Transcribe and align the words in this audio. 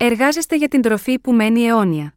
Εργάζεστε 0.00 0.56
για 0.56 0.68
την 0.68 0.82
τροφή 0.82 1.18
που 1.18 1.32
μένει 1.32 1.62
αιώνια. 1.62 2.14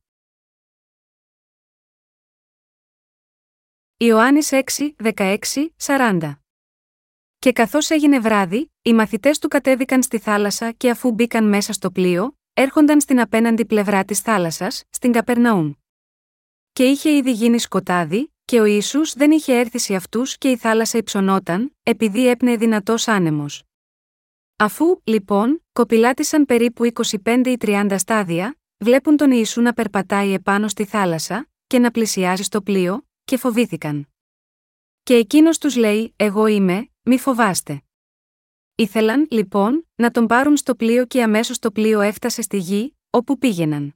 Ιωάννης 3.98 4.50
6, 4.52 4.96
16, 5.16 5.38
40 5.78 6.36
Και 7.40 7.52
καθώς 7.52 7.90
έγινε 7.90 8.20
βράδυ, 8.20 8.72
οι 8.82 8.94
μαθητές 8.94 9.40
του 9.40 9.48
κατέβηκαν 9.48 10.04
στη 10.04 10.20
θάλασσα 10.20 10.72
και 10.72 10.90
αφού 10.90 11.12
μπήκαν 11.12 11.50
μέσα 11.50 11.74
στο 11.74 11.92
πλοίο, 11.92 12.38
έρχονταν 12.54 13.02
στην 13.02 13.20
απέναντι 13.20 13.66
πλευρά 13.66 14.06
της 14.06 14.20
θάλασσας, 14.20 14.84
στην 14.90 15.12
Καπερναούμ. 15.12 15.72
Και 16.72 16.84
είχε 16.84 17.16
ήδη 17.16 17.32
γίνει 17.32 17.60
σκοτάδι, 17.60 18.34
και 18.46 18.60
ο 18.60 18.66
Ιησούς 18.66 19.14
δεν 19.14 19.32
είχε 19.32 19.60
έρθει 19.60 19.80
σε 19.80 19.96
αυτούς 19.96 20.38
και 20.38 20.50
η 20.50 20.58
θάλασσα 20.58 20.98
υψωνόταν, 20.98 21.76
επειδή 21.84 22.28
έπνεε 22.28 22.56
δυνατός 22.56 23.08
άνεμος. 23.08 23.64
Αφού, 24.62 25.02
λοιπόν, 25.04 25.64
κοπηλάτησαν 25.74 26.46
περίπου 26.46 26.86
25 27.24 27.42
ή 27.46 27.58
30 27.62 27.96
στάδια, 27.98 28.58
βλέπουν 28.78 29.18
τον 29.18 29.32
Ιησού 29.32 29.62
να 29.62 29.74
περπατάει 29.74 30.34
επάνω 30.34 30.68
στη 30.68 30.86
θάλασσα 30.86 31.50
και 31.68 31.80
να 31.80 31.92
πλησιάζει 31.92 32.44
στο 32.44 32.62
πλοίο, 32.62 33.08
και 33.24 33.38
φοβήθηκαν. 33.38 34.08
Και 35.04 35.14
εκείνος 35.14 35.58
τους 35.58 35.76
λέει 35.76 36.14
«Εγώ 36.16 36.48
είμαι, 36.48 36.90
μη 37.02 37.20
φοβάστε». 37.20 37.82
Ήθελαν, 38.76 39.28
λοιπόν, 39.32 39.88
να 39.96 40.12
τον 40.12 40.28
πάρουν 40.28 40.58
στο 40.58 40.76
πλοίο 40.76 41.06
και 41.06 41.24
αμέσως 41.24 41.60
το 41.60 41.72
πλοίο 41.72 42.02
έφτασε 42.02 42.42
στη 42.42 42.58
γη, 42.58 42.98
όπου 43.10 43.38
πήγαιναν. 43.38 43.96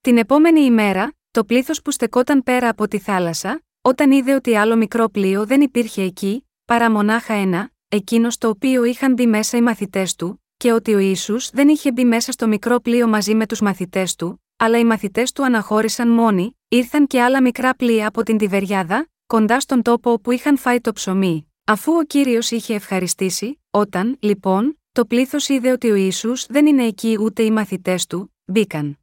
Την 0.00 0.18
επόμενη 0.18 0.60
ημέρα, 0.60 1.12
το 1.30 1.44
πλήθος 1.44 1.82
που 1.82 1.90
στεκόταν 1.90 2.42
πέρα 2.42 2.68
από 2.68 2.88
τη 2.88 2.98
θάλασσα, 2.98 3.62
όταν 3.82 4.10
είδε 4.10 4.34
ότι 4.34 4.56
άλλο 4.56 4.76
μικρό 4.76 5.08
πλοίο 5.08 5.46
δεν 5.46 5.60
υπήρχε 5.60 6.02
εκεί, 6.02 6.48
παρά 6.64 6.90
μονάχα 6.90 7.34
ένα, 7.34 7.70
εκείνος 7.88 8.38
το 8.38 8.48
οποίο 8.48 8.84
είχαν 8.84 9.12
μπει 9.12 9.26
μέσα 9.26 9.56
οι 9.56 9.60
μαθητές 9.60 10.14
του, 10.14 10.42
και 10.56 10.72
ότι 10.72 10.94
ο 10.94 10.98
Ισού 10.98 11.36
δεν 11.52 11.68
είχε 11.68 11.92
μπει 11.92 12.04
μέσα 12.04 12.32
στο 12.32 12.48
μικρό 12.48 12.80
πλοίο 12.80 13.08
μαζί 13.08 13.34
με 13.34 13.46
τους 13.46 13.60
μαθητές 13.60 14.14
του, 14.14 14.42
αλλά 14.56 14.78
οι 14.78 14.84
μαθητές 14.84 15.32
του 15.32 15.44
αναχώρησαν 15.44 16.08
μόνοι, 16.08 16.58
ήρθαν 16.68 17.06
και 17.06 17.22
άλλα 17.22 17.42
μικρά 17.42 17.74
πλοία 17.74 18.08
από 18.08 18.22
την 18.22 18.38
Τιβεριάδα, 18.38 19.08
κοντά 19.26 19.60
στον 19.60 19.82
τόπο 19.82 20.12
όπου 20.12 20.30
είχαν 20.30 20.56
φάει 20.56 20.80
το 20.80 20.92
ψωμί. 20.92 21.52
Αφού 21.64 21.92
ο 21.92 22.02
κύριος 22.02 22.50
είχε 22.50 22.74
ευχαριστήσει, 22.74 23.62
όταν, 23.70 24.16
λοιπόν, 24.20 24.80
το 24.92 25.06
πλήθος 25.06 25.48
είδε 25.48 25.70
ότι 25.70 25.90
ο 25.90 25.94
Ισού 25.94 26.32
δεν 26.48 26.66
είναι 26.66 26.84
εκεί 26.84 27.16
ούτε 27.20 27.42
οι 27.42 27.50
μαθητές 27.50 28.06
του, 28.06 28.34
μπήκαν. 28.44 28.98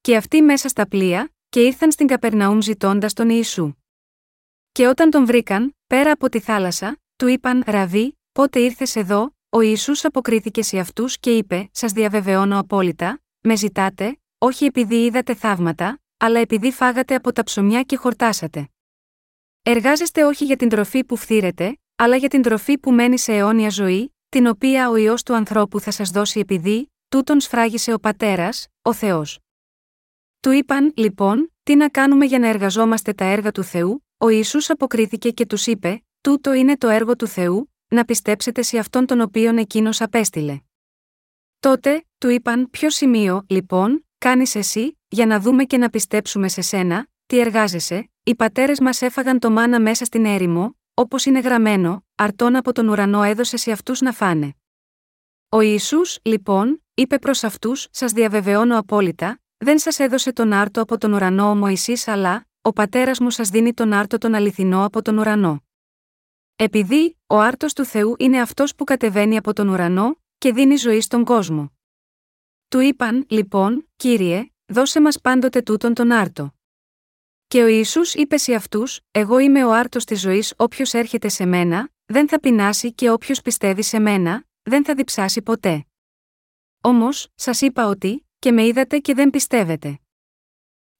Και 0.00 0.16
αυτοί 0.16 0.42
μέσα 0.42 0.68
στα 0.68 0.88
πλοία, 0.88 1.32
και 1.48 1.60
ήρθαν 1.60 1.92
στην 1.92 2.06
Καπερναούμ 2.06 2.60
ζητώντας 2.60 3.12
τον 3.12 3.28
Ιησού. 3.28 3.72
Και 4.72 4.86
όταν 4.86 5.10
τον 5.10 5.26
βρήκαν, 5.26 5.76
πέρα 5.86 6.10
από 6.10 6.28
τη 6.28 6.40
θάλασσα, 6.40 6.98
του 7.16 7.26
είπαν: 7.26 7.62
Ραβί, 7.66 8.18
πότε 8.32 8.60
ήρθες 8.60 8.96
εδώ, 8.96 9.34
ο 9.48 9.60
Ιησούς 9.60 10.04
αποκρίθηκε 10.04 10.62
σε 10.62 10.78
αυτούς 10.78 11.18
και 11.18 11.36
είπε: 11.36 11.68
Σας 11.72 11.92
διαβεβαιώνω 11.92 12.58
απόλυτα, 12.58 13.22
με 13.40 13.56
ζητάτε, 13.56 14.18
όχι 14.38 14.64
επειδή 14.64 15.04
είδατε 15.04 15.34
θαύματα, 15.34 16.00
αλλά 16.16 16.38
επειδή 16.38 16.72
φάγατε 16.72 17.14
από 17.14 17.32
τα 17.32 17.42
ψωμιά 17.42 17.82
και 17.82 17.96
χορτάσατε. 17.96 18.68
Εργάζεστε 19.62 20.24
όχι 20.24 20.44
για 20.44 20.56
την 20.56 20.68
τροφή 20.68 21.04
που 21.04 21.16
φθήρετε, 21.16 21.78
αλλά 21.96 22.16
για 22.16 22.28
την 22.28 22.42
τροφή 22.42 22.78
που 22.78 22.92
μένει 22.92 23.18
σε 23.18 23.32
αιώνια 23.32 23.68
ζωή, 23.68 24.14
την 24.28 24.46
οποία 24.46 24.90
ο 24.90 24.96
ιό 24.96 25.14
του 25.24 25.34
ανθρώπου 25.34 25.80
θα 25.80 25.90
σας 25.90 26.10
δώσει 26.10 26.40
επειδή, 26.40 26.92
τούτον 27.08 27.40
σφράγισε 27.40 27.92
ο 27.92 27.98
πατέρας, 27.98 28.66
ο 28.82 28.92
Θεός. 28.92 29.38
Του 30.40 30.50
είπαν, 30.50 30.92
λοιπόν, 30.96 31.52
τι 31.62 31.74
να 31.76 31.88
κάνουμε 31.88 32.24
για 32.24 32.38
να 32.38 32.48
εργαζόμαστε 32.48 33.12
τα 33.12 33.24
έργα 33.24 33.50
του 33.50 33.62
Θεού, 33.62 34.04
ο 34.18 34.28
Ισού 34.28 34.58
αποκρίθηκε 34.72 35.30
και 35.30 35.46
τους 35.46 35.66
είπε: 35.66 36.04
Τούτο 36.24 36.52
είναι 36.52 36.76
το 36.76 36.88
έργο 36.88 37.16
του 37.16 37.26
Θεού, 37.26 37.72
να 37.88 38.04
πιστέψετε 38.04 38.62
σε 38.62 38.78
αυτόν 38.78 39.06
τον 39.06 39.20
οποίον 39.20 39.58
εκείνος 39.58 40.00
απέστειλε. 40.00 40.60
Τότε, 41.60 42.04
του 42.18 42.28
είπαν: 42.28 42.70
Ποιο 42.70 42.90
σημείο, 42.90 43.44
λοιπόν, 43.48 44.06
κάνεις 44.18 44.54
εσύ, 44.54 44.98
για 45.08 45.26
να 45.26 45.40
δούμε 45.40 45.64
και 45.64 45.78
να 45.78 45.90
πιστέψουμε 45.90 46.48
σε 46.48 46.60
σένα, 46.60 47.06
τι 47.26 47.38
εργάζεσαι, 47.40 48.10
οι 48.22 48.34
πατέρες 48.34 48.80
μας 48.80 49.02
έφαγαν 49.02 49.38
το 49.38 49.50
μάνα 49.50 49.80
μέσα 49.80 50.04
στην 50.04 50.24
έρημο, 50.24 50.76
όπως 50.94 51.24
είναι 51.24 51.40
γραμμένο, 51.40 52.04
αρτών 52.14 52.56
από 52.56 52.72
τον 52.72 52.88
ουρανό 52.88 53.22
έδωσε 53.22 53.56
σε 53.56 53.72
αυτούς 53.72 54.00
να 54.00 54.12
φάνε. 54.12 54.54
Ο 55.48 55.60
Ιησούς, 55.60 56.18
λοιπόν, 56.22 56.84
είπε 56.94 57.18
προς 57.18 57.44
αυτούς: 57.44 57.88
Σας 57.90 58.12
διαβεβαιώνω 58.12 58.78
απόλυτα, 58.78 59.40
δεν 59.56 59.78
σας 59.78 59.98
έδωσε 59.98 60.32
τον 60.32 60.52
άρτο 60.52 60.80
από 60.80 60.98
τον 60.98 61.12
ουρανό 61.12 61.50
ο 61.50 61.54
Μωυσής 61.54 62.08
αλλά, 62.08 62.46
ο 62.62 62.72
πατέρας 62.72 63.18
μου 63.18 63.30
σας 63.30 63.48
δίνει 63.48 63.74
τον 63.74 63.92
άρτο 63.92 64.18
τον 64.18 64.34
αληθινό 64.34 64.84
από 64.84 65.02
τον 65.02 65.18
ουρανό. 65.18 65.62
Επειδή, 66.56 67.18
ο 67.26 67.38
άρτος 67.38 67.72
του 67.72 67.84
Θεού 67.84 68.14
είναι 68.18 68.40
αυτός 68.40 68.74
που 68.74 68.84
κατεβαίνει 68.84 69.36
από 69.36 69.52
τον 69.52 69.68
ουρανό, 69.68 70.22
και 70.38 70.52
δίνει 70.52 70.76
ζωή 70.76 71.00
στον 71.00 71.24
κόσμο. 71.24 71.72
Του 72.68 72.80
είπαν, 72.80 73.26
λοιπόν, 73.28 73.88
κύριε, 73.96 74.50
δώσε 74.66 75.00
μας 75.00 75.20
πάντοτε 75.20 75.62
τούτον 75.62 75.94
τον 75.94 76.10
άρτο. 76.10 76.54
Και 77.46 77.62
ο 77.62 77.66
Ιησούς 77.66 78.14
είπε 78.14 78.36
σε 78.36 78.54
αυτούς: 78.54 79.00
Εγώ 79.10 79.38
είμαι 79.38 79.64
ο 79.64 79.72
άρτος 79.72 80.04
της 80.04 80.20
ζωής, 80.20 80.54
όποιος 80.56 80.94
έρχεται 80.94 81.28
σε 81.28 81.44
μένα, 81.44 81.88
δεν 82.04 82.28
θα 82.28 82.40
πεινάσει 82.40 82.92
και 82.92 83.10
όποιος 83.10 83.42
πιστεύει 83.42 83.82
σε 83.82 83.98
μένα, 83.98 84.44
δεν 84.62 84.84
θα 84.84 84.94
διψάσει 84.94 85.42
ποτέ. 85.42 85.86
Όμως, 86.80 87.28
σας 87.34 87.60
είπα 87.60 87.86
ότι, 87.86 88.26
και 88.38 88.52
με 88.52 88.66
είδατε 88.66 88.98
και 88.98 89.14
δεν 89.14 89.30
πιστεύετε. 89.30 89.98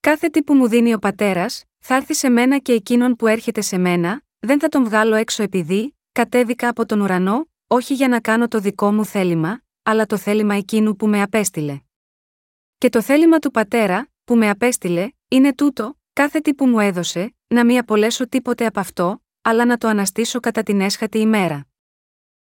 Κάθε 0.00 0.28
τι 0.28 0.42
που 0.42 0.54
μου 0.54 0.68
δίνει 0.68 0.94
ο 0.94 0.98
πατέρας, 0.98 1.64
θα 1.78 1.94
έρθει 1.94 2.14
σε 2.14 2.28
μένα 2.28 2.58
και 2.58 2.72
εκείνον 2.72 3.16
που 3.16 3.26
έρχεται 3.26 3.60
σε 3.60 3.78
μένα, 3.78 4.22
δεν 4.44 4.60
θα 4.60 4.68
τον 4.68 4.84
βγάλω 4.84 5.14
έξω 5.14 5.42
επειδή, 5.42 5.96
κατέβηκα 6.12 6.68
από 6.68 6.86
τον 6.86 7.00
ουρανό, 7.00 7.48
όχι 7.66 7.94
για 7.94 8.08
να 8.08 8.20
κάνω 8.20 8.48
το 8.48 8.60
δικό 8.60 8.92
μου 8.92 9.04
θέλημα, 9.04 9.62
αλλά 9.82 10.06
το 10.06 10.16
θέλημα 10.16 10.54
εκείνου 10.54 10.96
που 10.96 11.08
με 11.08 11.22
απέστειλε. 11.22 11.80
Και 12.78 12.88
το 12.88 13.02
θέλημα 13.02 13.38
του 13.38 13.50
πατέρα, 13.50 14.08
που 14.24 14.36
με 14.36 14.50
απέστειλε, 14.50 15.10
είναι 15.28 15.54
τούτο, 15.54 15.98
κάθε 16.12 16.40
τι 16.40 16.54
που 16.54 16.66
μου 16.66 16.80
έδωσε, 16.80 17.34
να 17.46 17.64
μην 17.64 17.78
απολέσω 17.78 18.28
τίποτε 18.28 18.66
από 18.66 18.80
αυτό, 18.80 19.22
αλλά 19.42 19.64
να 19.64 19.78
το 19.78 19.88
αναστήσω 19.88 20.40
κατά 20.40 20.62
την 20.62 20.80
έσχατη 20.80 21.18
ημέρα. 21.18 21.66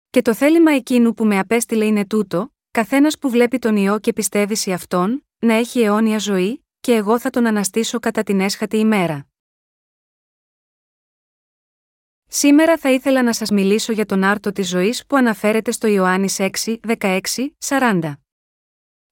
Και 0.09 0.21
το 0.21 0.33
θέλημα 0.33 0.71
εκείνου 0.71 1.13
που 1.13 1.25
με 1.25 1.39
απέστειλε 1.39 1.85
είναι 1.85 2.05
τούτο, 2.05 2.53
Καθένας 2.73 3.17
που 3.17 3.29
βλέπει 3.29 3.59
τον 3.59 3.75
ιό 3.75 3.99
και 3.99 4.13
πιστεύει 4.13 4.55
σε 4.55 4.73
αυτόν, 4.73 5.25
να 5.39 5.53
έχει 5.53 5.81
αιώνια 5.81 6.17
ζωή, 6.17 6.65
και 6.79 6.93
εγώ 6.93 7.19
θα 7.19 7.29
τον 7.29 7.45
αναστήσω 7.45 7.99
κατά 7.99 8.23
την 8.23 8.39
έσχατη 8.39 8.77
ημέρα. 8.77 9.27
Σήμερα 12.35 12.77
θα 12.77 12.91
ήθελα 12.91 13.23
να 13.23 13.33
σας 13.33 13.49
μιλήσω 13.49 13.91
για 13.91 14.05
τον 14.05 14.23
άρτο 14.23 14.51
της 14.51 14.69
ζωής 14.69 15.05
που 15.05 15.15
αναφέρεται 15.15 15.71
στο 15.71 15.87
Ιωάννης 15.87 16.37
6, 16.39 16.49
16, 16.99 17.19
40. 17.67 18.13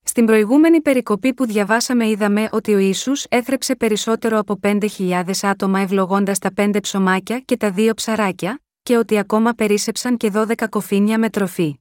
Στην 0.04 0.26
προηγούμενη 0.26 0.82
περικοπή 0.82 1.34
που 1.34 1.46
διαβάσαμε 1.46 2.08
είδαμε 2.10 2.50
ότι 2.52 2.74
ο 2.74 2.78
Ιησούς 2.78 3.26
έθρεψε 3.30 3.76
περισσότερο 3.76 4.38
από 4.38 4.60
5.000 4.64 5.24
άτομα 5.42 5.80
ευλογώντας 5.80 6.40
τα 6.40 6.54
πέντε 6.54 6.80
ψωμάκια 6.80 7.40
και 7.40 7.58
τα 7.58 7.72
δύο 7.72 7.94
ψαράκια, 7.94 8.62
και 8.84 8.98
ότι 8.98 9.18
ακόμα 9.18 9.54
περίσεψαν 9.54 10.18
και 10.18 10.32
12 10.34 10.54
κοφίνια 10.70 11.20
με 11.20 11.30
τροφή. 11.30 11.80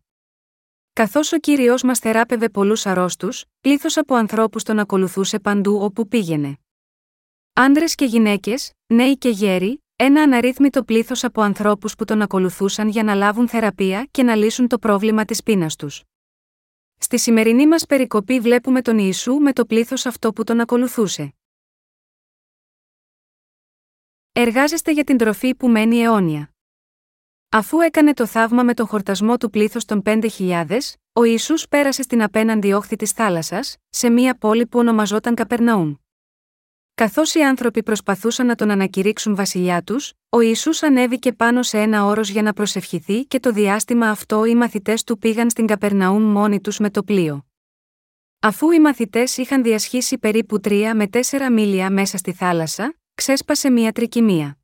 Καθώς 0.93 1.33
ο 1.33 1.39
κύριο 1.39 1.75
μας 1.85 1.99
θεράπευε 1.99 2.49
πολλούς 2.49 2.87
αρρώστους, 2.87 3.45
πλήθος 3.61 3.97
από 3.97 4.15
ανθρώπους 4.15 4.63
τον 4.63 4.79
ακολουθούσε 4.79 5.39
παντού 5.39 5.79
όπου 5.83 6.09
πήγαινε. 6.09 6.59
Άντρες 7.53 7.95
και 7.95 8.05
γυναίκες, 8.05 8.73
νέοι 8.87 9.19
και 9.19 9.29
γέροι, 9.29 9.83
ένα 10.03 10.23
αναρρύθμιτο 10.23 10.85
πλήθος 10.85 11.25
από 11.25 11.43
ανθρώπους 11.43 11.95
που 11.95 12.05
τον 12.05 12.23
ακολουθούσαν 12.23 12.89
για 12.89 13.03
να 13.03 13.15
λάβουν 13.15 13.49
θεραπεία 13.49 14.09
και 14.11 14.23
να 14.23 14.35
λύσουν 14.35 14.69
το 14.69 14.79
πρόβλημα 14.79 15.25
της 15.25 15.43
πείνας 15.43 15.77
τους. 15.77 16.03
Στη 16.99 17.19
σημερινή 17.19 17.67
μας 17.67 17.87
περικοπή 17.87 18.41
βλέπουμε 18.41 18.83
τον 18.83 18.99
Ιησού 18.99 19.35
με 19.35 19.53
το 19.53 19.65
πλήθος 19.65 20.07
αυτό 20.07 20.33
που 20.33 20.45
τον 20.45 20.61
ακολουθούσε. 20.61 21.35
Εργάζεστε 24.33 24.93
για 24.93 25.05
την 25.05 25.17
τροφή 25.17 25.55
που 25.55 25.69
μένει 25.69 25.99
αιώνια. 25.99 26.51
Αφού 27.49 27.81
έκανε 27.81 28.15
το 28.15 28.27
θαύμα 28.27 28.63
με 28.63 28.75
τον 28.75 28.87
χορτασμό 28.87 29.37
του 29.37 29.51
πλήθου 29.51 29.81
των 29.87 30.03
5.000, 30.05 30.79
ο 31.13 31.25
Ισού 31.25 31.55
πέρασε 31.69 32.03
στην 32.03 32.23
απέναντι 32.23 32.73
όχθη 32.73 32.97
της 32.97 33.13
θάλασσας, 33.13 33.77
σε 33.89 34.11
μία 34.11 34.39
πόλη 34.39 34.67
που 34.67 34.79
ονομαζόταν 34.79 35.35
Καπερναούμ. 35.35 35.95
Καθώς 37.01 37.35
οι 37.35 37.41
άνθρωποι 37.41 37.83
προσπαθούσαν 37.83 38.47
να 38.47 38.55
τον 38.55 38.71
ανακηρύξουν 38.71 39.35
βασιλιά 39.35 39.83
τους, 39.83 40.13
ο 40.29 40.41
Ισού 40.41 40.87
ανέβηκε 40.87 41.33
πάνω 41.33 41.63
σε 41.63 41.79
ένα 41.79 42.05
όρος 42.05 42.29
για 42.29 42.43
να 42.43 42.53
προσευχηθεί 42.53 43.25
και 43.25 43.41
το 43.41 43.53
διάστημα 43.53 44.09
αυτό 44.09 44.45
οι 44.45 44.55
μαθητές 44.55 45.05
του 45.05 45.19
πήγαν 45.19 45.51
στην 45.51 45.67
Καπερναούμ 45.67 46.23
μόνοι 46.23 46.61
τους 46.61 46.79
με 46.79 46.91
το 46.91 47.03
πλοίο. 47.03 47.47
Αφού 48.41 48.71
οι 48.71 48.81
μαθητές 48.81 49.37
είχαν 49.37 49.63
διασχίσει 49.63 50.19
περίπου 50.19 50.61
3 50.65 50.91
με 50.95 51.07
4 51.13 51.21
μίλια 51.53 51.91
μέσα 51.91 52.17
στη 52.17 52.33
θάλασσα, 52.33 52.95
ξέσπασε 53.15 53.71
μία 53.71 53.93
τρικυμία. 53.93 54.59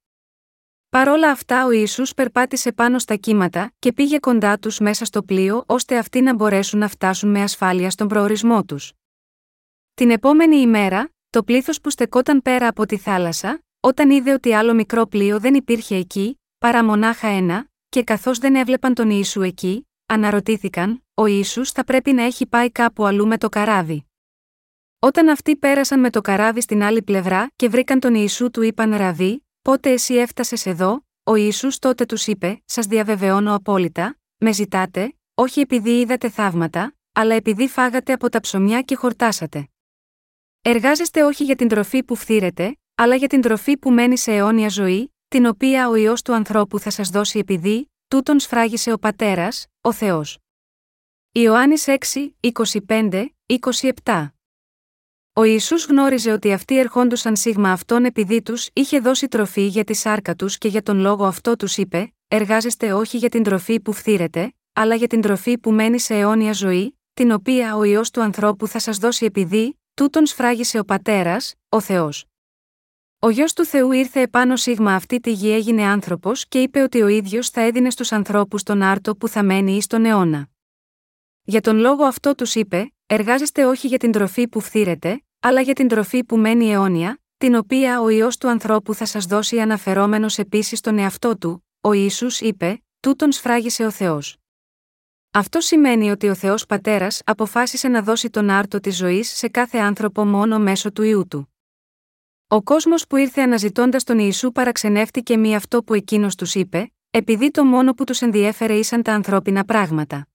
Παρ' 0.89 1.09
όλα 1.09 1.31
αυτά 1.31 1.67
ο 1.67 1.71
Ιησούς 1.71 2.15
περπάτησε 2.15 2.73
πάνω 2.73 2.99
στα 2.99 3.15
κύματα 3.15 3.73
και 3.79 3.93
πήγε 3.93 4.19
κοντά 4.19 4.59
τους 4.59 4.79
μέσα 4.79 5.05
στο 5.05 5.23
πλοίο 5.23 5.65
ώστε 5.67 5.99
αυτοί 5.99 6.21
να 6.21 6.35
μπορέσουν 6.35 6.79
να 6.79 6.89
φτάσουν 6.89 7.31
με 7.31 7.43
ασφάλεια 7.43 7.91
στον 7.91 8.09
προορισμό 8.09 8.65
τους. 8.65 8.93
Την 9.95 10.11
επόμενη 10.11 10.57
ημέρα, 10.57 11.11
το 11.37 11.43
πλήθος 11.43 11.81
που 11.81 11.91
στεκόταν 11.91 12.43
πέρα 12.43 12.69
από 12.69 12.87
τη 12.87 12.97
θάλασσα, 12.97 13.63
όταν 13.81 14.11
είδε 14.11 14.33
ότι 14.33 14.53
άλλο 14.53 14.75
μικρό 14.75 15.07
πλοίο 15.07 15.41
δεν 15.41 15.55
υπήρχε 15.55 15.97
εκεί, 15.97 16.41
παρά 16.59 16.85
μονάχα 16.85 17.29
ένα, 17.29 17.69
και 17.89 18.03
καθώς 18.03 18.39
δεν 18.39 18.55
έβλεπαν 18.55 18.95
τον 18.95 19.11
Ιησού 19.11 19.43
εκεί, 19.43 19.89
αναρωτήθηκαν, 20.07 21.05
ο 21.15 21.27
Ιησούς 21.27 21.71
θα 21.71 21.85
πρέπει 21.85 22.13
να 22.13 22.23
έχει 22.23 22.47
πάει 22.47 22.71
κάπου 22.71 23.07
αλλού 23.07 23.27
με 23.27 23.39
το 23.39 23.49
καράβι. 23.49 24.07
Όταν 24.99 25.29
αυτοί 25.29 25.57
πέρασαν 25.57 26.01
με 26.01 26.11
το 26.11 26.21
καράβι 26.21 26.61
στην 26.61 26.83
άλλη 26.83 27.03
πλευρά 27.03 27.47
και 27.57 27.69
βρήκαν 27.69 28.01
τον 28.01 28.15
Ιησού, 28.15 28.51
του 28.51 28.63
είπαν 28.63 28.97
Ραβί, 28.97 29.47
πότε 29.63 29.91
εσύ 29.91 30.15
έφτασες 30.15 30.67
εδώ, 30.67 31.07
ο 31.23 31.35
Ιησούς 31.35 31.79
τότε 31.79 32.07
τους 32.07 32.27
είπε: 32.27 32.63
Σας 32.65 32.87
διαβεβαιώνω 32.87 33.55
απόλυτα, 33.55 34.19
με 34.37 34.53
ζητάτε, 34.53 35.17
όχι 35.35 35.61
επειδή 35.61 36.01
είδατε 36.01 36.29
θαύματα, 36.29 36.95
αλλά 37.13 37.35
επειδή 37.35 37.69
φάγατε 37.69 38.13
από 38.13 38.29
τα 38.29 38.41
ψωμιά 38.41 38.83
και 38.83 38.97
χορτάσατε. 38.97 39.69
Εργάζεστε 40.69 41.25
όχι 41.25 41.45
για 41.45 41.57
την 41.57 41.69
τροφή 41.69 42.05
που 42.05 42.15
φθήρετε, 42.15 42.79
αλλά 42.95 43.15
για 43.15 43.29
την 43.29 43.41
τροφή 43.41 43.77
που 43.77 43.91
μένει 43.91 44.19
σε 44.19 44.33
αιώνια 44.33 44.69
ζωή, 44.69 45.15
την 45.29 45.47
οποία 45.47 45.89
ο 45.89 45.95
ιό 45.95 46.15
του 46.25 46.35
ανθρώπου 46.35 46.79
θα 46.79 46.91
σας 46.91 47.09
δώσει 47.09 47.39
επειδή, 47.39 47.91
τούτον 48.09 48.39
σφράγισε 48.39 48.93
ο 48.93 48.99
πατέρας, 48.99 49.67
ο 49.81 49.93
Θεός. 49.93 50.39
Ιωάννης 51.33 51.85
6, 51.87 52.35
25, 52.87 53.27
27 54.05 54.29
ο 55.33 55.43
Ιησούς 55.45 55.87
γνώριζε 55.87 56.33
ότι 56.33 56.53
αυτοί 56.53 56.79
ερχόντουσαν 56.79 57.37
σίγμα 57.37 57.73
αυτόν 57.73 58.05
επειδή 58.05 58.43
τους 58.43 58.69
είχε 58.73 58.99
δώσει 59.01 59.29
τροφή 59.29 59.67
για 59.67 59.85
τη 59.85 59.95
σάρκα 59.95 60.35
τους 60.35 60.59
και 60.59 60.69
για 60.69 60.83
τον 60.83 60.99
λόγο 60.99 61.25
αυτό 61.25 61.57
τους 61.57 61.77
είπε: 61.77 62.15
Εργάζεστε 62.29 62.93
όχι 62.93 63.17
για 63.17 63.29
την 63.29 63.43
τροφή 63.43 63.81
που 63.81 63.93
φθήρετε, 63.93 64.55
αλλά 64.73 64.95
για 64.95 65.07
την 65.07 65.21
τροφή 65.21 65.59
που 65.59 65.73
μένει 65.73 65.99
σε 65.99 66.15
αιώνια 66.15 66.53
ζωή, 66.53 66.99
την 67.15 67.31
οποία 67.31 67.77
ο 67.77 67.85
ιό 67.85 68.03
του 68.13 68.23
ανθρώπου 68.23 68.67
θα 68.69 68.79
σας 68.79 68.99
δώσει 68.99 69.25
επειδή, 69.25 69.79
τούτον 69.97 70.27
σφράγισε 70.27 70.79
ο 70.79 70.85
πατέρας, 70.85 71.55
ο 71.69 71.81
Θεός. 71.81 72.25
Ο 73.19 73.31
γιο 73.31 73.45
του 73.55 73.65
Θεού 73.65 73.93
ήρθε 73.93 74.21
επάνω 74.21 74.57
σίγμα 74.57 74.95
αυτή 74.95 75.21
τη 75.21 75.33
γη 75.33 75.51
έγινε 75.53 75.83
άνθρωπος 75.83 76.49
και 76.49 76.63
είπε 76.63 76.81
ότι 76.81 77.03
ο 77.03 77.07
ίδιος 77.07 77.51
θα 77.51 77.61
έδινε 77.61 77.91
στους 77.91 78.13
ανθρώπους 78.13 78.63
τον 78.63 78.83
άρτο 78.83 79.17
που 79.17 79.29
θα 79.29 79.43
μένει 79.43 79.77
εις 79.77 79.87
τον 79.87 80.05
αιώνα. 80.05 80.49
Για 81.43 81.61
τον 81.61 81.77
λόγο 81.77 82.05
αυτό 82.05 82.35
τους 82.35 82.55
είπε: 82.55 82.93
Εργάζεστε 83.07 83.65
όχι 83.65 83.87
για 83.87 83.99
την 83.99 84.13
τροφή 84.13 84.49
που 84.49 84.61
φθήρετε, 84.61 85.23
αλλά 85.41 85.61
για 85.61 85.75
την 85.75 85.89
τροφή 85.89 86.25
που 86.25 86.37
μένει 86.37 86.71
αιώνια, 86.71 87.21
την 87.37 87.55
οποία 87.55 88.01
ο 88.01 88.09
ιό 88.09 88.29
του 88.41 88.49
ανθρώπου 88.49 88.95
θα 88.95 89.05
σας 89.05 89.25
δώσει 89.25 89.61
αναφερόμενος 89.61 90.39
επίσης 90.39 90.79
στον 90.79 90.99
εαυτό 90.99 91.39
του, 91.39 91.67
ο 91.81 91.93
Ισού 91.93 92.27
είπε: 92.41 92.83
Τούτον 93.01 93.33
σφράγισε 93.33 93.85
ο 93.85 93.91
Θεός. 93.91 94.37
Αυτό 95.37 95.61
σημαίνει 95.61 96.11
ότι 96.11 96.29
ο 96.29 96.35
Θεός 96.35 96.67
Πατέρας 96.67 97.23
αποφάσισε 97.25 97.89
να 97.89 98.03
δώσει 98.03 98.31
τον 98.31 98.51
άρτο 98.51 98.81
της 98.81 98.97
ζωής 98.97 99.37
σε 99.37 99.49
κάθε 99.49 99.79
άνθρωπο 99.79 100.25
μόνο 100.25 100.59
μέσω 100.59 100.93
του 100.93 101.03
ιού 101.03 101.27
του. 101.29 101.55
Ο 102.49 102.63
κόσμος 102.63 103.07
που 103.07 103.17
ήρθε 103.17 103.41
αναζητώντας 103.41 104.05
τον 104.05 104.19
Ιησού 104.19 104.53
παραξενεύτηκε 104.53 105.37
μη 105.37 105.55
αυτό 105.55 105.83
που 105.83 105.95
εκείνος 105.95 106.35
τους 106.35 106.55
είπε, 106.55 106.93
επειδή 107.11 107.51
το 107.51 107.65
μόνο 107.65 107.95
που 107.95 108.05
τους 108.05 108.21
ενδιέφερε 108.21 108.75
ήσαν 108.75 109.03
τα 109.03 109.13
ανθρώπινα 109.13 109.65
πράγματα. 109.65 110.29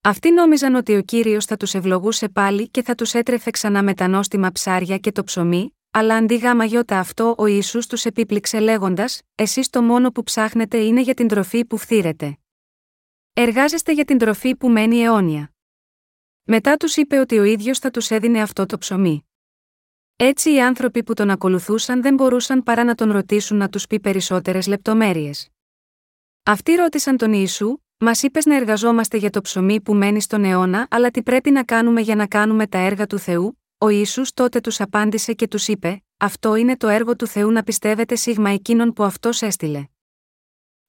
Αυτοί 0.00 0.32
νόμιζαν 0.32 0.74
ότι 0.74 0.96
ο 0.96 1.02
κύριος 1.02 1.44
θα 1.44 1.56
τους 1.56 1.74
ευλογούσε 1.74 2.28
πάλι 2.28 2.68
και 2.68 2.82
θα 2.82 2.94
τους 2.94 3.14
έτρεφε 3.14 3.50
ξανά 3.50 3.82
με 3.82 3.94
τα 3.94 4.08
νόστιμα 4.08 4.50
ψάρια 4.52 4.98
και 4.98 5.12
το 5.12 5.24
ψωμί, 5.24 5.76
αλλά 5.90 6.16
αντί 6.16 6.36
γάμα 6.36 6.64
γιώτα 6.64 6.98
αυτό 6.98 7.34
ο 7.38 7.46
Ισού 7.46 7.78
τους 7.78 8.04
επίπληξε 8.04 8.60
λέγοντας: 8.60 9.20
Εσείς 9.34 9.70
το 9.70 9.82
μόνο 9.82 10.10
που 10.10 10.22
ψάχνετε 10.22 10.78
είναι 10.78 11.00
για 11.00 11.14
την 11.14 11.28
τροφή 11.28 11.64
που 11.64 11.76
φθήρετε. 11.76 12.38
Εργάζεστε 13.38 13.92
για 13.92 14.04
την 14.04 14.18
τροφή 14.18 14.56
που 14.56 14.68
μένει 14.68 14.98
αιώνια. 14.98 15.52
Μετά 16.42 16.76
τους 16.76 16.96
είπε 16.96 17.18
ότι 17.18 17.38
ο 17.38 17.44
ίδιος 17.44 17.78
θα 17.78 17.90
τους 17.90 18.10
έδινε 18.10 18.42
αυτό 18.42 18.66
το 18.66 18.78
ψωμί. 18.78 19.26
Έτσι 20.16 20.52
οι 20.52 20.62
άνθρωποι 20.62 21.02
που 21.02 21.14
τον 21.14 21.30
ακολουθούσαν 21.30 22.02
δεν 22.02 22.14
μπορούσαν 22.14 22.62
παρά 22.62 22.84
να 22.84 22.94
τον 22.94 23.12
ρωτήσουν 23.12 23.56
να 23.56 23.68
τους 23.68 23.86
πει 23.86 24.00
περισσότερες 24.00 24.66
λεπτομέρειες. 24.66 25.48
Αυτοί 26.42 26.74
ρώτησαν 26.74 27.16
τον 27.16 27.32
Ιησού, 27.32 27.78
Μας 27.98 28.22
είπες 28.22 28.44
να 28.44 28.56
εργαζόμαστε 28.56 29.16
για 29.16 29.30
το 29.30 29.40
ψωμί 29.40 29.80
που 29.80 29.94
μένει 29.94 30.20
στον 30.20 30.44
αιώνα, 30.44 30.86
αλλά 30.90 31.10
τι 31.10 31.22
πρέπει 31.22 31.50
να 31.50 31.64
κάνουμε 31.64 32.00
για 32.00 32.14
να 32.14 32.26
κάνουμε 32.26 32.66
τα 32.66 32.78
έργα 32.78 33.06
του 33.06 33.18
Θεού; 33.18 33.62
Ο 33.78 33.88
Ισού 33.88 34.22
τότε 34.34 34.60
τους 34.60 34.80
απάντησε 34.80 35.32
και 35.32 35.48
τους 35.48 35.68
είπε: 35.68 36.04
Αυτό 36.16 36.54
είναι 36.54 36.76
το 36.76 36.88
έργο 36.88 37.16
του 37.16 37.26
Θεού 37.26 37.50
να 37.50 37.62
πιστεύετε 37.62 38.14
σίγμα 38.14 38.50
εκείνον 38.50 38.92
που 38.92 39.02
αυτός 39.02 39.42
έστειλε. 39.42 39.86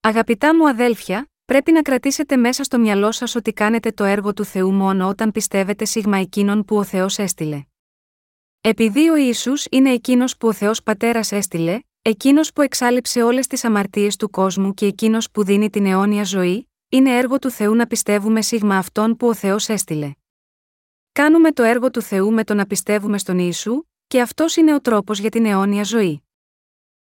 Αγαπητά 0.01 0.55
μου 0.55 0.67
αδέλφια, 0.67 1.29
πρέπει 1.47 1.71
να 1.71 1.81
κρατήσετε 1.81 2.37
μέσα 2.37 2.63
στο 2.63 2.79
μυαλό 2.79 3.11
σας 3.11 3.35
ότι 3.35 3.53
κάνετε 3.53 3.91
το 3.91 4.03
έργο 4.03 4.33
του 4.33 4.43
Θεού 4.45 4.71
μόνο 4.71 5.07
όταν 5.07 5.31
πιστεύετε 5.31 5.85
σίγμα 5.85 6.17
εκείνον 6.17 6.65
που 6.65 6.77
ο 6.77 6.83
Θεός 6.83 7.17
έστειλε. 7.17 7.63
Επειδή 8.61 9.09
ο 9.09 9.15
Ιησούς 9.15 9.65
είναι 9.71 9.91
εκείνος 9.91 10.37
που 10.37 10.47
ο 10.47 10.53
Θεός 10.53 10.83
Πατέρας 10.83 11.31
έστειλε, 11.31 11.79
εκείνος 12.01 12.53
που 12.53 12.61
εξάλληψε 12.61 13.23
όλες 13.23 13.47
τις 13.47 13.63
αμαρτίες 13.63 14.15
του 14.15 14.29
κόσμου 14.29 14.73
και 14.73 14.85
εκείνος 14.85 15.31
που 15.31 15.43
δίνει 15.43 15.69
την 15.69 15.85
αιώνια 15.85 16.23
ζωή, 16.23 16.69
είναι 16.89 17.17
έργο 17.17 17.39
του 17.39 17.49
Θεού 17.49 17.75
να 17.75 17.87
πιστεύουμε 17.87 18.41
σίγμα 18.41 18.77
αυτόν 18.77 19.17
που 19.17 19.27
ο 19.27 19.33
Θεός 19.33 19.69
έστειλε. 19.69 20.11
Κάνουμε 21.11 21.51
το 21.51 21.63
έργο 21.63 21.91
του 21.91 22.01
Θεού 22.01 22.31
με 22.31 22.43
το 22.43 22.53
να 22.53 22.65
πιστεύουμε 22.65 23.17
στον 23.17 23.39
Ιησού, 23.39 23.83
και 24.07 24.21
αυτός 24.21 24.55
είναι 24.55 24.73
ο 24.73 24.81
τρόπος 24.81 25.19
για 25.19 25.29
την 25.29 25.45
αιώνια 25.45 25.83
ζωή. 25.83 26.23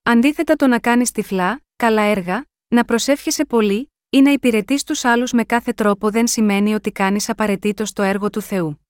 Αντίθετα 0.02 0.56
το 0.56 0.66
να 0.66 0.78
κάνεις 0.78 1.10
τυφλά, 1.10 1.60
καλά 1.76 2.02
έργα, 2.02 2.44
να 2.68 2.84
προσεύχεσαι 2.84 3.44
πολύ, 3.44 3.88
ή 4.14 4.22
να 4.22 4.30
υπηρετείς 4.30 4.84
τους 4.84 5.04
άλλους 5.04 5.32
με 5.32 5.44
κάθε 5.44 5.72
τρόπο 5.72 6.10
δεν 6.10 6.26
σημαίνει 6.26 6.74
ότι 6.74 6.92
κάνεις 6.92 7.28
απαραίτητο 7.28 7.84
το 7.92 8.02
έργο 8.02 8.30
του 8.30 8.40
Θεού. 8.40 8.86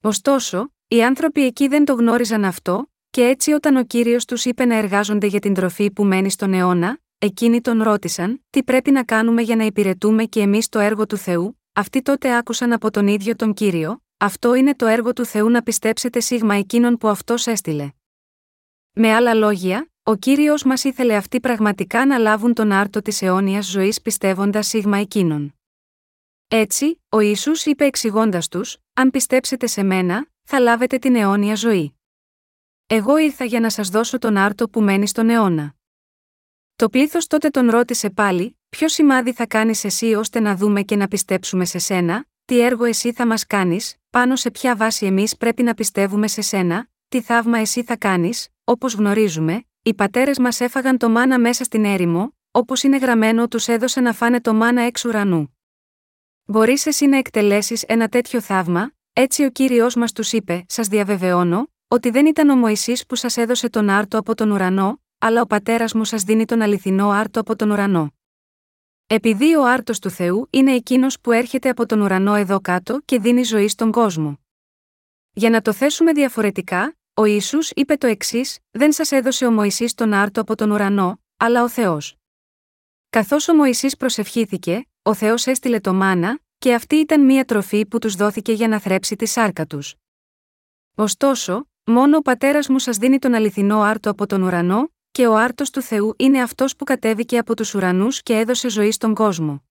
Ωστόσο, 0.00 0.72
οι 0.88 1.04
άνθρωποι 1.04 1.44
εκεί 1.44 1.68
δεν 1.68 1.84
το 1.84 1.92
γνώριζαν 1.92 2.44
αυτό, 2.44 2.90
και 3.10 3.22
έτσι 3.22 3.52
όταν 3.52 3.76
ο 3.76 3.84
κύριος 3.84 4.24
τους 4.24 4.44
είπε 4.44 4.64
να 4.64 4.76
εργάζονται 4.76 5.26
για 5.26 5.40
την 5.40 5.54
τροφή 5.54 5.90
που 5.90 6.04
μένει 6.04 6.30
στον 6.30 6.52
αιώνα, 6.52 7.00
Εκείνοι 7.22 7.60
τον 7.60 7.82
ρώτησαν, 7.82 8.44
τι 8.50 8.62
πρέπει 8.62 8.90
να 8.90 9.04
κάνουμε 9.04 9.42
για 9.42 9.56
να 9.56 9.64
υπηρετούμε 9.64 10.24
και 10.24 10.40
εμείς 10.40 10.68
το 10.68 10.78
έργο 10.78 11.06
του 11.06 11.16
Θεού, 11.16 11.60
αυτοί 11.72 12.02
τότε 12.02 12.36
άκουσαν 12.36 12.72
από 12.72 12.90
τον 12.90 13.06
ίδιο 13.06 13.36
τον 13.36 13.52
κύριο, 13.52 14.02
αυτό 14.16 14.54
είναι 14.54 14.74
το 14.74 14.86
έργο 14.86 15.12
του 15.12 15.24
Θεού 15.24 15.48
να 15.50 15.62
πιστέψετε 15.62 16.20
σίγμα 16.20 16.54
εκείνον 16.54 16.96
που 16.96 17.08
αυτός 17.08 17.46
έστειλε. 17.46 17.90
Με 18.92 19.12
άλλα 19.12 19.34
λόγια, 19.34 19.90
ο 20.10 20.16
κύριος 20.16 20.64
μας 20.64 20.84
ήθελε 20.84 21.16
αυτοί 21.16 21.40
πραγματικά 21.40 22.06
να 22.06 22.18
λάβουν 22.18 22.54
τον 22.54 22.72
άρτο 22.72 23.02
της 23.02 23.22
αιώνιας 23.22 23.66
ζωής 23.66 24.00
πιστεύοντας 24.00 24.66
σίγμα 24.66 24.98
εκείνον. 24.98 25.54
Έτσι, 26.48 27.02
ο 27.08 27.20
Ισού 27.20 27.52
είπε 27.64 27.84
εξηγώντας 27.84 28.48
τους: 28.48 28.76
Αν 28.92 29.10
πιστέψετε 29.10 29.66
σε 29.66 29.82
μένα, 29.82 30.26
θα 30.42 30.60
λάβετε 30.60 30.98
την 30.98 31.16
αιώνια 31.16 31.54
ζωή. 31.54 31.94
Εγώ 32.86 33.18
ήρθα 33.18 33.44
για 33.44 33.60
να 33.60 33.70
σας 33.70 33.88
δώσω 33.88 34.18
τον 34.18 34.36
άρτο 34.36 34.68
που 34.68 34.80
μένει 34.80 35.06
στον 35.06 35.30
αιώνα. 35.30 35.74
Το 36.76 36.88
πλήθος 36.88 37.26
τότε 37.26 37.48
τον 37.50 37.70
ρώτησε 37.70 38.10
πάλι, 38.10 38.58
Ποιο 38.68 38.88
σημάδι 38.88 39.32
θα 39.32 39.46
κάνεις 39.46 39.84
εσύ 39.84 40.14
ώστε 40.14 40.40
να 40.40 40.56
δούμε 40.56 40.82
και 40.82 40.96
να 40.96 41.08
πιστέψουμε 41.08 41.64
σε 41.64 41.78
σένα, 41.78 42.24
τι 42.44 42.60
έργο 42.60 42.84
εσύ 42.84 43.12
θα 43.12 43.26
μας 43.26 43.46
κάνεις, 43.46 43.96
πάνω 44.10 44.36
σε 44.36 44.50
ποια 44.50 44.76
βάση 44.76 45.06
εμείς 45.06 45.36
πρέπει 45.36 45.62
να 45.62 45.74
πιστεύουμε 45.74 46.28
σε 46.28 46.40
σένα, 46.40 46.88
τι 47.08 47.20
θαύμα 47.20 47.58
εσύ 47.58 47.82
θα 47.82 47.96
κάνεις, 47.96 48.48
όπως 48.64 48.94
γνωρίζουμε, 48.94 49.64
οι 49.82 49.94
πατέρες 49.94 50.38
μας 50.38 50.60
έφαγαν 50.60 50.98
το 50.98 51.08
μάνα 51.10 51.38
μέσα 51.38 51.64
στην 51.64 51.84
έρημο, 51.84 52.34
όπως 52.50 52.82
είναι 52.82 52.96
γραμμένο 52.96 53.48
τους 53.48 53.68
έδωσε 53.68 54.00
να 54.00 54.12
φάνε 54.12 54.40
το 54.40 54.54
μάνα 54.54 54.82
εξ 54.82 55.04
ουρανού. 55.04 55.58
Μπορείς 56.44 56.86
εσύ 56.86 57.06
να 57.06 57.16
εκτελέσεις 57.16 57.82
ένα 57.82 58.08
τέτοιο 58.08 58.40
θαύμα, 58.40 58.92
έτσι 59.12 59.44
ο 59.44 59.50
κύριος 59.50 59.94
μας 59.94 60.12
τους 60.12 60.32
είπε: 60.32 60.64
Σας 60.68 60.88
διαβεβαιώνω, 60.88 61.70
ότι 61.88 62.10
δεν 62.10 62.26
ήταν 62.26 62.48
ο 62.48 62.56
Μωυσής 62.56 63.06
που 63.06 63.14
σας 63.14 63.36
έδωσε 63.36 63.68
τον 63.68 63.88
άρτο 63.88 64.18
από 64.18 64.34
τον 64.34 64.50
ουρανό, 64.50 65.00
αλλά 65.18 65.40
ο 65.40 65.46
πατέρας 65.46 65.94
μου 65.94 66.04
σας 66.04 66.22
δίνει 66.22 66.44
τον 66.44 66.60
αληθινό 66.60 67.08
άρτο 67.08 67.40
από 67.40 67.56
τον 67.56 67.70
ουρανό. 67.70 68.12
Επειδή 69.06 69.54
ο 69.54 69.66
άρτος 69.66 69.98
του 69.98 70.10
Θεού 70.10 70.46
είναι 70.50 70.74
εκείνος 70.74 71.20
που 71.20 71.32
έρχεται 71.32 71.68
από 71.68 71.86
τον 71.86 72.00
ουρανό 72.00 72.34
εδώ 72.34 72.60
κάτω 72.60 73.00
και 73.04 73.18
δίνει 73.18 73.42
ζωή 73.42 73.68
στον 73.68 73.90
κόσμο. 73.90 74.38
Για 75.32 75.50
να 75.50 75.60
το 75.60 75.72
θέσουμε 75.72 76.12
διαφορετικά, 76.12 76.94
ο 77.14 77.24
Ιησούς 77.24 77.70
είπε 77.70 77.96
το 77.96 78.06
εξής: 78.06 78.58
Δεν 78.70 78.92
σας 78.92 79.12
έδωσε 79.12 79.46
ο 79.46 79.50
Μωυσής 79.50 79.94
τον 79.94 80.12
άρτο 80.12 80.40
από 80.40 80.54
τον 80.54 80.70
ουρανό, 80.70 81.20
αλλά 81.36 81.62
ο 81.62 81.68
Θεός. 81.68 82.16
Καθώς 83.10 83.48
ο 83.48 83.54
Μωυσής 83.54 83.96
προσευχήθηκε, 83.96 84.88
ο 85.02 85.14
Θεός 85.14 85.46
έστειλε 85.46 85.80
το 85.80 85.94
μάνα, 85.94 86.40
και 86.58 86.74
αυτή 86.74 86.96
ήταν 86.96 87.24
μία 87.24 87.44
τροφή 87.44 87.86
που 87.86 87.98
τους 87.98 88.14
δόθηκε 88.14 88.52
για 88.52 88.68
να 88.68 88.80
θρέψει 88.80 89.16
τη 89.16 89.26
σάρκα 89.26 89.66
τους. 89.66 89.94
Ωστόσο, 90.94 91.68
μόνο 91.84 92.16
ο 92.16 92.20
πατέρας 92.20 92.68
μου 92.68 92.78
σας 92.78 92.96
δίνει 92.96 93.18
τον 93.18 93.34
αληθινό 93.34 93.80
άρτο 93.80 94.10
από 94.10 94.26
τον 94.26 94.42
ουρανό, 94.42 94.90
και 95.10 95.26
ο 95.26 95.36
άρτος 95.36 95.70
του 95.70 95.82
Θεού 95.82 96.14
είναι 96.18 96.42
αυτός 96.42 96.76
που 96.76 96.84
κατέβηκε 96.84 97.38
από 97.38 97.56
τους 97.56 97.74
ουρανούς 97.74 98.22
και 98.22 98.38
έδωσε 98.38 98.68
ζωή 98.68 98.90
στον 98.90 99.14
κόσμο. 99.14 99.62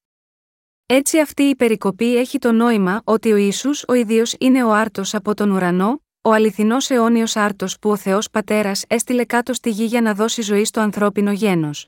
Έτσι 0.86 1.20
αυτή 1.20 1.44
η 1.44 1.56
περικοπή 1.56 2.18
έχει 2.18 2.40
το 2.40 2.52
νόημα 2.52 3.02
ότι 3.04 3.32
ο 3.32 3.36
Ισού 3.36 3.70
ο 3.88 3.94
ίδιο 3.94 4.24
είναι 4.40 4.64
ο 4.64 4.72
άρτος 4.72 5.14
από 5.14 5.34
τον 5.34 5.52
ουρανό, 5.52 6.02
ο 6.22 6.32
αληθινός 6.32 6.90
αιώνιος 6.90 7.36
άρτος 7.36 7.80
που 7.80 7.90
ο 7.90 7.96
Θεός 7.96 8.30
Πατέρας 8.30 8.84
έστειλε 8.88 9.26
κάτω 9.26 9.54
στη 9.54 9.70
γη 9.70 9.86
για 9.86 10.02
να 10.02 10.14
δώσει 10.14 10.42
ζωή 10.42 10.66
στο 10.66 10.80
ανθρώπινο 10.80 11.32
γένος. 11.32 11.88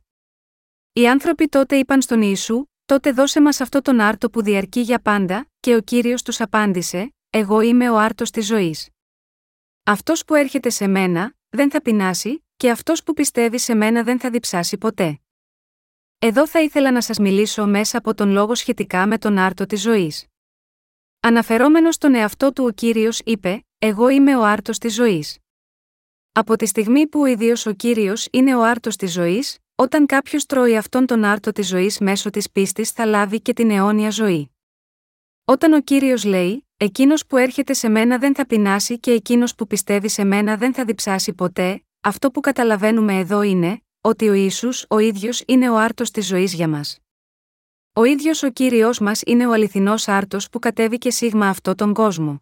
Οι 0.94 1.08
άνθρωποι 1.08 1.48
τότε 1.48 1.76
είπαν 1.76 2.02
στον 2.02 2.22
Ιησού, 2.22 2.66
τότε 2.86 3.12
δώσε 3.12 3.42
μας 3.42 3.62
αυτό 3.62 3.82
τον 3.82 4.00
άρτο 4.00 4.30
που 4.30 4.42
διαρκεί 4.42 4.80
για 4.80 5.02
πάντα, 5.02 5.50
και 5.60 5.76
ο 5.76 5.82
κύριος 5.82 6.22
τους 6.24 6.42
απάντησε, 6.42 7.14
Εγώ 7.30 7.62
είμαι 7.62 7.90
ο 7.90 7.98
άρτος 7.98 8.30
της 8.30 8.46
ζωής. 8.46 8.90
Αυτός 9.84 10.26
που 10.26 10.36
έρχεται 10.36 10.70
σε 10.70 10.88
μένα, 10.88 11.34
δεν 11.50 11.72
θα 11.72 11.82
πεινάσει, 11.82 12.46
και 12.58 12.70
αυτός 12.70 13.04
που 13.04 13.14
πιστεύει 13.14 13.60
σε 13.60 13.74
μένα 13.74 14.04
δεν 14.04 14.20
θα 14.20 14.30
διψάσει 14.30 14.78
ποτέ. 14.78 15.20
Εδώ 16.20 16.48
θα 16.48 16.62
ήθελα 16.62 16.92
να 16.92 17.02
σας 17.02 17.18
μιλήσω 17.18 17.68
μέσα 17.68 17.98
από 17.98 18.14
τον 18.14 18.30
λόγο 18.30 18.56
σχετικά 18.56 19.08
με 19.08 19.18
τον 19.18 19.38
άρτο 19.38 19.66
της 19.66 19.82
ζωής. 19.82 20.26
Αναφερόμενος 21.20 21.96
στον 21.96 22.16
εαυτό 22.16 22.54
του 22.54 22.64
ο 22.64 22.72
κύριος 22.72 23.20
είπε: 23.26 23.66
Εγώ 23.84 24.10
είμαι 24.10 24.36
ο 24.38 24.44
άρτος 24.44 24.78
της 24.78 24.94
ζωής. 24.94 25.38
Από 26.32 26.56
τη 26.56 26.66
στιγμή 26.66 27.08
που 27.08 27.20
ο 27.20 27.26
ίδιο 27.26 27.56
ο 27.66 27.72
κύριος 27.72 28.28
είναι 28.32 28.56
ο 28.56 28.64
άρτος 28.64 28.96
της 28.96 29.12
ζωής, 29.12 29.58
όταν 29.76 30.06
κάποιος 30.06 30.46
τρώει 30.46 30.78
αυτόν 30.78 31.06
τον 31.06 31.24
άρτο 31.24 31.52
της 31.52 31.68
ζωής 31.68 32.00
μέσω 32.00 32.30
της 32.30 32.52
πίστης 32.52 32.92
θα 32.92 33.06
λάβει 33.06 33.42
και 33.42 33.54
την 33.54 33.72
αιώνια 33.72 34.10
ζωή. 34.10 34.52
Όταν 35.46 35.74
ο 35.74 35.82
κύριος 35.82 36.24
λέει: 36.24 36.68
Εκείνος 36.78 37.26
που 37.26 37.38
έρχεται 37.38 37.74
σε 37.74 37.90
μένα 37.90 38.18
δεν 38.18 38.36
θα 38.36 38.46
πεινάσει 38.46 39.00
και 39.00 39.12
εκείνος 39.12 39.56
που 39.56 39.68
πιστεύει 39.68 40.10
σε 40.10 40.24
μένα 40.24 40.58
δεν 40.58 40.74
θα 40.74 40.86
διψάσει 40.86 41.34
ποτέ, 41.34 41.84
αυτό 42.02 42.32
που 42.32 42.40
καταλαβαίνουμε 42.40 43.18
εδώ 43.18 43.42
είναι, 43.42 43.82
ότι 44.02 44.30
ο 44.30 44.34
Ιησούς 44.34 44.86
ο 44.90 45.00
ίδιος 45.00 45.44
είναι 45.48 45.70
ο 45.70 45.78
άρτος 45.78 46.12
της 46.12 46.28
ζωής 46.28 46.54
για 46.54 46.68
μας. 46.68 46.98
Ο 47.94 48.04
ίδιος 48.04 48.44
ο 48.44 48.50
Κύριος 48.50 49.00
μας 49.00 49.22
είναι 49.26 49.48
ο 49.48 49.52
αληθινός 49.52 50.08
άρτος 50.08 50.50
που 50.50 50.60
κατέβηκε 50.60 51.12
σίγμα 51.12 51.48
αυτό 51.48 51.76
τον 51.76 51.94
κόσμο. 51.94 52.42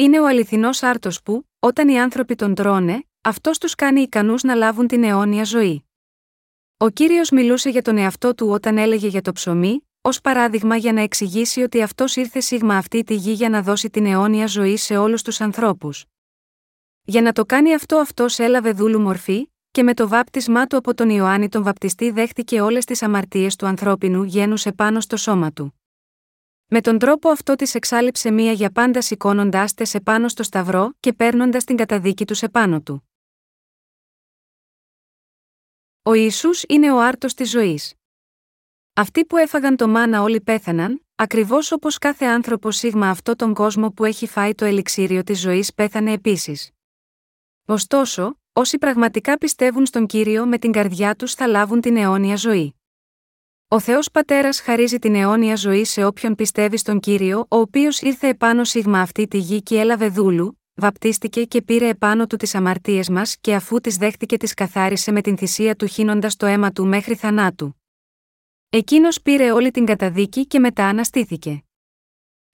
Είναι 0.00 0.20
ο 0.20 0.26
αληθινός 0.26 0.82
άρτος 0.82 1.22
που, 1.22 1.48
όταν 1.58 1.88
οι 1.88 2.00
άνθρωποι 2.00 2.34
τον 2.34 2.54
τρώνε, 2.54 3.04
αυτός 3.20 3.58
τους 3.58 3.74
κάνει 3.74 4.00
ικανούς 4.00 4.42
να 4.42 4.54
λάβουν 4.54 4.86
την 4.86 5.04
αιώνια 5.04 5.44
ζωή. 5.44 5.84
Ο 6.76 6.88
Κύριος 6.88 7.30
μιλούσε 7.30 7.70
για 7.70 7.82
τον 7.82 7.96
εαυτό 7.96 8.34
του 8.34 8.48
όταν 8.48 8.78
έλεγε 8.78 9.06
για 9.06 9.22
το 9.22 9.32
ψωμί, 9.32 9.86
ως 10.00 10.20
παράδειγμα 10.20 10.76
για 10.76 10.92
να 10.92 11.00
εξηγήσει 11.00 11.62
ότι 11.62 11.82
αυτός 11.82 12.16
ήρθε 12.16 12.40
σίγμα 12.40 12.76
αυτή 12.76 13.02
τη 13.02 13.14
γη 13.14 13.32
για 13.32 13.48
να 13.48 13.62
δώσει 13.62 13.90
την 13.90 14.06
αιώνια 14.06 14.46
ζωή 14.46 14.76
σε 14.76 14.96
όλους 14.96 15.22
τους 15.22 15.40
ανθρώπους. 15.40 16.04
Για 17.02 17.22
να 17.22 17.32
το 17.32 17.44
κάνει 17.44 17.74
αυτό 17.74 17.96
αυτός 17.96 18.38
έλαβε 18.38 18.72
δούλου 18.72 19.00
μορφή, 19.00 19.50
και 19.70 19.82
με 19.82 19.94
το 19.94 20.08
βάπτισμά 20.08 20.66
του 20.66 20.76
από 20.76 20.94
τον 20.94 21.10
Ιωάννη 21.10 21.48
τον 21.48 21.62
βαπτιστή 21.62 22.10
δέχτηκε 22.10 22.60
όλες 22.60 22.84
τις 22.84 23.02
αμαρτίες 23.02 23.56
του 23.56 23.66
ανθρώπινου 23.66 24.22
γένους 24.22 24.66
επάνω 24.66 25.00
στο 25.00 25.16
σώμα 25.16 25.52
του. 25.52 25.79
Με 26.72 26.80
τον 26.80 26.98
τρόπο 26.98 27.28
αυτό 27.28 27.54
της 27.54 27.74
εξάλληψε 27.74 28.30
μία 28.30 28.52
για 28.52 28.70
πάντα 28.70 29.02
σηκώνοντάς 29.02 29.74
τες 29.74 29.94
επάνω 29.94 30.28
στο 30.28 30.42
σταυρό 30.42 30.92
και 31.00 31.12
παίρνοντας 31.12 31.64
την 31.64 31.76
καταδίκη 31.76 32.24
τους 32.24 32.42
επάνω 32.42 32.80
του. 32.80 33.08
Ο 36.02 36.14
Ιησούς 36.14 36.64
είναι 36.68 36.92
ο 36.92 37.00
άρτος 37.00 37.34
της 37.34 37.50
ζωής. 37.50 37.94
Αυτοί 38.92 39.24
που 39.24 39.36
έφαγαν 39.36 39.76
το 39.76 39.88
μάνα 39.88 40.22
όλοι 40.22 40.40
πέθαναν, 40.40 41.06
ακριβώς 41.14 41.72
όπως 41.72 41.98
κάθε 41.98 42.24
άνθρωπος 42.24 42.76
σίγμα 42.76 43.08
αυτό 43.08 43.36
τον 43.36 43.54
κόσμο 43.54 43.90
που 43.90 44.04
έχει 44.04 44.26
φάει 44.26 44.54
το 44.54 44.64
ελιξίριο 44.64 45.22
της 45.22 45.40
ζωής 45.40 45.74
πέθανε 45.74 46.12
επίσης. 46.12 46.70
Ωστόσο, 47.64 48.40
όσοι 48.52 48.78
πραγματικά 48.78 49.38
πιστεύουν 49.38 49.86
στον 49.86 50.06
κύριο 50.06 50.46
με 50.46 50.58
την 50.58 50.72
καρδιά 50.72 51.16
τους 51.16 51.34
θα 51.34 51.46
λάβουν 51.46 51.80
την 51.80 51.96
αιώνια 51.96 52.36
ζωή. 52.36 52.79
Ο 53.72 53.80
Θεός 53.80 54.10
Πατέρας 54.10 54.60
χαρίζει 54.60 54.98
την 54.98 55.14
αιώνια 55.14 55.56
ζωή 55.56 55.84
σε 55.84 56.04
όποιον 56.04 56.34
πιστεύει 56.34 56.76
στον 56.76 57.00
κύριο, 57.00 57.38
ο 57.38 57.56
οποίος 57.56 58.00
ήρθε 58.00 58.28
επάνω 58.28 58.64
σίγμα 58.64 59.00
αυτή 59.00 59.26
τη 59.26 59.38
γη 59.38 59.62
και 59.62 59.78
έλαβε 59.78 60.08
δούλου, 60.08 60.60
βαπτίστηκε 60.74 61.44
και 61.44 61.62
πήρε 61.62 61.88
επάνω 61.88 62.26
του 62.26 62.36
τις 62.36 62.54
αμαρτίες 62.54 63.08
μας 63.08 63.36
και 63.40 63.54
αφού 63.54 63.80
τις 63.80 63.96
δέχτηκε 63.96 64.36
τις 64.36 64.54
καθάρισε 64.54 65.12
με 65.12 65.20
την 65.20 65.36
θυσία 65.36 65.76
του 65.76 65.86
χύνοντας 65.86 66.36
το 66.36 66.46
αίμα 66.46 66.72
του 66.72 66.86
μέχρι 66.86 67.14
θανάτου. 67.14 67.80
Εκείνος 68.70 69.22
πήρε 69.22 69.52
όλη 69.52 69.70
την 69.70 69.84
καταδίκη 69.84 70.46
και 70.46 70.58
μετά 70.58 70.84
αναστήθηκε. 70.86 71.62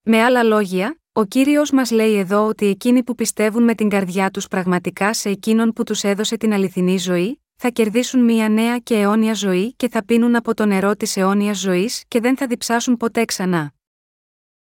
Με 0.03 0.23
άλλα 0.23 0.43
λόγια, 0.43 1.01
ο 1.13 1.25
κύριος 1.25 1.71
μας 1.71 1.91
λέει 1.91 2.17
εδώ 2.17 2.47
ότι 2.47 2.67
εκείνοι 2.67 3.03
που 3.03 3.15
πιστεύουν 3.15 3.63
με 3.63 3.75
την 3.75 3.89
καρδιά 3.89 4.31
τους 4.31 4.49
πραγματικά 4.49 5.15
σε 5.15 5.29
εκείνον 5.29 5.73
που 5.73 5.83
τους 5.83 6.05
έδωσε 6.05 6.37
την 6.37 6.53
αληθινή 6.53 6.99
ζωή, 6.99 7.41
θα 7.57 7.69
κερδίσουν 7.69 8.25
μια 8.25 8.49
νέα 8.49 8.79
και 8.79 8.95
αιώνια 8.95 9.35
ζωή 9.35 9.75
και 9.75 9.89
θα 9.89 10.05
πίνουν 10.05 10.37
από 10.37 10.55
το 10.55 10.67
νερό 10.67 10.97
της 10.97 11.17
αιώνιας 11.17 11.59
ζωής 11.59 12.05
και 12.09 12.21
δεν 12.21 12.37
θα 12.37 12.47
διψάσουν 12.47 12.97
ποτέ 12.97 13.25
ξανά. 13.25 13.73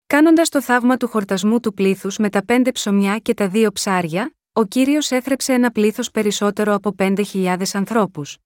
Κάνοντας 0.07 0.49
το 0.49 0.63
θαύμα 0.63 0.97
του 0.97 1.09
χορτασμού 1.09 1.61
του 1.61 1.75
πλήθους 1.75 2.17
με 2.17 2.29
τα 2.29 2.45
πέντε 2.45 2.73
ψωμιά 2.73 3.19
και 3.19 3.35
τα 3.35 3.49
δύο 3.49 3.73
ψάρια, 3.73 4.35
ο 4.53 4.65
κύριος 4.65 5.11
έθρεψε 5.11 5.53
ένα 5.53 5.71
πλήθος 5.71 6.11
περισσότερο 6.11 6.75
από 6.75 6.93
πέντε 6.93 7.23
χιλιάδες 7.23 7.75
ανθρώπους. 7.75 8.39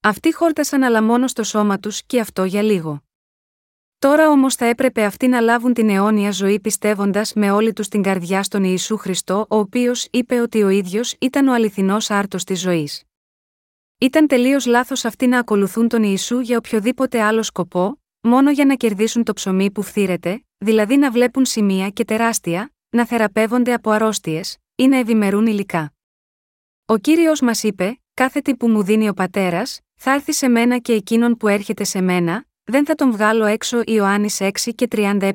Αυτοί 0.00 0.34
χόρτασαν 0.34 0.82
αλλά 0.82 1.02
μόνο 1.02 1.28
στο 1.28 1.42
σώμα 1.42 1.78
τους 1.78 2.02
και 2.02 2.20
αυτό 2.20 2.44
για 2.44 2.62
λίγο. 2.62 3.00
Τώρα 3.98 4.30
όμως 4.30 4.54
θα 4.54 4.64
έπρεπε 4.64 5.04
αυτοί 5.04 5.26
να 5.26 5.40
λάβουν 5.40 5.72
την 5.72 5.88
αιώνια 5.88 6.30
ζωή 6.30 6.60
πιστεύοντας 6.60 7.32
με 7.34 7.50
όλη 7.50 7.72
τους 7.72 7.88
την 7.88 8.02
καρδιά 8.02 8.42
στον 8.42 8.64
Ιησού 8.64 8.96
Χριστό, 8.96 9.46
ο 9.48 9.56
οποίος 9.56 10.08
είπε 10.10 10.40
ότι 10.40 10.62
ο 10.62 10.68
ίδιος 10.68 11.14
ήταν 11.20 11.48
ο 11.48 11.52
αληθινός 11.52 12.10
άρτος 12.10 12.44
της 12.44 12.60
ζωής. 12.60 13.05
Ήταν 13.98 14.26
τελείως 14.26 14.66
λάθος 14.66 15.04
αυτοί 15.04 15.26
να 15.26 15.38
ακολουθούν 15.38 15.88
τον 15.88 16.02
Ιησού 16.02 16.40
για 16.40 16.56
οποιοδήποτε 16.56 17.22
άλλο 17.22 17.42
σκοπό, 17.42 18.02
μόνο 18.20 18.50
για 18.50 18.64
να 18.64 18.74
κερδίσουν 18.74 19.24
το 19.24 19.32
ψωμί 19.32 19.70
που 19.70 19.82
φθήρεται, 19.82 20.44
δηλαδή 20.58 20.96
να 20.96 21.10
βλέπουν 21.10 21.44
σημεία 21.44 21.88
και 21.88 22.04
τεράστια, 22.04 22.74
να 22.88 23.06
θεραπεύονται 23.06 23.72
από 23.72 23.90
αρρώστιες, 23.90 24.56
ή 24.74 24.86
να 24.86 24.96
ευημερούν 24.96 25.46
υλικά. 25.46 25.92
Ο 26.86 26.96
κύριος 26.96 27.40
μας 27.40 27.62
είπε: 27.62 28.00
Κάθε 28.14 28.40
τι 28.40 28.56
που 28.56 28.68
μου 28.68 28.82
δίνει 28.82 29.08
ο 29.08 29.14
πατέρας, 29.14 29.80
θα 29.94 30.12
έρθει 30.12 30.32
σε 30.32 30.48
μένα 30.48 30.78
και 30.78 30.92
εκείνον 30.92 31.36
που 31.36 31.48
έρχεται 31.48 31.84
σε 31.84 32.00
μένα, 32.00 32.44
δεν 32.64 32.86
θα 32.86 32.94
τον 32.94 33.10
βγάλω 33.10 33.44
έξω 33.44 33.82
Ιωάννης 33.86 34.40
6 34.40 34.50
και 34.74 34.88
37. 34.90 35.30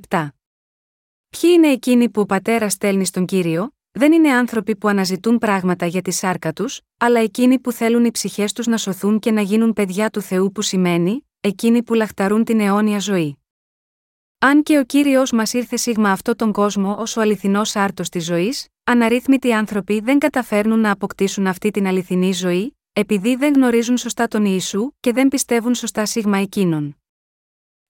Ποιοι 1.29 1.51
είναι 1.53 1.67
εκείνοι 1.67 2.09
που 2.09 2.21
ο 2.21 2.25
πατέρας 2.25 2.73
στέλνει 2.73 3.05
στον 3.05 3.25
κύριο, 3.25 3.73
δεν 3.91 4.11
είναι 4.11 4.29
άνθρωποι 4.29 4.75
που 4.75 4.87
αναζητούν 4.87 5.37
πράγματα 5.37 5.85
για 5.85 6.01
τη 6.01 6.11
σάρκα 6.11 6.53
τους, 6.53 6.81
αλλά 6.97 7.19
εκείνοι 7.19 7.59
που 7.59 7.71
θέλουν 7.71 8.05
οι 8.05 8.11
ψυχές 8.11 8.53
τους 8.53 8.67
να 8.67 8.77
σωθούν 8.77 9.19
και 9.19 9.31
να 9.31 9.41
γίνουν 9.41 9.73
παιδιά 9.73 10.09
του 10.09 10.21
Θεού 10.21 10.51
που 10.51 10.61
σημαίνει, 10.61 11.27
εκείνοι 11.41 11.83
που 11.83 11.93
λαχταρούν 11.93 12.43
την 12.43 12.59
αιώνια 12.59 12.99
ζωή. 12.99 13.35
Αν 14.39 14.63
και 14.63 14.77
ο 14.77 14.83
κύριος 14.83 15.31
μας 15.31 15.53
ήρθε 15.53 15.75
σίγμα 15.75 16.11
αυτό 16.11 16.35
τον 16.35 16.51
κόσμο 16.51 16.95
ως 16.99 17.17
ο 17.17 17.21
αληθινός 17.21 17.75
άρτος 17.75 18.09
της 18.09 18.25
ζωής, 18.25 18.67
αναρρύθμιτοι 18.83 19.53
άνθρωποι 19.53 19.99
δεν 19.99 20.19
καταφέρνουν 20.19 20.79
να 20.79 20.91
αποκτήσουν 20.91 21.47
αυτή 21.47 21.71
την 21.71 21.87
αληθινή 21.87 22.33
ζωή, 22.33 22.77
επειδή 22.93 23.35
δεν 23.35 23.53
γνωρίζουν 23.53 23.97
σωστά 23.97 24.27
τον 24.27 24.45
Ιησού 24.45 24.91
και 24.99 25.13
δεν 25.13 25.27
πιστεύουν 25.27 25.75
σωστά 25.75 26.05
σίγμα 26.05 26.37
εκείνον. 26.37 26.97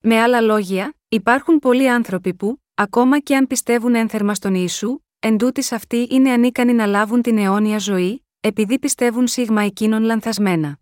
Με 0.01 0.21
άλλα 0.21 0.41
λόγια, 0.41 0.93
υπάρχουν 1.07 1.59
πολλοί 1.59 1.89
άνθρωποι 1.89 2.33
που, 2.33 2.61
ακόμα 2.73 3.19
και 3.19 3.35
αν 3.35 3.47
πιστεύουν 3.47 3.95
ένθερμα 3.95 4.35
στον 4.35 4.53
Ιησού, 4.55 4.99
εν 5.23 5.37
αυτοί 5.71 6.07
είναι 6.09 6.31
ανίκανοι 6.31 6.73
να 6.73 6.85
λάβουν 6.85 7.21
την 7.21 7.37
αιώνια 7.37 7.77
ζωή, 7.77 8.25
επειδή 8.39 8.79
πιστεύουν 8.79 9.27
σίγμα 9.27 9.61
εκείνον 9.61 10.03
λανθασμένα. 10.03 10.79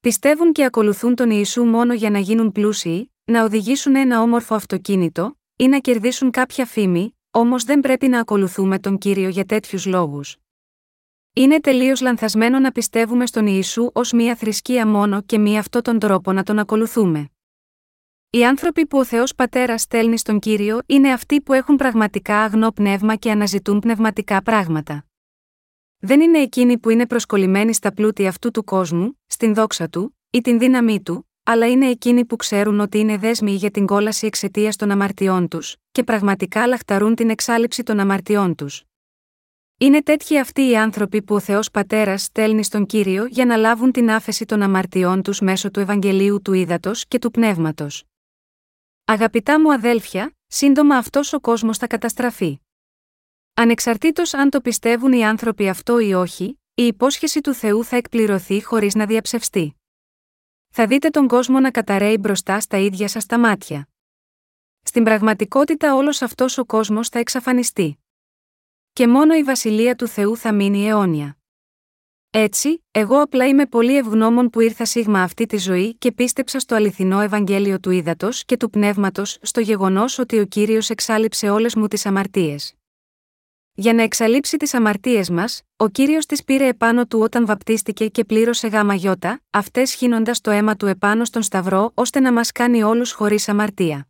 Πιστεύουν 0.00 0.52
και 0.52 0.64
ακολουθούν 0.64 1.14
τον 1.14 1.30
Ιησού 1.30 1.64
μόνο 1.64 1.94
για 1.94 2.10
να 2.10 2.18
γίνουν 2.18 2.52
πλούσιοι, 2.52 3.12
να 3.24 3.44
οδηγήσουν 3.44 3.96
ένα 3.96 4.22
όμορφο 4.22 4.54
αυτοκίνητο, 4.54 5.38
ή 5.56 5.66
να 5.68 5.78
κερδίσουν 5.78 6.30
κάποια 6.30 6.66
φήμη, 6.66 7.18
όμως 7.30 7.64
δεν 7.64 7.80
πρέπει 7.80 8.08
να 8.08 8.20
ακολουθούμε 8.20 8.78
τον 8.78 8.98
κύριο 8.98 9.28
για 9.28 9.44
τέτοιους 9.44 9.86
λόγους. 9.86 10.36
Είναι 11.32 11.60
τελείως 11.60 12.00
λανθασμένο 12.00 12.58
να 12.58 12.72
πιστεύουμε 12.72 13.26
στον 13.26 13.46
Ιησού 13.46 13.90
ως 13.92 14.12
μία 14.12 14.36
θρησκεία 14.36 14.86
μόνο 14.86 15.22
και 15.22 15.38
μη 15.38 15.58
αυτόν 15.58 15.82
τον 15.82 15.98
τρόπο 15.98 16.32
να 16.32 16.42
τον 16.42 16.58
ακολουθούμε. 16.58 17.30
Οι 18.30 18.44
άνθρωποι 18.44 18.86
που 18.86 18.98
ο 18.98 19.04
Θεός 19.04 19.34
Πατέρας 19.34 19.82
στέλνει 19.82 20.18
στον 20.18 20.38
κύριο 20.38 20.82
είναι 20.86 21.12
αυτοί 21.12 21.40
που 21.40 21.52
έχουν 21.52 21.76
πραγματικά 21.76 22.42
αγνό 22.42 22.72
πνεύμα 22.72 23.16
και 23.16 23.30
αναζητούν 23.30 23.78
πνευματικά 23.78 24.42
πράγματα. 24.42 25.06
Δεν 25.98 26.20
είναι 26.20 26.38
εκείνοι 26.38 26.78
που 26.78 26.90
είναι 26.90 27.06
προσκολλημένοι 27.06 27.74
στα 27.74 27.92
πλούτη 27.92 28.26
αυτού 28.26 28.50
του 28.50 28.64
κόσμου, 28.64 29.20
στην 29.26 29.54
δόξα 29.54 29.88
του, 29.88 30.16
ή 30.30 30.40
την 30.40 30.58
δύναμή 30.58 31.02
του, 31.02 31.30
αλλά 31.42 31.66
είναι 31.66 31.88
εκείνοι 31.88 32.24
που 32.24 32.36
ξέρουν 32.36 32.80
ότι 32.80 32.98
είναι 32.98 33.16
δέσμοι 33.16 33.52
για 33.52 33.70
την 33.70 33.86
κόλαση 33.86 34.26
εξαιτίας 34.26 34.76
των 34.76 34.90
αμαρτιών 34.90 35.48
τους, 35.48 35.76
και 35.92 36.02
πραγματικά 36.04 36.66
λαχταρούν 36.66 37.14
την 37.14 37.30
εξάλληψη 37.30 37.82
των 37.82 38.00
αμαρτιών 38.00 38.54
τους. 38.54 38.84
Είναι 39.78 40.02
τέτοιοι 40.02 40.38
αυτοί 40.38 40.68
οι 40.68 40.76
άνθρωποι 40.76 41.22
που 41.22 41.34
ο 41.34 41.40
Θεός 41.40 41.70
Πατέρας 41.70 42.22
στέλνει 42.22 42.64
στον 42.64 42.86
κύριο 42.86 43.26
για 43.26 43.44
να 43.44 43.56
λάβουν 43.56 43.92
την 43.92 44.10
άφεση 44.10 44.44
των 44.44 44.62
αμαρτιών 44.62 45.22
τους 45.22 45.40
μέσω 45.40 45.70
του 45.70 45.80
Ευαγγελίου 45.80 46.42
του 46.42 46.52
Ήδατος 46.52 47.04
και 47.08 47.18
του 47.18 47.30
Πνεύματος. 47.30 48.04
Αγαπητά 49.08 49.60
μου 49.60 49.72
αδέλφια, 49.72 50.36
σύντομα 50.46 50.96
αυτός 50.96 51.32
ο 51.32 51.40
κόσμος 51.40 51.78
θα 51.78 51.86
καταστραφεί. 51.86 52.60
Ανεξαρτήτως 53.54 54.34
αν 54.34 54.50
το 54.50 54.60
πιστεύουν 54.60 55.12
οι 55.12 55.24
άνθρωποι 55.24 55.68
αυτό 55.68 55.98
ή 55.98 56.14
όχι, 56.14 56.60
η 56.74 56.86
υπόσχεση 56.86 57.40
του 57.40 57.54
Θεού 57.54 57.84
θα 57.84 57.96
εκπληρωθεί 57.96 58.62
χωρίς 58.62 58.94
να 58.94 59.06
διαψευστεί. 59.06 59.76
Θα 60.68 60.86
δείτε 60.86 61.10
τον 61.10 61.28
κόσμο 61.28 61.60
να 61.60 61.70
καταραίει 61.70 62.16
μπροστά 62.20 62.60
στα 62.60 62.76
ίδια 62.76 63.08
σας 63.08 63.26
τα 63.26 63.38
μάτια. 63.38 63.88
Στην 64.82 65.04
πραγματικότητα 65.04 65.94
όλος 65.94 66.22
αυτός 66.22 66.58
ο 66.58 66.64
κόσμος 66.64 67.08
θα 67.08 67.18
εξαφανιστεί. 67.18 67.98
Και 68.92 69.06
μόνο 69.06 69.34
η 69.34 69.42
βασιλεία 69.42 69.94
του 69.94 70.06
Θεού 70.06 70.36
θα 70.36 70.52
μείνει 70.52 70.86
αιώνια. 70.86 71.38
Έτσι, 72.38 72.84
εγώ 72.90 73.20
απλά 73.20 73.46
είμαι 73.46 73.66
πολύ 73.66 73.96
ευγνώμων 73.96 74.50
που 74.50 74.60
ήρθα 74.60 74.84
σίγμα 74.84 75.22
αυτή 75.22 75.46
τη 75.46 75.56
ζωή 75.56 75.94
και 75.94 76.12
πίστεψα 76.12 76.58
στο 76.58 76.74
αληθινό 76.74 77.20
Ευαγγέλιο 77.20 77.80
του 77.80 77.90
Ήδατος 77.90 78.44
και 78.44 78.56
του 78.56 78.70
Πνεύματος, 78.70 79.38
στο 79.42 79.60
γεγονός 79.60 80.18
ότι 80.18 80.38
ο 80.38 80.44
κύριος 80.44 80.90
εξάλληψε 80.90 81.48
όλες 81.48 81.74
μου 81.74 81.88
τις 81.88 82.06
αμαρτίες. 82.06 82.74
Για 83.74 83.92
να 83.92 84.02
εξαλείψει 84.02 84.56
τις 84.56 84.74
αμαρτίες 84.74 85.30
μας, 85.30 85.62
ο 85.76 85.88
κύριος 85.88 86.26
τις 86.26 86.44
πήρε 86.44 86.66
επάνω 86.66 87.06
του 87.06 87.20
όταν 87.20 87.46
βαπτίστηκε 87.46 88.08
και 88.08 88.24
πλήρωσε 88.24 88.68
γάμα 88.68 88.94
γιώτα, 88.94 89.40
αυτές 89.50 89.94
χύνοντας 89.94 90.40
το 90.40 90.50
αίμα 90.50 90.76
του 90.76 90.86
επάνω 90.86 91.24
στον 91.24 91.42
Σταυρό 91.42 91.90
ώστε 91.94 92.20
να 92.20 92.32
μας 92.32 92.52
κάνει 92.52 92.82
όλους 92.82 93.12
χωρίς 93.12 93.48
αμαρτία. 93.48 94.08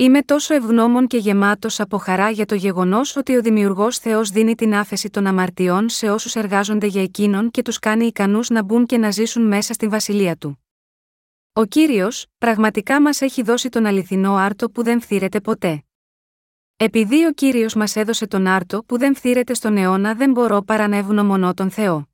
Είμαι 0.00 0.22
τόσο 0.22 0.54
ευγνώμων 0.54 1.06
και 1.06 1.16
γεμάτος 1.16 1.80
από 1.80 1.98
χαρά 1.98 2.30
για 2.30 2.46
το 2.46 2.54
γεγονός 2.54 3.16
ότι 3.16 3.36
ο 3.36 3.40
Δημιουργός 3.40 3.98
Θεός 3.98 4.30
δίνει 4.30 4.54
την 4.54 4.74
άφεση 4.74 5.10
των 5.10 5.26
αμαρτιών 5.26 5.88
σε 5.88 6.10
όσους 6.10 6.34
εργάζονται 6.34 6.86
για 6.86 7.02
εκείνον 7.02 7.50
και 7.50 7.62
τους 7.62 7.78
κάνει 7.78 8.06
ικανούς 8.06 8.48
να 8.48 8.62
μπουν 8.62 8.86
και 8.86 8.98
να 8.98 9.10
ζήσουν 9.10 9.46
μέσα 9.46 9.72
στην 9.72 9.90
βασιλεία 9.90 10.36
του. 10.36 10.64
Ο 11.52 11.64
κύριος, 11.64 12.26
πραγματικά 12.38 13.00
μας 13.00 13.20
έχει 13.20 13.42
δώσει 13.42 13.68
τον 13.68 13.86
αληθινό 13.86 14.34
άρτο 14.34 14.70
που 14.70 14.82
δεν 14.82 15.00
φθήρεται 15.00 15.40
ποτέ. 15.40 15.84
Επειδή 16.76 17.26
ο 17.26 17.32
κύριος 17.32 17.74
μας 17.74 17.96
έδωσε 17.96 18.26
τον 18.26 18.46
άρτο 18.46 18.84
που 18.84 18.98
δεν 18.98 19.14
φθήρεται 19.14 19.54
στον 19.54 19.76
αιώνα, 19.76 20.14
δεν 20.14 20.30
μπορώ 20.30 20.62
παρά 20.62 20.88
να 20.88 20.96
ευγνωμονώ 20.96 21.54
τον 21.54 21.70
Θεό. 21.70 22.08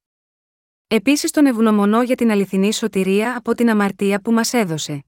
Επίσης 0.86 1.30
τον 1.30 1.46
ευγνωμονώ 1.46 2.02
για 2.02 2.14
την 2.14 2.30
αληθινή 2.30 2.72
σωτηρία 2.72 3.36
από 3.36 3.54
την 3.54 3.70
αμαρτία 3.70 4.20
που 4.20 4.32
μας 4.32 4.52
έδωσε. 4.52 5.04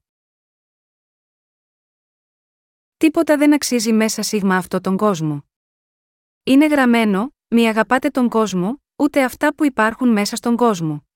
Τίποτα 2.99 3.37
δεν 3.37 3.55
αξίζει 3.55 3.93
μέσα 3.93 4.23
σίγμα 4.23 4.57
αυτό 4.57 4.81
τον 4.81 4.97
κόσμο. 4.97 5.45
Είναι 6.45 6.67
γραμμένο, 6.67 7.35
μη 7.49 7.69
αγαπάτε 7.69 8.09
τον 8.09 8.28
κόσμο, 8.28 8.83
ούτε 8.97 9.25
αυτά 9.25 9.55
που 9.55 9.64
υπάρχουν 9.64 10.09
μέσα 10.09 10.37
στον 10.37 10.57
κόσμο. 10.57 11.07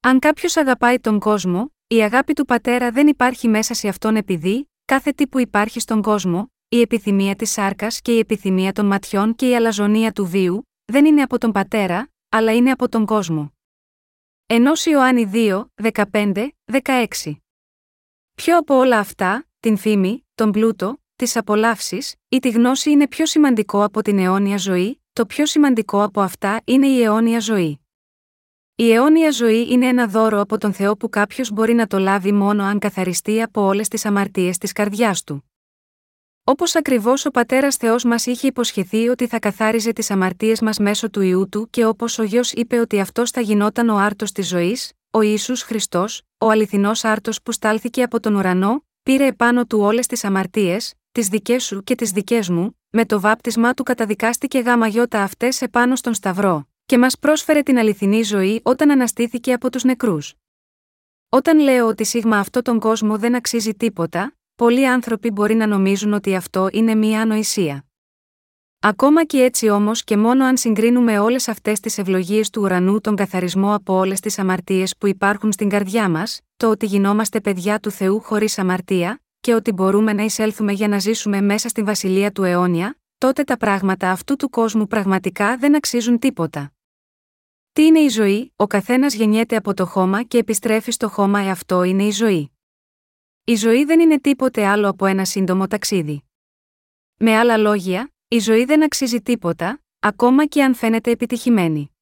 Αν 0.00 0.18
κάποιος 0.18 0.56
αγαπάει 0.56 1.00
τον 1.00 1.18
κόσμο, 1.18 1.74
η 1.86 2.02
αγάπη 2.02 2.32
του 2.32 2.44
πατέρα 2.44 2.90
δεν 2.90 3.06
υπάρχει 3.06 3.48
μέσα 3.48 3.74
σε 3.74 3.88
αυτόν 3.88 4.16
επειδή, 4.16 4.70
κάθε 4.84 5.12
τι 5.12 5.26
που 5.26 5.38
υπάρχει 5.38 5.80
στον 5.80 6.02
κόσμο, 6.02 6.52
η 6.68 6.80
επιθυμία 6.80 7.36
της 7.36 7.50
σάρκας 7.50 8.00
και 8.00 8.14
η 8.14 8.18
επιθυμία 8.18 8.72
των 8.72 8.86
ματιών 8.86 9.34
και 9.34 9.48
η 9.48 9.56
αλαζονία 9.56 10.12
του 10.12 10.26
βίου, 10.26 10.68
δεν 10.84 11.04
είναι 11.04 11.22
από 11.22 11.38
τον 11.38 11.52
πατέρα, 11.52 12.10
αλλά 12.28 12.54
είναι 12.54 12.70
από 12.70 12.88
τον 12.88 13.06
κόσμο. 13.06 13.52
Ενός 14.46 14.86
Ιωάννη 14.86 15.30
2, 15.32 15.64
15, 16.12 16.48
16. 16.82 17.36
Πιο 18.34 18.58
από 18.58 18.74
όλα 18.74 18.98
αυτά, 18.98 19.46
την 19.62 19.76
φήμη, 19.76 20.26
τον 20.34 20.50
πλούτο, 20.50 21.02
τις 21.16 21.36
απολαύσεις 21.36 22.14
ή 22.28 22.38
τη 22.38 22.50
γνώση 22.50 22.90
είναι 22.90 23.08
πιο 23.08 23.26
σημαντικό 23.26 23.84
από 23.84 24.02
την 24.02 24.18
αιώνια 24.18 24.56
ζωή, 24.56 25.02
το 25.12 25.26
πιο 25.26 25.46
σημαντικό 25.46 26.02
από 26.02 26.20
αυτά 26.20 26.60
είναι 26.64 26.86
η 26.86 27.02
αιώνια 27.02 27.40
ζωή. 27.40 27.80
Η 28.74 28.92
αιώνια 28.92 29.30
ζωή 29.30 29.72
είναι 29.72 29.86
ένα 29.86 30.06
δώρο 30.06 30.40
από 30.40 30.58
τον 30.58 30.72
Θεό 30.72 30.96
που 30.96 31.08
κάποιος 31.08 31.50
μπορεί 31.50 31.72
να 31.74 31.86
το 31.86 31.98
λάβει 31.98 32.32
μόνο 32.32 32.64
αν 32.64 32.78
καθαριστεί 32.78 33.42
από 33.42 33.62
όλες 33.62 33.88
τις 33.88 34.04
αμαρτίες 34.04 34.58
της 34.58 34.72
καρδιάς 34.72 35.24
του. 35.24 35.50
Όπως 36.44 36.74
ακριβώς 36.76 37.26
ο 37.26 37.30
πατέρας 37.30 37.76
Θεός 37.76 38.04
μας 38.04 38.26
είχε 38.26 38.46
υποσχεθεί 38.46 39.08
ότι 39.08 39.26
θα 39.26 39.38
καθάριζε 39.38 39.92
τις 39.92 40.10
αμαρτίες 40.10 40.60
μας 40.60 40.78
μέσω 40.78 41.10
του 41.10 41.20
ιού 41.20 41.48
του 41.48 41.70
και 41.70 41.86
όπως 41.86 42.18
ο 42.18 42.22
γιος 42.22 42.52
είπε 42.52 42.78
ότι 42.78 43.00
αυτός 43.00 43.30
θα 43.30 43.40
γινόταν 43.40 43.88
ο 43.88 43.96
άρτος 43.96 44.32
της 44.32 44.48
ζωής, 44.48 44.92
ο 45.10 45.20
Ισού 45.20 45.56
Χριστός, 45.56 46.22
ο 46.38 46.50
αληθινός 46.50 47.04
άρτος 47.04 47.42
που 47.42 47.52
στάλθηκε 47.52 48.02
από 48.02 48.20
τον 48.20 48.34
ουρανό, 48.34 48.84
πήρε 49.02 49.26
επάνω 49.26 49.66
του 49.66 49.78
όλες 49.80 50.06
τις 50.06 50.24
αμαρτίες, 50.24 50.94
τις 51.12 51.28
δικές 51.28 51.64
σου 51.64 51.82
και 51.82 51.94
τις 51.94 52.10
δικές 52.10 52.48
μου, 52.48 52.78
με 52.90 53.06
το 53.06 53.20
βάπτισμά 53.20 53.74
του 53.74 53.82
καταδικάστηκε 53.82 54.58
γάμα 54.58 54.86
γιώτα 54.86 55.22
αυτές 55.22 55.62
επάνω 55.62 55.96
στον 55.96 56.14
Σταυρό, 56.14 56.68
και 56.86 56.98
μας 56.98 57.18
πρόσφερε 57.18 57.62
την 57.62 57.78
αληθινή 57.78 58.22
ζωή 58.22 58.60
όταν 58.62 58.90
αναστήθηκε 58.90 59.52
από 59.52 59.70
τους 59.70 59.84
νεκρούς. 59.84 60.34
Όταν 61.28 61.58
λέω 61.58 61.86
ότι 61.86 62.04
σίγμα 62.04 62.38
αυτό 62.38 62.62
τον 62.62 62.78
κόσμο 62.78 63.18
δεν 63.18 63.34
αξίζει 63.34 63.74
τίποτα, 63.74 64.36
πολλοί 64.54 64.88
άνθρωποι 64.88 65.30
μπορεί 65.30 65.54
να 65.54 65.66
νομίζουν 65.66 66.12
ότι 66.12 66.34
αυτό 66.34 66.68
είναι 66.72 66.94
μία 66.94 67.20
ανοησία. 67.20 67.84
Ακόμα 68.84 69.24
και 69.24 69.42
έτσι 69.42 69.68
όμως 69.68 70.04
και 70.04 70.16
μόνο 70.16 70.44
αν 70.44 70.56
συγκρίνουμε 70.56 71.18
όλες 71.18 71.48
αυτές 71.48 71.80
τις 71.80 71.98
ευλογίες 71.98 72.50
του 72.50 72.62
ουρανού 72.62 73.00
τον 73.00 73.16
καθαρισμό 73.16 73.74
από 73.74 73.94
όλες 73.94 74.20
τις 74.20 74.38
αμαρτίες 74.38 74.96
που 74.98 75.06
υπάρχουν 75.06 75.52
στην 75.52 75.68
καρδιά 75.68 76.08
μας, 76.08 76.40
το 76.56 76.70
ότι 76.70 76.86
γινόμαστε 76.86 77.40
παιδιά 77.40 77.78
του 77.80 77.90
Θεού 77.90 78.20
χωρίς 78.20 78.58
αμαρτία, 78.58 79.22
και 79.40 79.54
ότι 79.54 79.72
μπορούμε 79.72 80.12
να 80.12 80.22
εισέλθουμε 80.22 80.72
για 80.72 80.88
να 80.88 80.98
ζήσουμε 80.98 81.40
μέσα 81.40 81.68
στην 81.68 81.84
βασιλεία 81.84 82.32
του 82.32 82.42
αιώνια, 82.42 82.98
τότε 83.18 83.44
τα 83.44 83.56
πράγματα 83.56 84.10
αυτού 84.10 84.36
του 84.36 84.50
κόσμου 84.50 84.86
πραγματικά 84.86 85.56
δεν 85.56 85.76
αξίζουν 85.76 86.18
τίποτα. 86.18 86.72
Τι 87.72 87.84
είναι 87.84 88.00
η 88.00 88.08
ζωή, 88.08 88.52
ο 88.56 88.66
καθένας 88.66 89.14
γεννιέται 89.14 89.56
από 89.56 89.74
το 89.74 89.86
χώμα 89.86 90.22
και 90.22 90.38
επιστρέφει 90.38 90.90
στο 90.90 91.08
χώμα, 91.08 91.40
εαυτό 91.40 91.82
είναι 91.82 92.04
η 92.04 92.10
ζωή. 92.10 92.52
Η 93.44 93.54
ζωή 93.54 93.84
δεν 93.84 94.00
είναι 94.00 94.20
τίποτε 94.20 94.66
άλλο 94.66 94.88
από 94.88 95.06
ένα 95.06 95.24
σύντομο 95.24 95.66
ταξίδι. 95.66 96.24
Με 97.16 97.36
άλλα 97.36 97.56
λόγια, 97.56 98.12
η 98.32 98.38
ζωή 98.38 98.64
δεν 98.64 98.82
αξίζει 98.82 99.20
τίποτα, 99.22 99.82
ακόμα 99.98 100.46
και 100.46 100.62
αν 100.62 100.74
φαίνεται 100.74 101.10
επιτυχημένη. 101.10 101.96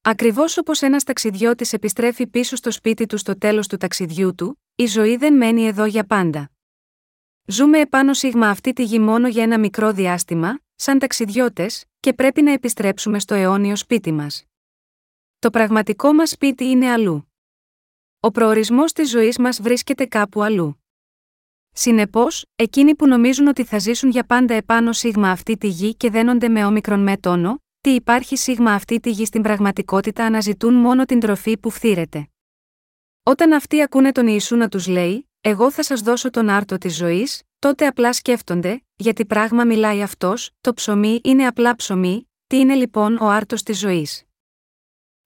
Ακριβώς 0.00 0.58
όπως 0.58 0.82
ένας 0.82 1.04
ταξιδιώτης 1.04 1.72
επιστρέφει 1.72 2.26
πίσω 2.26 2.56
στο 2.56 2.70
σπίτι 2.70 3.06
του 3.06 3.16
στο 3.16 3.38
τέλος 3.38 3.66
του 3.66 3.76
ταξιδιού 3.76 4.34
του, 4.34 4.62
η 4.74 4.86
ζωή 4.86 5.16
δεν 5.16 5.34
μένει 5.34 5.66
εδώ 5.66 5.84
για 5.84 6.04
πάντα. 6.04 6.50
Ζούμε 7.44 7.78
επάνω 7.80 8.14
σίγμα 8.14 8.48
αυτή 8.48 8.72
τη 8.72 8.84
γη 8.84 8.98
μόνο 8.98 9.28
για 9.28 9.42
ένα 9.42 9.58
μικρό 9.58 9.92
διάστημα, 9.92 10.60
σαν 10.74 10.98
ταξιδιώτες, 10.98 11.84
και 12.00 12.12
πρέπει 12.12 12.42
να 12.42 12.52
επιστρέψουμε 12.52 13.18
στο 13.18 13.34
αιώνιο 13.34 13.76
σπίτι 13.76 14.12
μας. 14.12 14.44
Το 15.38 15.50
πραγματικό 15.50 16.12
μας 16.12 16.30
σπίτι 16.30 16.64
είναι 16.64 16.90
αλλού. 16.90 17.32
Ο 18.20 18.30
προορισμός 18.30 18.92
της 18.92 19.10
ζωής 19.10 19.38
μας 19.38 19.60
βρίσκεται 19.62 20.06
κάπου 20.06 20.42
αλλού. 20.42 20.79
Συνεπώς, 21.82 22.44
εκείνοι 22.56 22.94
που 22.94 23.06
νομίζουν 23.06 23.46
ότι 23.46 23.64
θα 23.64 23.78
ζήσουν 23.78 24.10
για 24.10 24.24
πάντα 24.24 24.54
επάνω 24.54 24.92
σίγμα 24.92 25.30
αυτή 25.30 25.56
τη 25.56 25.68
γη 25.68 25.94
και 25.94 26.10
δένονται 26.10 26.48
με 26.48 26.64
όμικρον 26.64 27.00
με 27.00 27.16
τόνο, 27.16 27.62
τι 27.80 27.90
υπάρχει 27.90 28.36
σίγμα 28.36 28.72
αυτή 28.72 29.00
τη 29.00 29.10
γη 29.10 29.24
στην 29.24 29.42
πραγματικότητα 29.42 30.24
αναζητούν 30.24 30.74
μόνο 30.74 31.04
την 31.04 31.20
τροφή 31.20 31.58
που 31.58 31.70
φθήρεται. 31.70 32.28
Όταν 33.22 33.52
αυτοί 33.52 33.82
ακούνε 33.82 34.12
τον 34.12 34.26
Ιησού 34.26 34.56
να 34.56 34.68
τους 34.68 34.86
λέει, 34.86 35.30
Εγώ 35.40 35.70
θα 35.70 35.82
σας 35.82 36.00
δώσω 36.00 36.30
τον 36.30 36.48
άρτο 36.48 36.78
της 36.78 36.96
ζωής, 36.96 37.42
τότε 37.58 37.86
απλά 37.86 38.12
σκέφτονται, 38.12 38.82
γιατί 38.96 39.26
πράγμα 39.26 39.64
μιλάει 39.64 40.02
αυτός, 40.02 40.50
το 40.60 40.74
ψωμί 40.74 41.20
είναι 41.24 41.46
απλά 41.46 41.76
ψωμί, 41.76 42.30
τι 42.46 42.58
είναι 42.58 42.74
λοιπόν 42.74 43.16
ο 43.20 43.28
άρτος 43.28 43.62
της 43.62 43.78
ζωής. 43.78 44.24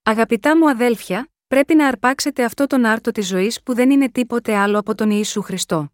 Αγαπητά 0.03 0.57
μου 0.57 0.69
αδέλφια, 0.69 1.29
πρέπει 1.47 1.75
να 1.75 1.87
αρπάξετε 1.87 2.43
αυτό 2.43 2.67
τον 2.67 2.85
άρτο 2.85 3.11
της 3.11 3.27
ζωής 3.27 3.63
που 3.63 3.73
δεν 3.73 3.89
είναι 3.89 4.09
τίποτε 4.09 4.55
άλλο 4.55 4.79
από 4.79 4.95
τον 4.95 5.09
Ιησού 5.09 5.41
Χριστό. 5.41 5.89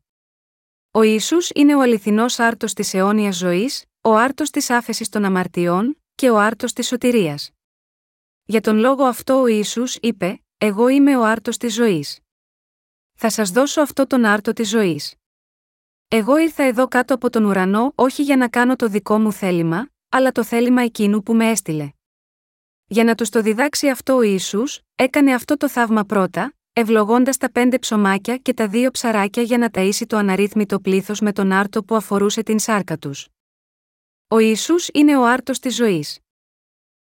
Ο 0.94 1.02
Ιησούς 1.02 1.50
είναι 1.56 1.76
ο 1.76 1.82
αληθινός 1.82 2.40
άρτος 2.40 2.74
της 2.74 2.94
αιώνιας 2.94 3.36
ζωής, 3.36 3.86
ο 4.02 4.16
άρτος 4.16 4.50
της 4.50 4.70
άφεσης 4.70 5.10
των 5.10 5.26
αμαρτιών 5.26 6.02
και 6.16 6.30
ο 6.30 6.38
άρτος 6.40 6.74
της 6.74 6.88
σωτηρίας. 6.88 7.52
Για 8.44 8.62
τον 8.62 8.78
λόγο 8.78 9.04
αυτό 9.04 9.42
ο 9.42 9.48
Ιησούς 9.48 9.96
είπε: 9.96 10.44
Εγώ 10.58 10.88
είμαι 10.88 11.18
ο 11.18 11.24
άρτος 11.24 11.58
της 11.58 11.74
ζωής. 11.74 12.20
Θα 13.18 13.30
σας 13.30 13.52
δώσω 13.52 13.82
αυτό 13.82 14.08
τον 14.08 14.26
άρτο 14.26 14.54
της 14.54 14.70
ζωής. 14.70 15.16
Εγώ 16.08 16.38
ήρθα 16.38 16.64
εδώ 16.64 16.88
κάτω 16.88 17.14
από 17.14 17.30
τον 17.30 17.46
ουρανό 17.46 17.92
όχι 17.96 18.24
για 18.24 18.38
να 18.38 18.50
κάνω 18.50 18.76
το 18.76 18.88
δικό 18.88 19.20
μου 19.20 19.32
θέλημα, 19.32 19.90
αλλά 20.10 20.32
το 20.32 20.44
θέλημα 20.44 20.82
εκείνου 20.82 21.24
που 21.24 21.36
με 21.36 21.50
έστειλε. 21.50 21.92
Για 22.86 23.04
να 23.04 23.16
τους 23.16 23.30
το 23.30 23.42
διδάξει 23.42 23.90
αυτό 23.90 24.16
ο 24.16 24.22
Ισού, 24.22 24.64
έκανε 24.96 25.34
αυτό 25.34 25.58
το 25.58 25.70
θαύμα 25.70 26.04
πρώτα, 26.06 26.54
ευλογώντας 26.74 27.38
τα 27.38 27.52
πέντε 27.52 27.80
ψωμάκια 27.80 28.38
και 28.38 28.54
τα 28.54 28.68
δύο 28.68 28.92
ψαράκια 28.92 29.44
για 29.44 29.58
να 29.58 29.70
ταΐσει 29.74 30.04
το 30.08 30.18
αναρρύθμιτο 30.18 30.80
πλήθος 30.80 31.20
με 31.20 31.32
τον 31.32 31.52
άρτο 31.52 31.84
που 31.84 31.96
αφορούσε 31.96 32.44
την 32.44 32.60
σάρκα 32.60 32.98
τους. 32.98 33.28
Ο 34.28 34.40
Ισού 34.40 34.76
είναι 34.94 35.18
ο 35.18 35.26
άρτος 35.26 35.60
της 35.60 35.76
ζωής. 35.76 36.20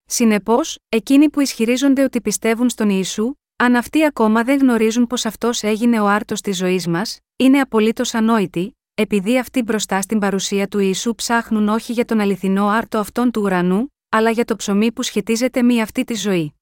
Συνεπώς, 0.06 0.78
εκείνοι 0.90 1.30
που 1.30 1.40
ισχυρίζονται 1.40 2.04
ότι 2.04 2.22
πιστεύουν 2.22 2.70
στον 2.70 2.90
Ιησού, 2.90 3.34
αν 3.56 3.76
αυτοί 3.76 4.06
ακόμα 4.06 4.44
δεν 4.44 4.60
γνωρίζουν 4.60 5.08
πως 5.08 5.26
αυτός 5.26 5.64
έγινε 5.64 6.00
ο 6.00 6.08
άρτος 6.08 6.42
της 6.42 6.58
ζωής 6.58 6.88
μας, 6.88 7.20
είναι 7.36 7.60
απολύτως 7.60 8.14
ανόητοι, 8.14 8.78
επειδή 8.94 9.40
αυτοί 9.40 9.62
μπροστά 9.62 10.02
στην 10.02 10.20
παρουσία 10.20 10.68
του 10.68 10.80
Ιησού 10.80 11.16
ψάχνουν 11.16 11.68
όχι 11.68 11.94
για 11.94 12.06
τον 12.06 12.20
αληθινό 12.20 12.68
άρτο 12.68 12.98
αυτόν 12.98 13.32
του 13.32 13.42
ουρανού, 13.42 13.88
αλλά 14.10 14.30
για 14.30 14.46
το 14.46 14.56
ψωμί 14.56 14.92
που 14.92 15.04
σχετίζεται 15.04 15.62
με 15.62 15.82
αυτή 15.82 16.04
τη 16.04 16.14
ζωή. 16.14 16.54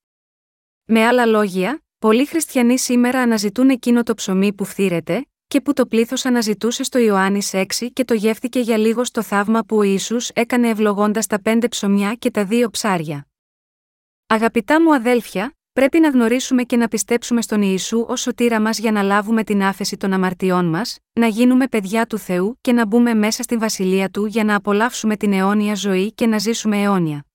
Με 0.86 1.06
άλλα 1.06 1.26
λόγια, 1.26 1.82
πολλοί 2.02 2.26
χριστιανοί 2.26 2.80
σήμερα 2.80 3.22
αναζητούν 3.22 3.70
εκείνο 3.70 4.04
το 4.04 4.14
ψωμί 4.14 4.54
που 4.54 4.66
φθήρεται, 4.66 5.26
και 5.48 5.62
που 5.62 5.74
το 5.74 5.86
πλήθος 5.86 6.26
αναζητούσε 6.26 6.84
στο 6.84 7.00
Ιωάννης 7.00 7.52
6 7.54 7.66
και 7.94 8.06
το 8.06 8.14
γεύτηκε 8.14 8.60
για 8.60 8.78
λίγο 8.78 9.04
στο 9.04 9.22
θαύμα 9.22 9.64
που 9.64 9.78
ο 9.78 9.82
Ιησούς 9.82 10.30
έκανε 10.30 10.70
ευλογώντας 10.70 11.28
τα 11.28 11.42
πέντε 11.42 11.68
ψωμιά 11.68 12.14
και 12.14 12.32
τα 12.32 12.46
δύο 12.46 12.70
ψάρια. 12.70 13.28
Αγαπητά 14.28 14.82
μου 14.82 14.94
αδέλφια, 14.94 15.58
πρέπει 15.74 16.00
να 16.00 16.10
γνωρίσουμε 16.10 16.64
και 16.64 16.78
να 16.78 16.88
πιστέψουμε 16.88 17.42
στον 17.42 17.62
Ιησού 17.62 18.06
ως 18.08 18.22
σωτήρα 18.22 18.62
μας 18.62 18.80
για 18.80 18.92
να 18.92 19.02
λάβουμε 19.02 19.44
την 19.44 19.64
άφεση 19.64 19.98
των 19.98 20.14
αμαρτιών 20.14 20.66
μας, 20.66 21.00
να 21.14 21.28
γίνουμε 21.28 21.68
παιδιά 21.68 22.06
του 22.06 22.18
Θεού 22.18 22.58
και 22.62 22.74
να 22.74 22.86
μπούμε 22.86 23.14
μέσα 23.14 23.44
στην 23.44 23.60
βασιλεία 23.60 24.10
του 24.10 24.26
για 24.26 24.44
να 24.44 24.56
απολαύσουμε 24.56 25.18
την 25.18 25.34
αιώνια 25.34 25.76
ζωή 25.76 26.14
και 26.14 26.28
να 26.28 26.38
ζήσουμε 26.38 26.82
αιώνια. 26.82 27.26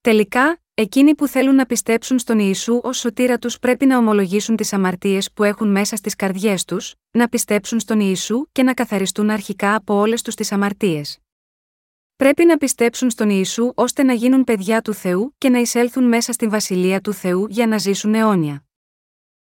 Τελικά, 0.00 0.61
εκείνοι 0.82 1.14
που 1.14 1.26
θέλουν 1.28 1.54
να 1.54 1.66
πιστέψουν 1.66 2.18
στον 2.18 2.38
Ιησού 2.38 2.80
ως 2.82 2.98
σωτήρα 2.98 3.38
τους 3.38 3.58
πρέπει 3.58 3.86
να 3.86 3.98
ομολογήσουν 3.98 4.56
τις 4.56 4.72
αμαρτίες 4.72 5.32
που 5.32 5.44
έχουν 5.44 5.70
μέσα 5.70 5.96
στις 5.96 6.16
καρδιές 6.16 6.64
τους, 6.64 6.94
να 7.10 7.28
πιστέψουν 7.28 7.80
στον 7.80 8.00
Ιησού 8.00 8.46
και 8.52 8.62
να 8.62 8.74
καθαριστούν 8.74 9.30
αρχικά 9.30 9.74
από 9.74 9.94
όλες 9.94 10.22
τους 10.22 10.34
τις 10.34 10.52
αμαρτίες. 10.52 11.18
Πρέπει 12.16 12.44
να 12.44 12.56
πιστέψουν 12.56 13.10
στον 13.10 13.30
Ιησού 13.30 13.72
ώστε 13.74 14.02
να 14.02 14.12
γίνουν 14.12 14.44
παιδιά 14.44 14.82
του 14.82 14.94
Θεού 14.94 15.34
και 15.38 15.48
να 15.48 15.58
εισέλθουν 15.58 16.04
μέσα 16.04 16.32
στην 16.32 16.50
βασιλεία 16.50 17.00
του 17.00 17.12
Θεού 17.12 17.46
για 17.48 17.66
να 17.66 17.78
ζήσουν 17.78 18.14
αιώνια. 18.14 18.64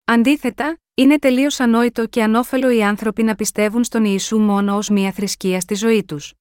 Αντίθετα, 0.06 0.80
είναι 0.94 1.20
τελείως 1.20 1.60
ανόητο 1.60 2.06
και 2.06 2.24
ανώφελο 2.24 2.70
οι 2.70 2.84
άνθρωποι 2.84 3.24
να 3.24 3.36
πιστεύουν 3.36 3.84
στον 3.84 4.06
Ιησού 4.06 4.40
μόνο 4.40 4.76
ως 4.76 4.90
μία 4.90 5.12
θρησκεία 5.12 5.60
στη 5.60 5.76
ζωή 5.76 6.04
τους. 6.04 6.34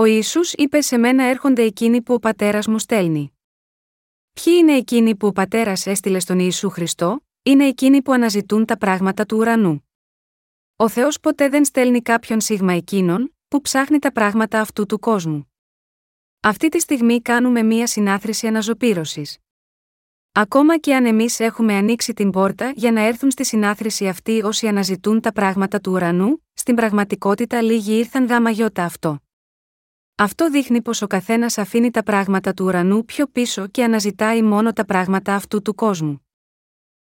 Ο 0.00 0.04
Ισού 0.04 0.40
είπε 0.52 0.80
σε 0.80 0.96
μένα 0.96 1.24
έρχονται 1.24 1.62
εκείνοι 1.62 2.02
που 2.02 2.14
ο 2.14 2.18
πατέρας 2.18 2.66
μου 2.66 2.78
στέλνει. 2.78 3.32
Ποιοι 4.32 4.54
είναι 4.58 4.76
εκείνοι 4.76 5.16
που 5.16 5.26
ο 5.26 5.32
πατέρας 5.32 5.86
έστειλε 5.86 6.18
στον 6.18 6.38
Ιησού 6.38 6.70
Χριστό, 6.70 7.26
είναι 7.42 7.66
εκείνοι 7.66 8.02
που 8.02 8.12
αναζητούν 8.12 8.64
τα 8.64 8.76
πράγματα 8.76 9.26
του 9.26 9.36
ουρανού. 9.36 9.88
Ο 10.76 10.88
Θεός 10.88 11.20
ποτέ 11.20 11.48
δεν 11.48 11.64
στέλνει 11.64 12.02
κάποιον 12.02 12.40
σίγμα 12.40 12.72
εκείνων, 12.72 13.34
που 13.48 13.60
ψάχνει 13.60 13.98
τα 13.98 14.12
πράγματα 14.12 14.60
αυτού 14.60 14.86
του 14.86 14.98
κόσμου. 14.98 15.52
Αυτή 16.40 16.68
τη 16.68 16.80
στιγμή 16.80 17.20
κάνουμε 17.20 17.62
μία 17.62 17.86
συνάθρηση 17.86 18.46
αναζωπήρωσης. 18.46 19.38
Ακόμα 20.32 20.78
και 20.78 20.94
αν 20.94 21.06
εμείς 21.06 21.40
έχουμε 21.40 21.74
ανοίξει 21.74 22.12
την 22.12 22.30
πόρτα 22.30 22.72
για 22.74 22.92
να 22.92 23.00
έρθουν 23.00 23.30
στη 23.30 23.44
συνάθρηση 23.44 24.08
αυτή 24.08 24.42
όσοι 24.42 24.66
αναζητούν 24.66 25.20
τα 25.20 25.32
πράγματα 25.32 25.80
του 25.80 25.92
ουρανού, 25.92 26.46
στην 26.52 26.74
πραγματικότητα 26.74 27.62
λίγοι 27.62 27.98
ήρθαν 27.98 28.26
γάμα 28.26 28.50
γιώτα 28.50 28.84
αυτό. 28.84 29.18
Αυτό 30.20 30.50
δείχνει 30.50 30.82
πως 30.82 31.02
ο 31.02 31.06
καθένας 31.06 31.58
αφήνει 31.58 31.90
τα 31.90 32.02
πράγματα 32.02 32.54
του 32.54 32.64
ουρανού 32.64 33.04
πιο 33.04 33.26
πίσω 33.26 33.66
και 33.66 33.84
αναζητάει 33.84 34.42
μόνο 34.42 34.72
τα 34.72 34.84
πράγματα 34.84 35.34
αυτού 35.34 35.62
του 35.62 35.74
κόσμου. 35.74 36.26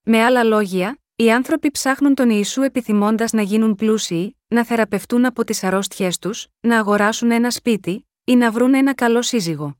Με 0.02 0.22
άλλα 0.24 0.42
λόγια, 0.44 0.98
οι 1.16 1.32
άνθρωποι 1.32 1.70
ψάχνουν 1.70 2.14
τον 2.14 2.30
Ιησού 2.30 2.62
επιθυμώντας 2.62 3.32
να 3.32 3.42
γίνουν 3.42 3.74
πλούσιοι, 3.74 4.36
να 4.48 4.64
θεραπευτούν 4.64 5.24
από 5.24 5.44
τις 5.44 5.64
αρρώστιές 5.64 6.18
τους, 6.18 6.46
να 6.60 6.78
αγοράσουν 6.78 7.30
ένα 7.30 7.50
σπίτι 7.50 8.08
ή 8.24 8.36
να 8.36 8.50
βρουν 8.50 8.74
ένα 8.74 8.94
καλό 8.94 9.22
σύζυγο. 9.22 9.78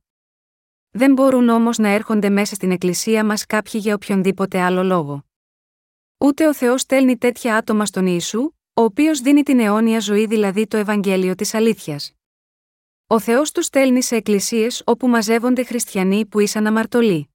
Δεν 0.91 1.13
μπορούν 1.13 1.49
όμως 1.49 1.79
να 1.79 1.89
έρχονται 1.89 2.29
μέσα 2.29 2.55
στην 2.55 2.71
εκκλησία 2.71 3.25
μας 3.25 3.47
κάποιοι 3.47 3.81
για 3.85 3.95
οποιονδήποτε 3.95 4.61
άλλο 4.61 4.83
λόγο. 4.83 5.25
Ούτε 6.19 6.47
ο 6.47 6.55
Θεός 6.55 6.81
στέλνει 6.81 7.17
τέτοια 7.17 7.57
άτομα 7.57 7.87
στον 7.87 8.07
Ιησού, 8.07 8.41
ο 8.75 8.83
οποίος 8.83 9.21
δίνει 9.21 9.43
την 9.43 9.61
αιώνια 9.61 10.01
ζωή 10.01 10.27
δηλαδή 10.27 10.67
το 10.67 10.77
Ευαγγέλιο 10.77 11.35
της 11.35 11.55
αλήθειας. 11.55 12.18
Ο 13.11 13.19
Θεός 13.19 13.53
του 13.53 13.63
στέλνει 13.63 14.03
σε 14.03 14.17
εκκλησίες 14.17 14.83
όπου 14.85 15.09
μαζεύονται 15.09 15.65
χριστιανοί 15.65 16.27
που 16.27 16.41
ήσαν 16.41 16.67
αμαρτωλοί. 16.67 17.29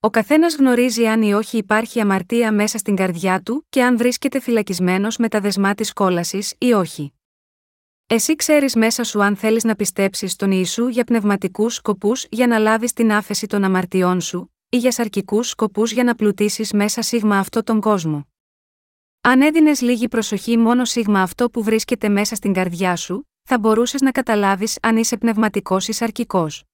Ο 0.00 0.10
καθένας 0.10 0.56
γνωρίζει 0.56 1.06
αν 1.06 1.22
ή 1.22 1.32
όχι 1.32 1.56
υπάρχει 1.56 2.00
αμαρτία 2.00 2.52
μέσα 2.52 2.78
στην 2.78 2.96
καρδιά 2.96 3.40
του 3.40 3.66
και 3.68 3.82
αν 3.82 3.96
βρίσκεται 3.96 4.40
φυλακισμένος 4.40 5.16
με 5.16 5.28
τα 5.28 5.40
δεσμά 5.40 5.74
της 5.74 5.92
κόλασης 5.92 6.54
ή 6.58 6.72
όχι. 6.72 7.12
Εσύ 8.06 8.34
ξέρεις 8.34 8.74
μέσα 8.74 9.04
σου 9.04 9.22
αν 9.22 9.36
θέλεις 9.36 9.64
να 9.64 9.74
πιστέψεις 9.74 10.32
στον 10.32 10.50
Ιησού 10.50 10.88
για 10.88 11.04
πνευματικούς 11.04 11.74
σκοπούς 11.74 12.26
για 12.30 12.46
να 12.46 12.58
λάβεις 12.58 12.92
την 12.92 13.12
άφεση 13.12 13.46
των 13.46 13.64
αμαρτιών 13.64 14.20
σου, 14.20 14.54
ή 14.68 14.76
για 14.76 14.92
σαρκικούς 14.92 15.48
σκοπούς 15.48 15.92
για 15.92 16.04
να 16.04 16.14
πλουτίσεις 16.14 16.72
μέσα 16.72 17.02
σίγμα 17.02 17.38
αυτό 17.38 17.62
τον 17.62 17.80
κόσμο. 17.80 18.28
Αν 19.20 19.40
έδινες 19.40 19.80
λίγη 19.80 20.08
προσοχή 20.08 20.56
μόνο 20.56 20.84
σίγμα 20.84 21.22
αυτό 21.22 21.50
που 21.50 21.62
βρίσκεται 21.62 22.08
μέσα 22.08 22.34
στην 22.34 22.52
καρδιά 22.52 22.96
σου, 22.96 23.29
θα 23.52 23.58
μπορούσες 23.58 24.00
να 24.00 24.10
καταλάβεις 24.10 24.78
αν 24.82 24.96
είσαι 24.96 25.16
πνευματικός 25.16 25.88
ή 25.88 25.92
σαρκικός. 25.92 26.64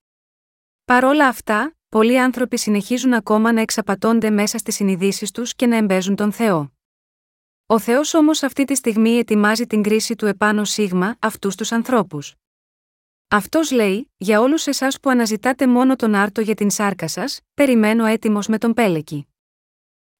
Παρόλα 0.84 1.28
αυτά, 1.28 1.76
πολλοί 1.88 2.20
άνθρωποι 2.20 2.58
συνεχίζουν 2.58 3.12
ακόμα 3.12 3.52
να 3.52 3.60
εξαπατώνται 3.60 4.30
μέσα 4.30 4.58
στις 4.58 4.74
συνειδήσεις 4.74 5.30
τους 5.30 5.54
και 5.54 5.66
να 5.66 5.76
εμπέζουν 5.76 6.16
τον 6.16 6.32
Θεό. 6.32 6.72
Ο 7.66 7.78
Θεός 7.78 8.14
όμως 8.14 8.42
αυτή 8.42 8.64
τη 8.64 8.74
στιγμή 8.74 9.10
ετοιμάζει 9.10 9.66
την 9.66 9.82
κρίση 9.82 10.14
του 10.14 10.26
επάνω 10.26 10.64
σίγμα 10.64 11.16
αυτούς 11.18 11.54
τους 11.54 11.72
ανθρώπους. 11.72 12.34
Αυτός 13.28 13.70
λέει: 13.70 14.10
Για 14.16 14.40
όλους 14.40 14.66
εσάς 14.66 15.00
που 15.00 15.10
αναζητάτε 15.10 15.66
μόνο 15.66 15.96
τον 15.96 16.14
άρτο 16.14 16.40
για 16.40 16.54
την 16.54 16.70
σάρκα 16.70 17.08
σας, 17.08 17.40
περιμένω 17.54 18.04
έτοιμος 18.04 18.46
με 18.46 18.58
τον 18.58 18.72
πέλεκι. 18.72 19.26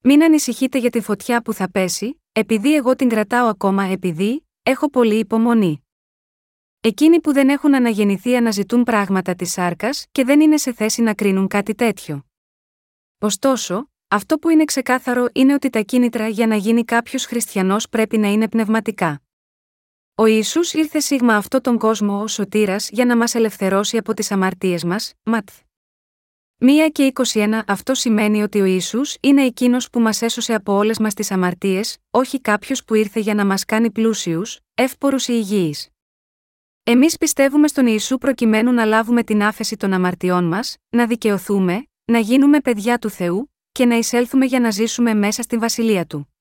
Μην 0.00 0.22
ανησυχείτε 0.22 0.78
για 0.78 0.90
τη 0.90 1.00
φωτιά 1.00 1.42
που 1.42 1.52
θα 1.52 1.70
πέσει, 1.70 2.22
επειδή 2.32 2.74
εγώ 2.74 2.96
την 2.96 3.08
κρατάω 3.08 3.48
ακόμα 3.48 3.84
επειδή, 3.84 4.46
έχω 4.62 4.90
πολύ 4.90 5.18
υπομονή. 5.18 5.80
Εκείνοι 6.86 7.20
που 7.20 7.32
δεν 7.32 7.48
έχουν 7.48 7.74
αναγεννηθεί 7.74 8.36
αναζητούν 8.36 8.84
πράγματα 8.84 9.34
της 9.34 9.52
σάρκας 9.52 10.06
και 10.12 10.24
δεν 10.24 10.40
είναι 10.40 10.56
σε 10.56 10.72
θέση 10.72 11.02
να 11.02 11.14
κρίνουν 11.14 11.46
κάτι 11.46 11.74
τέτοιο. 11.74 12.24
Ωστόσο, 13.18 13.90
αυτό 14.08 14.38
που 14.38 14.48
είναι 14.48 14.64
ξεκάθαρο 14.64 15.28
είναι 15.32 15.54
ότι 15.54 15.70
τα 15.70 15.80
κίνητρα 15.80 16.28
για 16.28 16.46
να 16.46 16.56
γίνει 16.56 16.84
κάποιος 16.84 17.24
χριστιανός 17.24 17.88
πρέπει 17.88 18.18
να 18.18 18.28
είναι 18.28 18.48
πνευματικά. 18.48 19.22
Ο 20.14 20.26
Ισού 20.26 20.60
ήρθε 20.72 21.00
σίγμα 21.00 21.36
αυτόν 21.36 21.60
τον 21.60 21.78
κόσμο 21.78 22.20
ως 22.22 22.32
σωτήρας 22.32 22.88
για 22.90 23.04
να 23.04 23.16
μας 23.16 23.34
ελευθερώσει 23.34 23.96
από 23.96 24.14
τις 24.14 24.30
αμαρτίες 24.30 24.84
μας, 24.84 25.12
ματ. 25.22 25.48
1 26.58 26.90
και 26.92 27.04
21 27.04 27.62
Αυτό 27.66 27.94
σημαίνει 27.94 28.42
ότι 28.42 28.60
ο 28.60 28.64
Ισού 28.64 29.00
είναι 29.20 29.44
εκείνος 29.44 29.90
που 29.90 30.00
μας 30.00 30.22
έσωσε 30.22 30.54
από 30.54 30.72
όλες 30.72 30.98
μας 30.98 31.14
τις 31.14 31.30
αμαρτίες, 31.30 31.98
όχι 32.10 32.40
κάποιος 32.40 32.84
που 32.84 32.94
ήρθε 32.94 33.20
για 33.20 33.34
να 33.34 33.44
μας 33.46 33.64
κάνει 33.64 33.90
πλούσιους, 33.90 34.60
εύπορους 34.74 35.28
ή 35.28 35.32
υγιείς. 35.36 35.90
Εμείς 36.88 37.16
πιστεύουμε 37.16 37.68
στον 37.68 37.86
Ιησού 37.86 38.18
προκειμένου 38.18 38.72
να 38.72 38.84
λάβουμε 38.84 39.22
την 39.22 39.42
άφεση 39.42 39.76
των 39.76 39.92
αμαρτιών 39.92 40.44
μας, 40.44 40.76
να 40.88 41.06
δικαιωθούμε, 41.06 41.86
να 42.04 42.18
γίνουμε 42.18 42.60
παιδιά 42.60 42.98
του 42.98 43.10
Θεού, 43.10 43.52
και 43.72 43.84
να 43.84 43.96
εισέλθουμε 43.96 44.44
για 44.44 44.60
να 44.60 44.70
ζήσουμε 44.70 45.14
μέσα 45.14 45.42
στην 45.42 45.60
βασιλεία 45.60 46.06
του. 46.06 46.34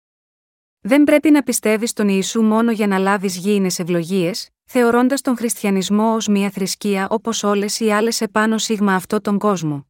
Δεν 0.79 1.03
πρέπει 1.03 1.31
να 1.31 1.43
πιστεύεις 1.43 1.89
στον 1.89 2.07
Ιησού 2.09 2.41
μόνο 2.41 2.71
για 2.71 2.87
να 2.87 2.97
λάβεις 2.97 3.37
γήινες 3.37 3.79
ευλογίες, 3.79 4.49
θεωρώντας 4.65 5.21
τον 5.21 5.37
χριστιανισμό 5.37 6.13
ως 6.13 6.27
μια 6.27 6.49
θρησκεία 6.49 7.07
όπως 7.09 7.43
όλες 7.43 7.79
οι 7.79 7.91
άλλες 7.91 8.21
επάνω 8.21 8.57
σίγμα 8.57 8.95
αυτό 8.95 9.21
τον 9.21 9.37
κόσμο. 9.37 9.87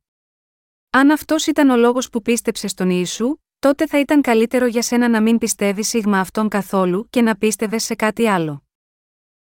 Αν 0.89 1.11
αυτός 1.11 1.47
ήταν 1.47 1.69
ο 1.69 1.75
λόγος 1.75 2.09
που 2.09 2.21
πίστεψες 2.21 2.71
στον 2.71 2.89
Ιησού, 2.89 3.37
τότε 3.59 3.87
θα 3.87 3.99
ήταν 3.99 4.21
καλύτερο 4.21 4.65
για 4.65 4.81
σένα 4.81 5.09
να 5.09 5.21
μην 5.21 5.37
πιστεύεις 5.37 5.87
σίγμα 5.87 6.19
αυτόν 6.19 6.47
καθόλου 6.49 7.07
και 7.09 7.21
να 7.21 7.35
πίστευες 7.35 7.83
σε 7.83 7.95
κάτι 7.95 8.27
άλλο. 8.27 8.64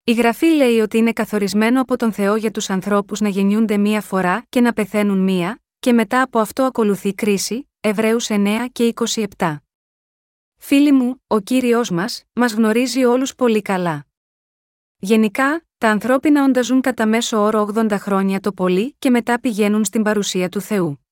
Η 0.08 0.12
γραφή 0.12 0.46
λέει 0.46 0.80
ότι 0.80 0.96
είναι 0.96 1.12
καθορισμένο 1.12 1.80
από 1.80 1.96
τον 1.96 2.12
Θεό 2.12 2.36
για 2.36 2.50
τους 2.50 2.70
ανθρώπους 2.70 3.20
να 3.20 3.28
γεννιούνται 3.28 3.76
μία 3.76 4.00
φορά 4.00 4.46
και 4.48 4.60
να 4.60 4.72
πεθαίνουν 4.72 5.18
μία, 5.18 5.62
και 5.78 5.92
μετά 5.92 6.22
από 6.22 6.38
αυτό 6.38 6.62
ακολουθεί 6.62 7.14
κρίση, 7.14 7.68
Εβραίους 7.80 8.26
9 8.30 8.66
και 8.72 8.94
27. 9.38 9.56
Φίλοι 10.56 10.92
μου, 10.92 11.22
ο 11.26 11.40
κύριος 11.40 11.90
μας, 11.90 12.24
μας 12.32 12.52
γνωρίζει 12.52 13.04
όλους 13.04 13.34
πολύ 13.34 13.62
καλά. 13.62 14.06
Γενικά, 14.96 15.66
τα 15.78 15.90
ανθρώπινα 15.90 16.44
όντα 16.44 16.62
ζουν 16.62 16.80
κατά 16.80 17.06
μέσο 17.06 17.38
όρο 17.38 17.70
80 17.74 17.90
χρόνια 17.98 18.40
το 18.40 18.52
πολύ 18.52 18.96
και 18.98 19.10
μετά 19.10 19.40
πηγαίνουν 19.40 19.84
στην 19.84 20.02
παρουσία 20.02 20.48
του 20.48 20.60
Θεού. 20.60 21.06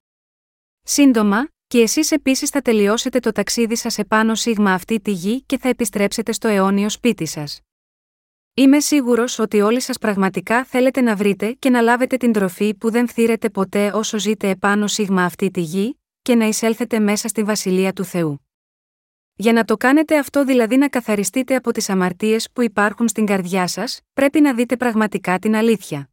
Σύντομα, 0.83 1.49
και 1.67 1.81
εσείς 1.81 2.11
επίσης 2.11 2.51
θα 2.51 2.61
τελειώσετε 2.63 3.19
το 3.19 3.33
ταξίδι 3.33 3.77
σας 3.77 3.99
επάνω 3.99 4.35
σίγμα 4.35 4.73
αυτή 4.73 5.01
τη 5.01 5.11
γη 5.11 5.43
και 5.43 5.59
θα 5.59 5.69
επιστρέψετε 5.69 6.33
στο 6.33 6.49
αιώνιο 6.49 6.89
σπίτι 6.89 7.27
σας. 7.27 7.61
Είμαι 8.57 8.81
σίγουρος 8.81 9.39
ότι 9.39 9.61
όλοι 9.61 9.81
σας 9.81 9.99
πραγματικά 9.99 10.65
θέλετε 10.65 11.01
να 11.01 11.17
βρείτε 11.17 11.53
και 11.53 11.71
να 11.71 11.81
λάβετε 11.81 12.17
την 12.17 12.33
τροφή 12.33 12.75
που 12.75 12.91
δεν 12.91 13.09
φθήρετε 13.09 13.51
ποτέ 13.51 13.91
όσο 13.95 14.19
ζείτε 14.19 14.49
επάνω 14.49 14.87
σίγμα 14.87 15.25
αυτή 15.25 15.51
τη 15.51 15.61
γη, 15.61 16.01
και 16.23 16.35
να 16.35 16.45
εισέλθετε 16.45 16.99
μέσα 16.99 17.29
στη 17.29 17.43
βασιλεία 17.43 17.93
του 17.93 18.05
Θεού. 18.05 18.47
Για 19.37 19.53
να 19.53 19.65
το 19.65 19.77
κάνετε 19.77 20.19
αυτό 20.19 20.45
δηλαδή 20.45 20.77
να 20.77 20.89
καθαριστείτε 20.89 21.55
από 21.55 21.73
τις 21.73 21.89
αμαρτίες 21.89 22.51
που 22.53 22.63
υπάρχουν 22.63 23.09
στην 23.09 23.27
καρδιά 23.27 23.67
σας, 23.67 24.01
πρέπει 24.13 24.41
να 24.41 24.55
δείτε 24.55 24.77
πραγματικά 24.77 25.39
την 25.39 25.55
αλήθεια. 25.55 26.11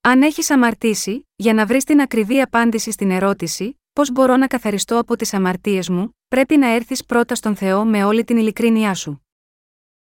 Αν 0.00 0.22
έχεις 0.22 0.50
αμαρτήσει, 0.50 1.28
για 1.36 1.54
να 1.54 1.66
βρεις 1.66 1.84
την 1.84 2.00
ακριβή 2.00 2.40
απάντηση 2.40 2.90
στην 2.90 3.10
ερώτηση, 3.10 3.80
πώς 3.92 4.12
μπορώ 4.12 4.36
να 4.36 4.46
καθαριστώ 4.46 4.98
από 4.98 5.16
τις 5.16 5.34
αμαρτίες 5.34 5.88
μου, 5.88 6.16
πρέπει 6.28 6.56
να 6.56 6.74
έρθεις 6.74 7.04
πρώτα 7.04 7.34
στον 7.34 7.56
Θεό 7.56 7.84
με 7.84 8.04
όλη 8.04 8.24
την 8.24 8.36
ειλικρίνειά 8.36 8.94
σου. 8.94 9.26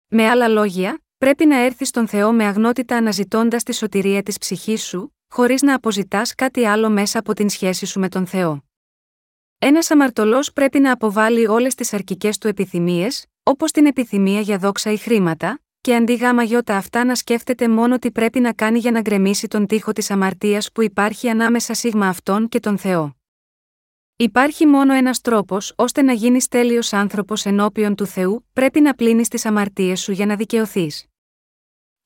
Με 0.08 0.28
άλλα 0.28 0.48
λόγια, 0.48 1.02
Πρέπει 1.24 1.46
να 1.46 1.56
έρθεις 1.56 1.88
στον 1.88 2.08
Θεό 2.08 2.32
με 2.32 2.44
αγνότητα 2.44 2.96
αναζητώντας 2.96 3.62
τη 3.62 3.74
σωτηρία 3.74 4.22
της 4.22 4.38
ψυχής 4.38 4.84
σου, 4.84 5.16
χωρίς 5.28 5.62
να 5.62 5.74
αποζητάς 5.74 6.34
κάτι 6.34 6.64
άλλο 6.64 6.90
μέσα 6.90 7.18
από 7.18 7.34
την 7.34 7.48
σχέση 7.48 7.86
σου 7.86 8.00
με 8.00 8.08
τον 8.08 8.26
Θεό. 8.26 8.64
Ένας 9.58 9.90
αμαρτωλός 9.90 10.52
πρέπει 10.52 10.80
να 10.80 10.92
αποβάλει 10.92 11.46
όλες 11.46 11.74
τις 11.74 11.92
αρκικέ 11.92 12.30
του 12.40 12.48
επιθυμίες, 12.48 13.26
όπως 13.42 13.70
την 13.70 13.86
επιθυμία 13.86 14.40
για 14.40 14.58
δόξα 14.58 14.92
ή 14.92 14.96
χρήματα, 14.96 15.60
και 15.80 15.94
αντί 15.94 16.14
γάμα 16.14 16.42
γιώτα 16.42 16.76
αυτά 16.76 17.04
να 17.04 17.14
σκέφτεται 17.14 17.68
μόνο 17.68 17.98
τι 17.98 18.10
πρέπει 18.10 18.40
να 18.40 18.52
κάνει 18.52 18.78
για 18.78 18.90
να 18.90 19.00
γκρεμίσει 19.00 19.48
τον 19.48 19.66
τοίχο 19.66 19.92
της 19.92 20.10
αμαρτίας 20.10 20.72
που 20.72 20.82
υπάρχει 20.82 21.28
ανάμεσα 21.28 21.74
σίγμα 21.74 22.08
αυτόν 22.08 22.48
και 22.48 22.60
τον 22.60 22.78
Θεό. 22.78 23.16
Υπάρχει 24.16 24.66
μόνο 24.66 24.94
ένας 24.94 25.20
τρόπος 25.20 25.72
ώστε 25.76 26.02
να 26.02 26.12
γίνεις 26.12 26.48
τέλειος 26.48 26.92
άνθρωπος 26.92 27.46
ενώπιον 27.46 27.94
του 27.94 28.06
Θεού, 28.06 28.46
πρέπει 28.52 28.80
να 28.80 28.94
πλύνεις 28.94 29.28
τις 29.28 29.44
αμαρτίες 29.44 30.00
σου 30.00 30.12
για 30.12 30.26
να 30.26 30.36
δικαιωθείς. 30.36 31.09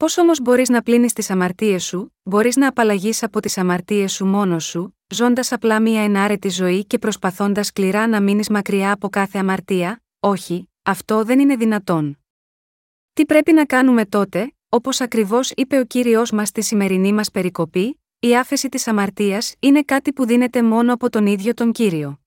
Πώς 0.05 0.19
όμως 0.19 0.41
μπορείς 0.41 0.69
να 0.69 0.83
πλύνεις 0.83 1.13
τις 1.13 1.31
αμαρτίες 1.31 1.85
σου, 1.85 2.15
μπορείς 2.23 2.57
να 2.57 2.69
απαλλαγείς 2.69 3.23
από 3.23 3.41
τις 3.41 3.59
αμαρτίες 3.59 4.13
σου 4.13 4.27
μόνος 4.27 4.65
σου, 4.65 4.97
ζώντας 5.09 5.53
απλά 5.53 5.81
μία 5.81 6.03
ενάρετη 6.03 6.49
ζωή 6.49 6.85
και 6.85 6.99
προσπαθώντας 6.99 7.67
σκληρά 7.67 8.07
να 8.07 8.21
μείνεις 8.21 8.49
μακριά 8.49 8.93
από 8.93 9.09
κάθε 9.09 9.39
αμαρτία, 9.39 10.03
όχι, 10.21 10.71
αυτό 10.83 11.25
δεν 11.25 11.39
είναι 11.39 11.57
δυνατόν. 11.57 12.19
Τι 13.13 13.27
πρέπει 13.27 13.53
να 13.53 13.65
κάνουμε 13.65 14.05
τότε, 14.07 14.55
όπως 14.69 15.01
ακριβώς 15.01 15.51
είπε 15.51 15.79
ο 15.79 15.85
κύριος 15.85 16.31
μας 16.31 16.49
στη 16.49 16.63
σημερινή 16.63 17.13
μας 17.13 17.31
περικοπή, 17.31 18.01
η 18.19 18.37
άφεση 18.37 18.69
της 18.69 18.87
αμαρτίας 18.87 19.55
είναι 19.59 19.83
κάτι 19.83 20.13
που 20.13 20.27
δίνεται 20.27 20.63
μόνο 20.63 20.93
από 20.93 21.11
τον 21.11 21.27
ίδιο 21.27 21.55
τον 21.55 21.73
κύριο. 21.73 22.21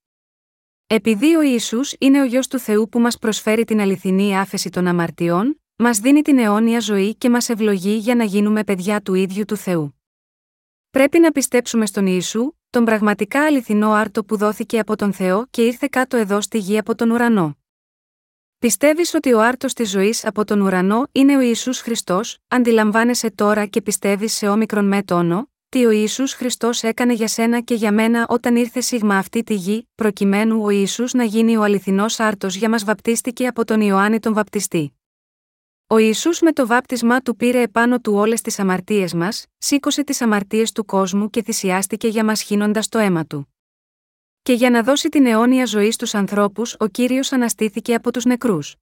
Επειδή 0.88 1.36
ο 1.36 1.42
Ισού 1.42 1.80
είναι 2.00 2.22
ο 2.22 2.26
γιο 2.26 2.42
του 2.50 2.60
Θεού 2.60 2.90
που 2.90 3.00
μας 3.00 3.18
προσφέρει 3.18 3.64
την 3.64 3.80
αληθινή 3.80 4.38
άφεση 4.38 4.70
των 4.70 4.88
αμαρτιών, 4.88 5.62
μας 5.80 6.00
δίνει 6.00 6.22
την 6.22 6.38
αιώνια 6.38 6.80
ζωή 6.80 7.16
και 7.16 7.30
μας 7.30 7.50
ευλογεί 7.50 7.96
για 7.96 8.16
να 8.16 8.24
γίνουμε 8.24 8.64
παιδιά 8.64 9.02
του 9.02 9.14
ίδιου 9.14 9.46
του 9.46 9.56
Θεού. 9.56 10.02
Πρέπει 10.90 11.20
να 11.20 11.32
πιστέψουμε 11.32 11.86
στον 11.86 12.06
Ιησού, 12.06 12.52
τον 12.70 12.86
πραγματικά 12.86 13.46
αληθινό 13.46 13.92
άρτο 13.92 14.24
που 14.24 14.38
δόθηκε 14.38 14.80
από 14.80 14.96
τον 14.96 15.14
Θεό 15.14 15.46
και 15.50 15.66
ήρθε 15.66 15.88
κάτω 15.92 16.18
εδώ 16.18 16.42
στη 16.42 16.58
γη 16.58 16.78
από 16.78 16.96
τον 16.96 17.12
ουρανό. 17.12 17.58
Πιστεύεις 18.60 19.14
ότι 19.14 19.34
ο 19.34 19.42
άρτος 19.42 19.74
της 19.74 19.90
ζωής 19.90 20.26
από 20.26 20.46
τον 20.46 20.62
ουρανό 20.62 21.08
είναι 21.12 21.38
ο 21.38 21.40
Ισού 21.40 21.74
Χριστός, 21.74 22.38
αντιλαμβάνεσαι 22.48 23.32
τώρα 23.32 23.66
και 23.66 23.82
πιστεύεις 23.82 24.34
σε 24.34 24.48
όμικρον 24.48 24.88
με 24.88 25.04
τόνο, 25.04 25.50
τι 25.70 25.86
ο 25.86 25.90
Ιησούς 25.90 26.34
Χριστός 26.34 26.84
έκανε 26.84 27.14
για 27.14 27.28
σένα 27.28 27.60
και 27.62 27.74
για 27.74 27.92
μένα 27.92 28.26
όταν 28.30 28.56
ήρθε 28.56 28.82
σίγμα 28.82 29.18
αυτή 29.18 29.44
τη 29.44 29.54
γη, 29.54 29.90
προκειμένου 29.96 30.64
ο 30.64 30.70
Ιησούς 30.70 31.14
να 31.14 31.24
γίνει 31.24 31.58
ο 31.58 31.64
αληθινός 31.64 32.20
άρτος 32.20 32.56
για 32.56 32.70
μας 32.70 32.84
βαπτίστηκε 32.84 33.48
από 33.48 33.66
τον 33.66 33.82
Ιωάννη 33.82 34.20
τον 34.20 34.34
Βαπτιστή. 34.34 34.97
Ο 35.90 35.98
Ιησούς 35.98 36.42
με 36.42 36.52
το 36.52 36.68
βάπτισμά 36.68 37.22
του 37.22 37.36
πήρε 37.36 37.62
επάνω 37.62 38.00
του 38.00 38.14
όλες 38.14 38.42
τις 38.42 38.60
αμαρτίες 38.60 39.14
μας, 39.14 39.46
σήκωσε 39.58 40.04
τις 40.04 40.22
αμαρτίες 40.22 40.72
του 40.72 40.86
κόσμου 40.86 41.30
και 41.30 41.44
θυσιάστηκε 41.44 42.08
για 42.08 42.26
μας 42.26 42.42
χύνοντας 42.42 42.90
το 42.90 43.00
αίμα 43.00 43.26
του. 43.26 43.54
Και 44.42 44.54
για 44.54 44.70
να 44.70 44.84
δώσει 44.84 45.10
την 45.10 45.26
αιώνια 45.26 45.66
ζωή 45.66 45.92
στους 45.92 46.14
ανθρώπους, 46.14 46.76
ο 46.80 46.88
κύριος 46.88 47.32
αναστήθηκε 47.32 47.94
από 47.94 48.12
τους 48.12 48.26
νεκρούς. 48.26 48.76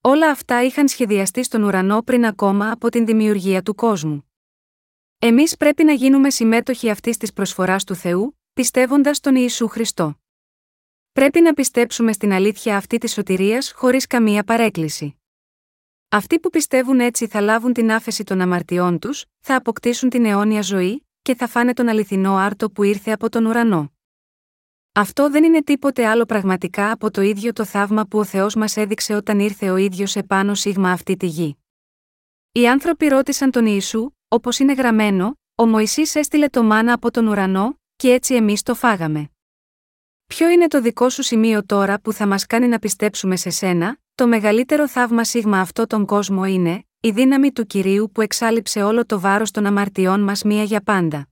Όλα 0.00 0.30
αυτά 0.30 0.62
είχαν 0.62 0.88
σχεδιαστεί 0.88 1.42
στον 1.42 1.62
ουρανό 1.62 2.02
πριν 2.02 2.26
ακόμα 2.26 2.70
από 2.70 2.88
την 2.88 3.06
δημιουργία 3.06 3.62
του 3.62 3.74
κόσμου. 3.74 4.32
Εμείς 5.18 5.56
πρέπει 5.56 5.84
να 5.84 5.92
γίνουμε 5.92 6.30
συμμέτοχοι 6.30 6.90
αυτής 6.90 7.16
της 7.16 7.32
προσφοράς 7.32 7.84
του 7.84 7.94
Θεού, 7.94 8.38
πιστεύοντας 8.52 9.20
τον 9.20 9.34
Ιησού 9.36 9.68
Χριστό. 9.68 10.20
Πρέπει 11.12 11.40
να 11.40 11.52
πιστέψουμε 11.52 12.12
στην 12.12 12.32
αλήθεια 12.32 12.76
αυτή 12.76 12.98
της 12.98 13.12
σωτηρίας 13.12 13.72
χωρίς 13.72 14.06
καμία 14.06 14.44
παρέκκληση. 14.44 15.17
Αυτοί 16.10 16.40
που 16.40 16.50
πιστεύουν 16.50 17.00
έτσι 17.00 17.26
θα 17.26 17.40
λάβουν 17.40 17.72
την 17.72 17.92
άφεση 17.92 18.24
των 18.24 18.40
αμαρτιών 18.40 18.98
τους, 18.98 19.24
θα 19.40 19.56
αποκτήσουν 19.56 20.08
την 20.08 20.24
αιώνια 20.24 20.62
ζωή 20.62 21.06
και 21.22 21.34
θα 21.34 21.46
φάνε 21.46 21.72
τον 21.72 21.88
αληθινό 21.88 22.36
άρτο 22.36 22.70
που 22.70 22.82
ήρθε 22.82 23.10
από 23.12 23.28
τον 23.28 23.46
ουρανό. 23.46 23.92
Αυτό 24.92 25.30
δεν 25.30 25.44
είναι 25.44 25.62
τίποτε 25.62 26.06
άλλο 26.06 26.24
πραγματικά 26.24 26.90
από 26.90 27.10
το 27.10 27.20
ίδιο 27.20 27.52
το 27.52 27.64
θαύμα 27.64 28.06
που 28.06 28.18
ο 28.18 28.24
Θεός 28.24 28.54
μας 28.54 28.76
έδειξε 28.76 29.14
όταν 29.14 29.38
ήρθε 29.38 29.70
ο 29.70 29.76
ίδιος 29.76 30.16
επάνω 30.16 30.54
σίγμα 30.54 30.90
αυτή 30.90 31.16
τη 31.16 31.26
γη. 31.26 31.56
Οι 32.52 32.68
άνθρωποι 32.68 33.06
ρώτησαν 33.08 33.50
τον 33.50 33.66
Ιησού, 33.66 34.10
Όπως 34.28 34.58
είναι 34.58 34.72
γραμμένο, 34.72 35.38
ο 35.54 35.66
Μωυσής 35.66 36.14
έστειλε 36.14 36.48
το 36.48 36.62
μάνα 36.62 36.92
από 36.92 37.10
τον 37.10 37.26
ουρανό, 37.26 37.80
και 37.96 38.12
έτσι 38.12 38.34
εμείς 38.34 38.62
το 38.62 38.74
φάγαμε. 38.74 39.30
Ποιο 40.26 40.48
είναι 40.48 40.68
το 40.68 40.80
δικό 40.80 41.08
σου 41.08 41.22
σημείο 41.22 41.64
τώρα 41.66 42.00
που 42.00 42.12
θα 42.12 42.26
μας 42.26 42.46
κάνει 42.46 42.66
να 42.68 42.78
πιστέψουμε 42.78 43.36
σε 43.36 43.50
σένα, 43.50 43.98
το 44.18 44.26
μεγαλύτερο 44.26 44.88
θαύμα 44.88 45.24
σίγμα 45.24 45.60
αυτό 45.60 45.86
τον 45.86 46.06
κόσμο 46.06 46.44
είναι, 46.44 46.84
η 47.00 47.10
δύναμη 47.10 47.52
του 47.52 47.66
κυρίου 47.66 48.10
που 48.12 48.20
εξάλληψε 48.20 48.82
όλο 48.82 49.06
το 49.06 49.20
βάρος 49.20 49.50
των 49.50 49.66
αμαρτιών 49.66 50.20
μας 50.20 50.42
μία 50.42 50.62
για 50.62 50.80
πάντα. 50.80 51.28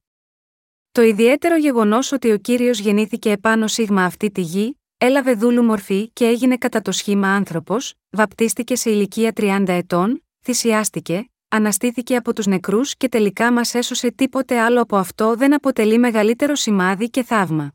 Το 0.92 1.02
ιδιαίτερο 1.02 1.56
γεγονός 1.56 2.12
ότι 2.12 2.32
ο 2.32 2.38
κύριος 2.38 2.78
γεννήθηκε 2.78 3.30
επάνω 3.30 3.66
σίγμα 3.66 4.04
αυτή 4.04 4.30
τη 4.30 4.40
γη, 4.40 4.80
έλαβε 4.98 5.34
δούλου 5.34 5.62
μορφή 5.62 6.10
και 6.12 6.26
έγινε 6.26 6.56
κατά 6.56 6.82
το 6.82 6.92
σχήμα 6.92 7.28
άνθρωπος, 7.28 7.94
βαπτίστηκε 8.10 8.76
σε 8.76 8.90
ηλικία 8.90 9.32
30 9.36 9.64
ετών, 9.66 10.24
θυσιάστηκε, 10.42 11.30
αναστήθηκε 11.48 12.16
από 12.16 12.32
τους 12.32 12.46
νεκρούς 12.46 12.96
και 12.96 13.08
τελικά 13.08 13.52
μας 13.52 13.74
έσωσε 13.74 14.10
τίποτε 14.12 14.60
άλλο 14.60 14.80
από 14.80 14.96
αυτό 14.96 15.34
δεν 15.34 15.54
αποτελεί 15.54 15.98
μεγαλύτερο 15.98 16.54
σημάδι 16.54 17.10
και 17.10 17.22
θαύμα. 17.22 17.74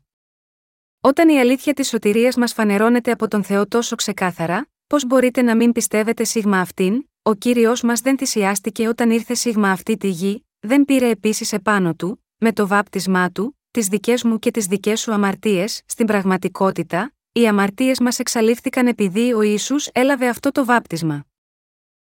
Όταν 1.00 1.28
η 1.28 1.38
αλήθεια 1.38 1.74
της 1.74 1.88
σωτηρίας 1.88 2.36
μας 2.36 2.52
φανερώνεται 2.52 3.10
από 3.10 3.28
τον 3.28 3.44
Θεό 3.44 3.66
τόσο 3.66 3.96
ξεκάθαρα, 3.96 4.71
πώς 4.92 5.06
μπορείτε 5.06 5.42
να 5.42 5.56
μην 5.56 5.72
πιστεύετε 5.72 6.24
σίγμα 6.24 6.60
αυτήν, 6.60 7.08
ο 7.22 7.34
κύριος 7.34 7.82
μας 7.82 8.00
δεν 8.00 8.18
θυσιάστηκε 8.18 8.88
όταν 8.88 9.10
ήρθε 9.10 9.34
σίγμα 9.34 9.70
αυτή 9.70 9.96
τη 9.96 10.08
γη, 10.08 10.46
δεν 10.60 10.84
πήρε 10.84 11.08
επίσης 11.08 11.52
επάνω 11.52 11.94
του, 11.94 12.24
με 12.38 12.52
το 12.52 12.66
βάπτισμά 12.66 13.30
του, 13.30 13.58
τις 13.70 13.86
δικές 13.86 14.22
μου 14.22 14.38
και 14.38 14.50
τις 14.50 14.66
δικές 14.66 15.00
σου 15.00 15.12
αμαρτίες, 15.12 15.82
στην 15.86 16.06
πραγματικότητα, 16.06 17.14
οι 17.32 17.46
αμαρτίες 17.48 18.00
μας 18.00 18.18
εξαλείφθηκαν 18.18 18.86
επειδή 18.86 19.32
ο 19.32 19.42
Ιησούς 19.42 19.86
έλαβε 19.92 20.28
αυτό 20.28 20.50
το 20.50 20.64
βάπτισμα. 20.64 21.26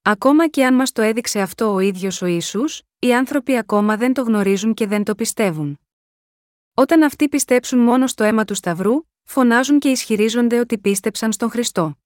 Ακόμα 0.02 0.48
και 0.48 0.64
αν 0.64 0.74
μας 0.74 0.92
το 0.92 1.02
έδειξε 1.02 1.40
αυτό 1.40 1.72
ο 1.72 1.78
ίδιος 1.78 2.22
ο 2.22 2.26
ίσου, 2.26 2.64
οι 2.98 3.14
άνθρωποι 3.14 3.56
ακόμα 3.56 3.96
δεν 3.96 4.12
το 4.12 4.22
γνωρίζουν 4.22 4.74
και 4.74 4.86
δεν 4.86 5.04
το 5.04 5.14
πιστεύουν. 5.14 5.80
Όταν 6.74 7.02
αυτοί 7.02 7.28
πιστέψουν 7.28 7.78
μόνο 7.78 8.06
στο 8.06 8.24
αίμα 8.24 8.44
του 8.44 8.54
Σταυρού, 8.54 8.94
φωνάζουν 9.24 9.78
και 9.78 9.88
ισχυρίζονται 9.88 10.58
ότι 10.58 10.78
πίστεψαν 10.78 11.32
στον 11.32 11.50
Χριστό. 11.50 11.98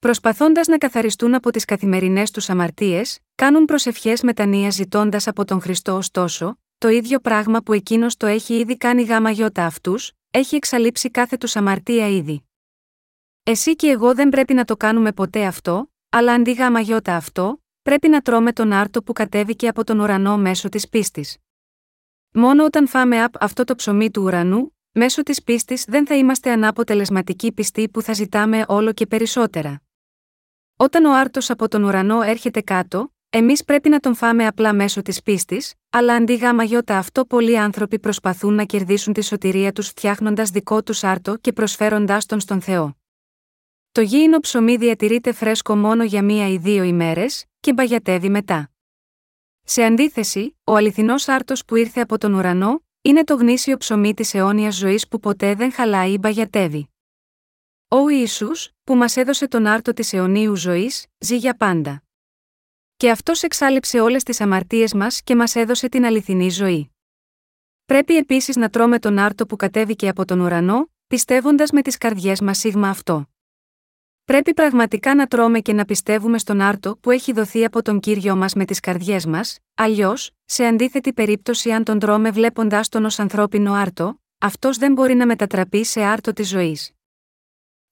Προσπαθώντας 0.00 0.66
να 0.66 0.78
καθαριστούν 0.78 1.34
από 1.34 1.50
τις 1.50 1.64
καθημερινές 1.64 2.30
τους 2.30 2.50
αμαρτίες, 2.50 3.18
κάνουν 3.34 3.64
προσευχές 3.64 4.22
μετανία 4.22 4.70
ζητώντας 4.70 5.26
από 5.26 5.44
τον 5.44 5.60
Χριστό 5.60 5.96
ωστόσο, 5.96 6.58
το 6.78 6.88
ίδιο 6.88 7.18
πράγμα 7.18 7.60
που 7.60 7.72
εκείνος 7.72 8.16
το 8.16 8.26
έχει 8.26 8.54
ήδη 8.54 8.76
κάνει 8.76 9.02
γάμα 9.02 9.30
γιώτα 9.30 9.64
αυτούς, 9.64 10.12
έχει 10.30 10.56
εξαλείψει 10.56 11.10
κάθε 11.10 11.36
τους 11.36 11.56
αμαρτία 11.56 12.08
ήδη. 12.08 12.44
Εσύ 13.42 13.76
και 13.76 13.88
εγώ 13.88 14.14
δεν 14.14 14.28
πρέπει 14.28 14.54
να 14.54 14.64
το 14.64 14.76
κάνουμε 14.76 15.12
ποτέ 15.12 15.44
αυτό, 15.44 15.92
αλλά 16.10 16.32
αντί 16.32 16.52
γάμα 16.52 16.80
γιώτα 16.80 17.16
αυτό, 17.16 17.62
πρέπει 17.82 18.08
να 18.08 18.20
τρώμε 18.20 18.52
τον 18.52 18.72
άρτο 18.72 19.02
που 19.02 19.12
κατέβηκε 19.12 19.68
από 19.68 19.84
τον 19.84 20.00
ουρανό 20.00 20.38
μέσω 20.38 20.68
της 20.68 20.88
πίστης. 20.88 21.36
Μόνο 22.32 22.64
όταν 22.64 22.88
φάμε 22.88 23.22
απ' 23.22 23.42
αυτό 23.42 23.64
το 23.64 23.74
ψωμί 23.74 24.10
του 24.10 24.22
ουρανού, 24.22 24.76
μέσω 24.92 25.22
της 25.22 25.42
πίστης 25.42 25.84
δεν 25.84 26.06
θα 26.06 26.14
είμαστε 26.14 26.50
ανάποτελεσματικοί 26.50 27.52
πιστοί 27.52 27.88
που 27.88 28.02
θα 28.02 28.12
ζητάμε 28.12 28.64
όλο 28.68 28.92
και 28.92 29.06
περισσότερα. 29.06 29.82
Όταν 30.82 31.04
ο 31.04 31.14
άρτος 31.14 31.50
από 31.50 31.68
τον 31.68 31.82
ουρανό 31.82 32.22
έρχεται 32.22 32.60
κάτω, 32.60 33.14
εμείς 33.30 33.64
πρέπει 33.64 33.88
να 33.88 34.00
τον 34.00 34.14
φάμε 34.14 34.46
απλά 34.46 34.74
μέσω 34.74 35.02
της 35.02 35.22
πίστης, 35.22 35.74
αλλά 35.90 36.14
αντί 36.14 36.34
γάμα 36.34 36.64
γιώτα 36.64 36.98
αυτό 36.98 37.24
πολλοί 37.24 37.58
άνθρωποι 37.58 37.98
προσπαθούν 37.98 38.54
να 38.54 38.64
κερδίσουν 38.64 39.12
τη 39.12 39.24
σωτηρία 39.24 39.72
τους 39.72 39.88
φτιάχνοντας 39.88 40.50
δικό 40.50 40.82
τους 40.82 41.04
άρτο 41.04 41.36
και 41.36 41.52
προσφέροντάς 41.52 42.26
τον 42.26 42.40
στον 42.40 42.60
Θεό. 42.60 42.96
Το 43.92 44.00
γήινο 44.00 44.38
ψωμί 44.38 44.76
διατηρείται 44.76 45.32
φρέσκο 45.32 45.76
μόνο 45.76 46.04
για 46.04 46.22
μία 46.22 46.48
ή 46.48 46.56
δύο 46.56 46.82
ημέρες, 46.82 47.44
και 47.60 47.72
μπαγιατεύει 47.72 48.28
μετά. 48.28 48.70
Σε 49.62 49.82
αντίθεση, 49.82 50.56
ο 50.64 50.74
αληθινός 50.74 51.28
άρτος 51.28 51.64
που 51.64 51.76
ήρθε 51.76 52.00
από 52.00 52.18
τον 52.18 52.34
ουρανό, 52.34 52.82
είναι 53.02 53.24
το 53.24 53.34
γνήσιο 53.34 53.76
ψωμί 53.76 54.14
της 54.14 54.34
αιώνιας 54.34 54.76
ζωής 54.76 55.08
που 55.08 55.20
ποτέ 55.20 55.54
δεν 55.54 55.72
χαλάει 55.72 56.12
ή 56.12 56.18
μπαγιατεύει. 56.20 56.89
Ο 57.92 58.08
Ισού, 58.08 58.50
που 58.84 58.94
μας 58.94 59.16
έδωσε 59.16 59.48
τον 59.48 59.66
άρτο 59.66 59.92
της 59.92 60.12
αιωνίου 60.12 60.56
ζωής, 60.56 61.06
ζει 61.18 61.36
για 61.36 61.54
πάντα. 61.56 62.02
Και 62.96 63.10
αυτός 63.10 63.42
εξάλληψε 63.42 64.00
όλες 64.00 64.22
τις 64.22 64.40
αμαρτίες 64.40 64.94
μας 64.94 65.22
και 65.22 65.36
μας 65.36 65.54
έδωσε 65.54 65.88
την 65.88 66.04
αληθινή 66.04 66.50
ζωή. 66.50 66.90
Πρέπει 67.84 68.16
επίσης 68.16 68.56
να 68.56 68.70
τρώμε 68.70 68.98
τον 68.98 69.18
άρτο 69.18 69.46
που 69.46 69.56
κατέβηκε 69.56 70.08
από 70.08 70.24
τον 70.24 70.40
ουρανό, 70.40 70.90
πιστεύοντας 71.06 71.70
με 71.70 71.82
τις 71.82 71.98
καρδιές 71.98 72.40
μας 72.40 72.58
σίγμα 72.58 72.88
αυτό. 72.88 73.26
Πρέπει 74.24 74.54
πραγματικά 74.54 75.14
να 75.14 75.26
τρώμε 75.26 75.60
και 75.60 75.72
να 75.72 75.84
πιστεύουμε 75.84 76.38
στον 76.38 76.60
άρτο 76.60 76.96
που 76.96 77.10
έχει 77.10 77.32
δοθεί 77.32 77.64
από 77.64 77.82
τον 77.82 78.00
κύριο 78.00 78.36
μας 78.36 78.54
με 78.54 78.64
τις 78.64 78.80
καρδιές 78.80 79.26
μας, 79.26 79.58
αλλιώς, 79.74 80.30
σε 80.44 80.64
αντίθετη 80.64 81.12
περίπτωση, 81.12 81.70
αν 81.70 81.84
τον 81.84 81.98
τρώμε 81.98 82.30
βλέποντά 82.30 82.80
τον 82.88 83.04
ως 83.04 83.18
ανθρώπινο 83.18 83.72
άρτο, 83.72 84.20
αυτός 84.38 84.76
δεν 84.76 84.92
μπορεί 84.92 85.14
να 85.14 85.26
μετατραπεί 85.26 85.84
σε 85.84 86.00
άρτο 86.00 86.32
της 86.32 86.48
ζωής. 86.48 86.94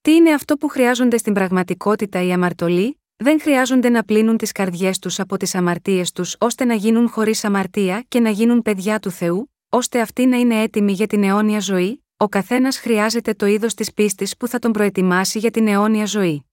Τι 0.08 0.14
είναι 0.14 0.32
αυτό 0.32 0.56
που 0.56 0.68
χρειάζονται 0.68 1.16
στην 1.16 1.32
πραγματικότητα 1.32 2.22
οι 2.22 2.32
αμαρτωλοί, 2.32 3.00
δεν 3.16 3.40
χρειάζονται 3.40 3.88
να 3.88 4.04
πλύνουν 4.04 4.36
τις 4.36 4.52
καρδιές 4.52 4.98
τους 4.98 5.20
από 5.20 5.36
τις 5.36 5.54
αμαρτίες 5.54 6.12
τους 6.12 6.36
ώστε 6.38 6.64
να 6.64 6.74
γίνουν 6.74 7.08
χωρίς 7.08 7.44
αμαρτία 7.44 8.04
και 8.08 8.20
να 8.20 8.30
γίνουν 8.30 8.62
παιδιά 8.62 8.98
του 8.98 9.10
Θεού, 9.10 9.54
ώστε 9.68 10.00
αυτοί 10.00 10.26
να 10.26 10.36
είναι 10.36 10.62
έτοιμοι 10.62 10.92
για 10.92 11.06
την 11.06 11.22
αιώνια 11.24 11.60
ζωή, 11.60 12.04
ο 12.16 12.28
καθένας 12.28 12.78
χρειάζεται 12.78 13.34
το 13.34 13.46
είδος 13.46 13.74
της 13.74 13.92
πίστης 13.92 14.36
που 14.36 14.48
θα 14.48 14.58
τον 14.58 14.72
προετοιμάσει 14.72 15.38
για 15.38 15.50
την 15.50 15.68
αιώνια 15.68 16.04
ζωή. 16.04 16.44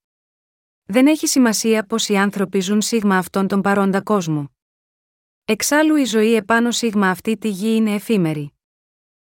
Δεν 0.85 1.07
έχει 1.07 1.27
σημασία 1.27 1.85
πω 1.85 1.95
οι 2.07 2.17
άνθρωποι 2.17 2.59
ζουν 2.59 2.81
σίγμα 2.81 3.17
αυτόν 3.17 3.47
τον 3.47 3.61
παρόντα 3.61 4.01
κόσμο. 4.01 4.51
Εξάλλου 5.45 5.95
η 5.95 6.05
ζωή 6.05 6.35
επάνω 6.35 6.71
σίγμα 6.71 7.09
αυτή 7.09 7.37
τη 7.37 7.49
γη 7.49 7.75
είναι 7.75 7.93
εφήμερη. 7.93 8.53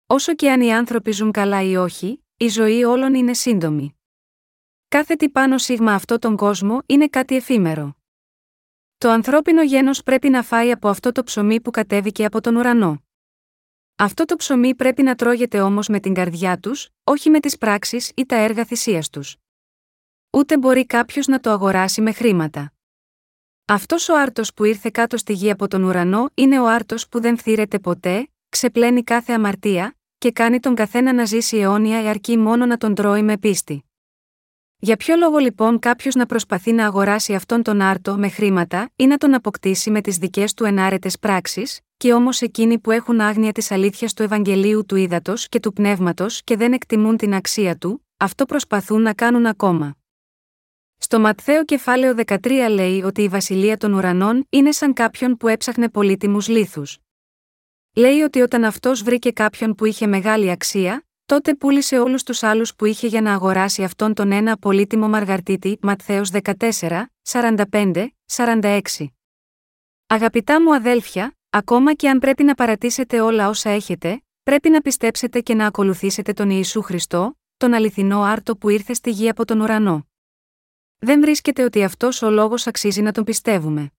Όσο 0.06 0.34
και 0.34 0.50
αν 0.50 0.60
οι 0.60 0.72
άνθρωποι 0.72 1.10
ζουν 1.10 1.30
καλά 1.30 1.62
ή 1.62 1.76
όχι, 1.76 2.24
η 2.36 2.48
ζωή 2.48 2.84
όλων 2.84 3.14
είναι 3.14 3.34
σύντομη. 3.34 3.95
Κάθε 4.88 5.14
τι 5.14 5.28
πάνω 5.28 5.58
σίγμα 5.58 5.92
αυτό 5.92 6.18
τον 6.18 6.36
κόσμο 6.36 6.82
είναι 6.86 7.08
κάτι 7.08 7.36
εφήμερο. 7.36 7.96
Το 8.98 9.10
ανθρώπινο 9.10 9.62
γένος 9.62 10.02
πρέπει 10.02 10.28
να 10.28 10.42
φάει 10.42 10.70
από 10.70 10.88
αυτό 10.88 11.12
το 11.12 11.22
ψωμί 11.22 11.60
που 11.60 11.70
κατέβηκε 11.70 12.24
από 12.24 12.40
τον 12.40 12.56
ουρανό. 12.56 13.02
Αυτό 13.96 14.24
το 14.24 14.36
ψωμί 14.36 14.74
πρέπει 14.74 15.02
να 15.02 15.14
τρώγεται 15.14 15.60
όμως 15.60 15.88
με 15.88 16.00
την 16.00 16.14
καρδιά 16.14 16.58
τους, 16.58 16.88
όχι 17.04 17.30
με 17.30 17.40
τις 17.40 17.58
πράξεις 17.58 18.12
ή 18.14 18.26
τα 18.26 18.36
έργα 18.36 18.64
θυσίας 18.64 19.10
τους. 19.10 19.36
Ούτε 20.30 20.58
μπορεί 20.58 20.86
κάποιος 20.86 21.26
να 21.26 21.40
το 21.40 21.50
αγοράσει 21.50 22.00
με 22.00 22.12
χρήματα. 22.12 22.72
Αυτός 23.64 24.08
ο 24.08 24.18
άρτος 24.18 24.54
που 24.54 24.64
ήρθε 24.64 24.90
κάτω 24.92 25.16
στη 25.16 25.32
γη 25.32 25.50
από 25.50 25.68
τον 25.68 25.82
ουρανό 25.82 26.30
είναι 26.34 26.60
ο 26.60 26.66
άρτος 26.66 27.08
που 27.08 27.20
δεν 27.20 27.36
φθήρεται 27.36 27.78
ποτέ, 27.78 28.28
ξεπλένει 28.48 29.02
κάθε 29.04 29.32
αμαρτία, 29.32 29.96
και 30.18 30.32
κάνει 30.32 30.60
τον 30.60 30.74
καθένα 30.74 31.12
να 31.12 31.24
ζήσει 31.24 31.56
αιώνια 31.56 32.10
αρκεί 32.10 32.36
μόνο 32.38 32.66
να 32.66 32.76
τον 32.76 32.94
τρώει 32.94 33.22
με 33.22 33.38
πίστη. 33.38 33.80
Για 34.78 34.96
ποιο 34.96 35.16
λόγο 35.16 35.38
λοιπόν 35.38 35.78
κάποιος 35.78 36.14
να 36.14 36.26
προσπαθεί 36.26 36.72
να 36.72 36.86
αγοράσει 36.86 37.34
αυτόν 37.34 37.62
τον 37.62 37.80
άρτο 37.80 38.16
με 38.16 38.28
χρήματα 38.28 38.90
ή 38.96 39.06
να 39.06 39.16
τον 39.16 39.34
αποκτήσει 39.34 39.90
με 39.90 40.00
τις 40.00 40.16
δικές 40.16 40.54
του 40.54 40.64
ενάρετες 40.64 41.18
πράξεις, 41.18 41.80
και 41.96 42.12
όμως 42.12 42.40
εκείνοι 42.40 42.78
που 42.78 42.90
έχουν 42.90 43.20
άγνοια 43.20 43.52
της 43.52 43.70
αλήθειας 43.70 44.14
του 44.14 44.22
Ευαγγελίου 44.22 44.84
του 44.86 44.96
ύδατο 44.96 45.34
και 45.48 45.60
του 45.60 45.72
πνεύματος 45.72 46.42
και 46.44 46.56
δεν 46.56 46.72
εκτιμούν 46.72 47.16
την 47.16 47.34
αξία 47.34 47.76
του, 47.76 48.06
αυτό 48.16 48.44
προσπαθούν 48.44 49.02
να 49.02 49.14
κάνουν 49.14 49.46
ακόμα. 49.46 49.96
Στο 50.98 51.20
Ματθαίο 51.20 51.64
κεφάλαιο 51.64 52.14
13 52.26 52.36
λέει 52.70 53.02
ότι 53.02 53.22
η 53.22 53.28
βασιλεία 53.28 53.76
των 53.76 53.92
ουρανών 53.92 54.46
είναι 54.48 54.72
σαν 54.72 54.92
κάποιον 54.92 55.36
που 55.36 55.48
έψαχνε 55.48 55.88
πολύτιμους 55.88 56.48
λίθους. 56.48 56.98
Λέει 57.94 58.20
ότι 58.20 58.40
όταν 58.40 58.64
αυτός 58.64 59.02
βρήκε 59.02 59.30
κάποιον 59.30 59.74
που 59.74 59.84
είχε 59.84 60.06
μεγάλη 60.06 60.50
αξία, 60.50 61.05
τότε 61.26 61.54
πούλησε 61.54 61.98
όλους 61.98 62.22
τους 62.22 62.42
άλλους 62.42 62.74
που 62.74 62.84
είχε 62.84 63.06
για 63.06 63.20
να 63.20 63.32
αγοράσει 63.32 63.84
αυτόν 63.84 64.14
τον 64.14 64.32
ένα 64.32 64.56
πολύτιμο 64.56 65.08
μαργαρτίτη 65.08 65.78
Ματθαίος 65.82 66.30
14, 66.32 67.04
45, 67.22 68.06
46. 68.26 68.80
Αγαπητά 70.06 70.62
μου 70.62 70.74
αδέλφια, 70.74 71.36
ακόμα 71.50 71.94
και 71.94 72.08
αν 72.08 72.18
πρέπει 72.18 72.42
να 72.42 72.54
παρατήσετε 72.54 73.20
όλα 73.20 73.48
όσα 73.48 73.70
έχετε, 73.70 74.22
πρέπει 74.42 74.68
να 74.68 74.80
πιστέψετε 74.80 75.40
και 75.40 75.54
να 75.54 75.66
ακολουθήσετε 75.66 76.32
τον 76.32 76.50
Ιησού 76.50 76.82
Χριστό, 76.82 77.38
τον 77.56 77.74
αληθινό 77.74 78.22
άρτο 78.22 78.56
που 78.56 78.68
ήρθε 78.68 78.94
στη 78.94 79.10
γη 79.10 79.28
από 79.28 79.44
τον 79.44 79.60
ουρανό. 79.60 80.06
Δεν 80.98 81.20
βρίσκεται 81.20 81.62
ότι 81.62 81.84
αυτός 81.84 82.22
ο 82.22 82.30
λόγος 82.30 82.66
αξίζει 82.66 83.02
να 83.02 83.12
τον 83.12 83.24
πιστεύουμε. 83.24 83.90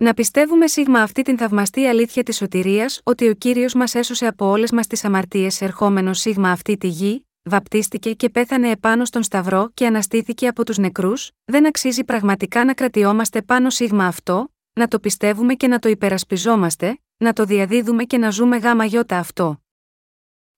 Να 0.00 0.14
πιστεύουμε 0.14 0.66
σίγμα 0.66 1.02
αυτή 1.02 1.22
την 1.22 1.38
θαυμαστή 1.38 1.86
αλήθεια 1.86 2.22
της 2.22 2.36
σωτηρίας 2.36 3.00
ότι 3.04 3.28
ο 3.28 3.34
κύριος 3.34 3.74
μας 3.74 3.94
έσωσε 3.94 4.26
από 4.26 4.46
όλες 4.46 4.70
μας 4.70 4.86
τις 4.86 5.04
αμαρτίες 5.04 5.60
ερχόμενος 5.60 6.18
σίγμα 6.18 6.50
αυτή 6.50 6.76
τη 6.76 6.88
γη, 6.88 7.26
βαπτίστηκε 7.42 8.12
και 8.12 8.28
πέθανε 8.28 8.70
επάνω 8.70 9.04
στον 9.04 9.22
Σταυρό 9.22 9.70
και 9.74 9.86
αναστήθηκε 9.86 10.46
από 10.48 10.64
τους 10.64 10.78
νεκρούς, 10.78 11.30
δεν 11.44 11.66
αξίζει 11.66 12.04
πραγματικά 12.04 12.64
να 12.64 12.74
κρατιόμαστε 12.74 13.42
πάνω 13.42 13.70
σίγμα 13.70 14.06
αυτό, 14.06 14.52
να 14.72 14.88
το 14.88 14.98
πιστεύουμε 14.98 15.54
και 15.54 15.68
να 15.68 15.78
το 15.78 15.88
υπερασπιζόμαστε, 15.88 16.98
να 17.16 17.32
το 17.32 17.44
διαδίδουμε 17.44 18.04
και 18.04 18.18
να 18.18 18.30
ζούμε 18.30 18.56
γάμα 18.56 18.84
γιώτα 18.84 19.18
αυτό. 19.18 19.62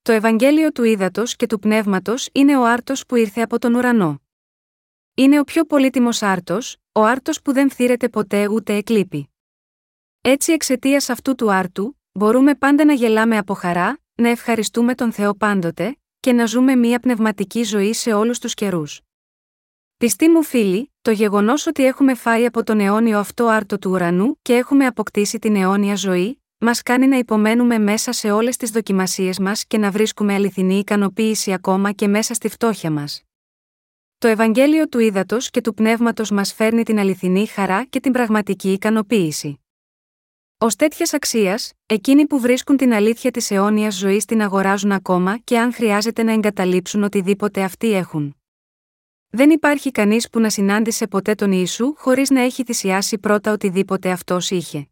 Το 0.03 0.13
Ευαγγέλιο 0.13 0.73
του 0.73 0.85
Ήδατος 0.85 1.37
και 1.37 1.47
του 1.47 1.59
Πνεύματος 1.59 2.29
είναι 2.33 2.59
ο 2.59 2.67
άρτος 2.67 3.07
που 3.07 3.17
ήρθε 3.17 3.41
από 3.41 3.59
τον 3.59 3.75
ουρανό. 3.75 4.21
Είναι 5.21 5.41
ο 5.41 5.45
πιο 5.45 5.65
πολύτιμος 5.65 6.23
άρτος, 6.23 6.77
ο 6.93 7.05
άρτος 7.05 7.43
που 7.43 7.53
δεν 7.53 7.71
θύρεται 7.71 8.09
ποτέ 8.09 8.49
ούτε 8.49 8.75
εκλείπει. 8.75 9.31
Έτσι 10.21 10.53
εξαιτίας 10.53 11.09
αυτού 11.09 11.35
του 11.35 11.53
άρτου, 11.53 11.99
μπορούμε 12.13 12.55
πάντα 12.55 12.85
να 12.85 12.93
γελάμε 12.93 13.37
από 13.39 13.55
χαρά, 13.55 13.99
να 14.15 14.29
ευχαριστούμε 14.29 14.95
τον 14.95 15.13
Θεό 15.13 15.35
πάντοτε, 15.35 15.97
και 16.21 16.33
να 16.33 16.47
ζούμε 16.47 16.77
μια 16.77 17.01
πνευματική 17.01 17.63
ζωή 17.63 17.93
σε 17.93 18.13
όλους 18.13 18.39
τους 18.39 18.55
καιρούς. 18.55 19.01
Πιστοί 19.97 20.29
μου 20.29 20.43
φίλοι, 20.43 20.93
το 21.03 21.11
γεγονός 21.11 21.67
ότι 21.67 21.85
έχουμε 21.85 22.15
φάει 22.15 22.47
από 22.47 22.63
τον 22.63 22.81
αιώνιο 22.81 23.19
αυτό 23.19 23.47
άρτο 23.47 23.79
του 23.79 23.91
ουρανού 23.91 24.39
και 24.43 24.55
έχουμε 24.55 24.87
αποκτήσει 24.87 25.39
την 25.39 25.57
αιώνια 25.57 25.95
ζωή, 25.95 26.43
μας 26.59 26.83
κάνει 26.83 27.07
να 27.07 27.17
υπομένουμε 27.17 27.79
μέσα 27.79 28.13
σε 28.13 28.31
όλες 28.31 28.57
τις 28.57 28.71
δοκιμασίες 28.71 29.39
μας 29.39 29.67
και 29.67 29.79
να 29.79 29.91
βρίσκουμε 29.91 30.35
αληθινή 30.35 30.79
ικανοποίηση 30.79 31.53
ακόμα 31.53 31.93
και 31.93 32.09
μέσα 32.09 32.35
στη 32.35 32.49
φτώχεια 32.49 32.91
μας. 32.91 33.25
Το 34.21 34.29
Ευαγγέλιο 34.29 34.89
του 34.89 34.99
Ήδατος 34.99 35.51
και 35.51 35.61
του 35.61 35.75
Πνεύματος 35.75 36.31
μας 36.31 36.53
φέρνει 36.53 36.83
την 36.83 36.99
αληθινή 36.99 37.47
χαρά 37.47 37.85
και 37.85 38.01
την 38.01 38.13
πραγματική 38.13 38.73
ικανοποίηση. 38.73 39.61
Ω 40.59 40.67
τέτοιας 40.67 41.13
αξίας, 41.13 41.73
εκείνοι 41.87 42.27
που 42.27 42.41
βρίσκουν 42.41 42.77
την 42.77 42.93
αλήθεια 42.93 43.31
της 43.31 43.51
αιώνιας 43.51 43.95
ζωής 43.95 44.25
την 44.25 44.43
αγοράζουν 44.43 44.93
ακόμα 44.93 45.39
και 45.39 45.59
αν 45.59 45.73
χρειάζεται 45.73 46.23
να 46.23 46.33
εγκαταλείψουν 46.33 47.03
οτιδήποτε 47.03 47.63
αυτοί 47.63 47.93
έχουν. 47.93 48.37
Δεν 49.31 49.51
υπάρχει 49.51 49.91
κανείς 49.91 50.31
που 50.31 50.41
να 50.41 50.51
συνάντησε 50.51 51.07
ποτέ 51.07 51.35
τον 51.35 51.53
Ιησού 51.53 51.95
χωρίς 51.97 52.31
να 52.31 52.41
έχει 52.41 52.65
θυσιάσει 52.65 53.19
πρώτα 53.19 53.53
οτιδήποτε 53.53 54.11
αυτός 54.11 54.51
είχε. 54.51 54.89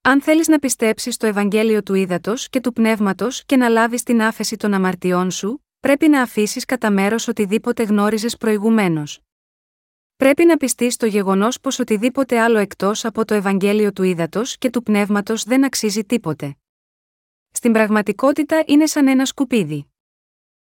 Αν 0.00 0.22
θέλεις 0.22 0.48
να 0.48 0.58
πιστέψεις 0.58 1.14
στο 1.14 1.26
Ευαγγέλιο 1.26 1.82
του 1.82 1.94
Ήδατος 1.94 2.48
και 2.48 2.60
του 2.60 2.72
Πνεύματος 2.72 3.44
και 3.46 3.56
να 3.56 3.68
λάβεις 3.68 4.02
την 4.02 4.22
άφεση 4.22 4.56
των 4.56 4.74
αμαρτιών 4.74 5.30
σου, 5.30 5.64
πρέπει 5.80 6.08
να 6.08 6.22
αφήσεις 6.22 6.64
κατά 6.64 6.90
μέρος 6.90 7.28
οτιδήποτε 7.28 7.82
γνώριζες 7.82 8.36
προηγουμένως. 8.36 9.20
Πρέπει 10.16 10.44
να 10.44 10.56
πιστείς 10.56 10.94
στο 10.94 11.06
γεγονός 11.06 11.60
πως 11.60 11.78
οτιδήποτε 11.78 12.40
άλλο 12.40 12.58
εκτός 12.58 13.04
από 13.04 13.24
το 13.24 13.34
Ευαγγέλιο 13.34 13.92
του 13.92 14.02
Ήδατος 14.02 14.58
και 14.58 14.70
του 14.70 14.82
Πνεύματος 14.82 15.44
δεν 15.44 15.64
αξίζει 15.64 16.04
τίποτε. 16.04 16.56
Στην 17.50 17.72
πραγματικότητα 17.72 18.62
είναι 18.66 18.86
σαν 18.86 19.08
ένα 19.08 19.24
σκουπίδι. 19.24 19.92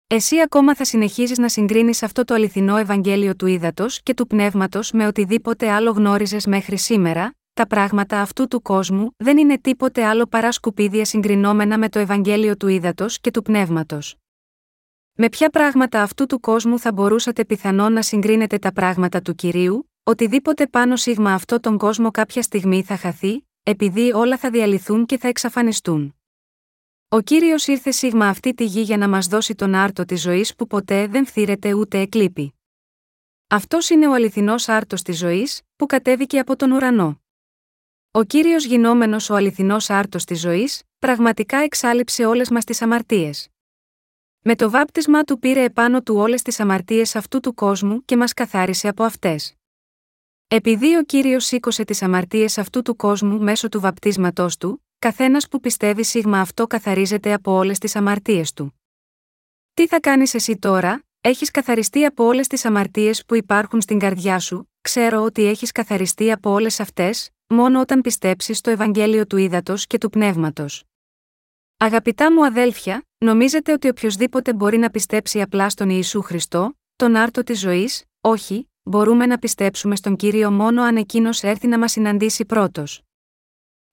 Εσύ 0.07 0.41
ακόμα 0.41 0.75
θα 0.75 0.85
συνεχίζεις 0.85 1.39
να 1.39 1.49
συγκρίνεις 1.49 2.03
αυτό 2.03 2.25
το 2.25 2.35
αληθινό 2.35 2.77
Ευαγγέλιο 2.77 3.37
του 3.37 3.47
Ήδατος 3.47 4.03
και 4.03 4.15
του 4.15 4.27
Πνεύματος 4.27 4.93
με 4.93 5.07
οτιδήποτε 5.07 5.71
άλλο 5.71 5.91
γνώριζες 5.91 6.47
μέχρι 6.47 6.79
σήμερα, 6.79 7.35
τα 7.53 7.67
πράγματα 7.67 8.21
αυτού 8.21 8.49
του 8.49 8.63
κόσμου 8.63 9.15
δεν 9.17 9.39
είναι 9.39 9.59
τίποτε 9.59 10.05
άλλο 10.05 10.27
παρά 10.27 10.53
σκουπίδια 10.53 11.05
συγκρινόμενα 11.05 11.79
με 11.79 11.89
το 11.89 11.99
Ευαγγέλιο 11.99 12.57
του 12.57 12.69
Ήδατος 12.69 13.21
και 13.21 13.31
του 13.31 13.43
Πνεύματος. 13.43 14.17
Με 15.19 15.29
ποια 15.29 15.51
πράγματα 15.51 16.03
αυτού 16.03 16.27
του 16.27 16.41
κόσμου 16.41 16.79
θα 16.79 16.93
μπορούσατε 16.93 17.45
πιθανόν 17.45 17.93
να 17.93 18.03
συγκρίνετε 18.03 18.59
τα 18.59 18.73
πράγματα 18.73 19.23
του 19.23 19.35
κυρίου, 19.35 19.91
οτιδήποτε 20.03 20.67
πάνω 20.67 20.97
σίγμα 20.97 21.33
αυτό 21.33 21.61
τον 21.61 21.79
κόσμο 21.79 22.11
κάποια 22.11 22.43
στιγμή 22.43 22.83
θα 22.83 22.97
χαθεί, 22.97 23.47
επειδή 23.63 24.13
όλα 24.13 24.39
θα 24.39 24.51
διαλυθούν 24.51 25.07
και 25.07 25.19
θα 25.19 25.29
εξαφανιστούν. 25.29 26.15
Ο 27.09 27.21
κύριος 27.21 27.67
ήρθε 27.67 27.91
σίγμα 27.91 28.29
αυτή 28.29 28.55
τη 28.55 28.65
γη 28.65 28.81
για 28.81 28.97
να 28.97 29.09
μας 29.09 29.27
δώσει 29.27 29.55
τον 29.55 29.75
άρτο 29.75 30.05
της 30.05 30.21
ζωής 30.21 30.55
που 30.55 30.67
ποτέ 30.67 31.07
δεν 31.07 31.27
φθήρεται 31.27 31.75
ούτε 31.75 31.99
εκλείπει. 32.01 32.55
Αυτός 33.47 33.91
είναι 33.91 34.09
ο 34.09 34.13
αληθινός 34.13 34.69
άρτος 34.69 35.03
της 35.03 35.19
ζωής, 35.19 35.63
που 35.77 35.87
κατέβηκε 35.87 36.39
από 36.39 36.57
τον 36.57 36.71
ουρανό. 36.71 37.21
Ο 38.11 38.23
κύριος 38.23 38.65
γινόμενος 38.65 39.31
ο 39.31 39.35
αληθινός 39.35 39.91
άρτος 39.91 40.25
της 40.25 40.41
ζωής, 40.41 40.83
πραγματικά 40.99 41.57
εξάλληψε 41.57 42.25
όλες 42.25 42.51
μας 42.51 42.65
τις 42.65 42.83
αμαρτίες. 42.83 43.49
Με 44.49 44.57
το 44.57 44.71
βάπτισμά 44.71 45.23
του 45.23 45.39
πήρε 45.39 45.63
επάνω 45.63 46.03
του 46.03 46.17
όλες 46.17 46.43
τις 46.43 46.61
αμαρτίες 46.61 47.17
αυτού 47.17 47.41
του 47.41 47.55
κόσμου 47.55 48.05
και 48.05 48.17
μας 48.17 48.33
καθάρισε 48.33 48.89
από 48.89 49.05
αυτές. 49.05 49.55
Επειδή 50.49 50.97
ο 50.97 51.03
κύριος 51.05 51.45
σήκωσε 51.45 51.85
τις 51.85 52.03
αμαρτίες 52.03 52.59
αυτού 52.59 52.83
του 52.83 52.97
κόσμου 52.97 53.41
μέσω 53.41 53.69
του 53.69 53.81
βαπτίσματός 53.81 54.57
του, 54.57 54.85
καθένας 54.99 55.49
που 55.49 55.61
πιστεύει 55.61 56.05
σίγμα 56.05 56.41
αυτό 56.41 56.67
καθαρίζεται 56.67 57.33
από 57.33 57.53
όλες 57.53 57.79
τις 57.79 57.97
αμαρτίες 57.97 58.53
του. 58.53 58.81
Τι 59.75 59.87
θα 59.87 60.01
κάνεις 60.01 60.35
εσύ 60.35 60.59
τώρα, 60.59 61.03
έχεις 61.21 61.51
καθαριστεί 61.51 62.05
από 62.05 62.25
όλες 62.25 62.47
τις 62.47 62.65
αμαρτίες 62.65 63.25
που 63.25 63.35
υπάρχουν 63.35 63.81
στην 63.81 63.99
καρδιά 63.99 64.39
σου, 64.39 64.71
ξέρω 64.81 65.23
ότι 65.23 65.45
έχεις 65.45 65.73
καθαριστεί 65.73 66.33
από 66.33 66.51
όλες 66.51 66.81
αυτές, 66.81 67.31
μόνο 67.47 67.81
όταν 67.81 68.01
πιστέψεις 68.01 68.59
στο 68.59 68.71
Ευαγγέλιο 68.71 69.27
του 69.27 69.37
Ήδατος 69.37 69.87
και 69.87 69.99
του 69.99 70.11
Πνεύματος. 70.11 70.85
Αγαπητά 71.77 72.33
μου 72.33 72.45
αδέλφια, 72.45 73.06
νομίζετε 73.19 73.73
ότι 73.73 73.89
οποιοδήποτε 73.89 74.55
μπορεί 74.55 74.79
να 74.79 74.91
πιστέψει 74.91 75.41
απλά 75.41 75.69
στον 75.71 75.91
Ιησού 75.91 76.23
Χριστό, 76.23 76.79
τον 76.97 77.17
άρτο 77.17 77.43
της 77.43 77.61
ζωής, 77.61 78.05
όχι, 78.21 78.71
μπορούμε 78.83 79.27
να 79.27 79.39
πιστέψουμε 79.39 79.97
στον 79.97 80.17
κύριο 80.17 80.51
μόνο 80.51 80.83
αν 80.83 80.97
εκείνος 80.97 81.43
έρθει 81.43 81.67
να 81.67 81.79
μας 81.79 81.93
συναντήσει 81.93 82.45
πρώτος. 82.45 83.03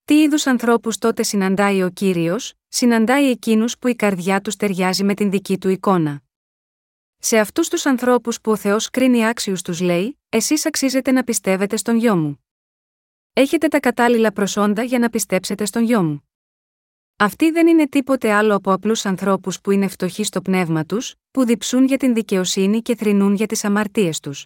Τι 0.05 0.21
είδους 0.21 0.47
ανθρώπους 0.47 0.97
τότε 0.97 1.23
συναντάει 1.23 1.83
ο 1.83 1.89
κύριος, 1.89 2.53
συναντάει 2.67 3.29
εκείνους 3.29 3.77
που 3.77 3.88
η 3.88 3.95
καρδιά 3.95 4.41
τους 4.41 4.55
ταιριάζει 4.55 5.03
με 5.03 5.13
την 5.13 5.29
δική 5.29 5.57
του 5.57 5.69
εικόνα. 5.69 6.21
Σε 7.17 7.38
αυτούς 7.38 7.67
τους 7.67 7.86
ανθρώπους 7.86 8.41
που 8.41 8.51
ο 8.51 8.55
Θεός 8.55 8.89
κρίνει 8.89 9.27
άξιους 9.27 9.62
τους 9.62 9.79
λέει: 9.79 10.19
Εσείς 10.29 10.65
αξίζετε 10.65 11.12
να 11.12 11.23
πιστεύετε 11.23 11.75
στον 11.77 11.97
γιο 11.97 12.15
μου. 12.15 12.45
Έχετε 13.33 13.67
τα 13.67 13.79
κατάλληλα 13.79 14.31
προσόντα 14.31 14.83
για 14.83 14.99
να 14.99 15.09
πιστέψετε 15.09 15.65
στον 15.65 15.83
γιο 15.83 16.03
μου. 16.03 16.27
Αυτοί 17.15 17.52
δεν 17.52 17.67
είναι 17.67 17.88
τίποτε 17.88 18.32
άλλο 18.32 18.56
από 18.56 18.71
απλούς 18.71 19.06
ανθρώπους 19.06 19.62
που 19.62 19.71
είναι 19.71 19.88
φτωχοί 19.88 20.23
στο 20.23 20.42
πνεύμα 20.42 20.85
τους, 20.85 21.15
που 21.31 21.46
διψούν 21.46 21.85
για 21.85 21.98
την 21.98 22.13
δικαιοσύνη 22.13 22.81
και 22.81 22.96
θρυνούν 22.96 23.33
για 23.33 23.46
τις 23.46 23.63
αμαρτίες 23.63 24.19
τους. 24.19 24.46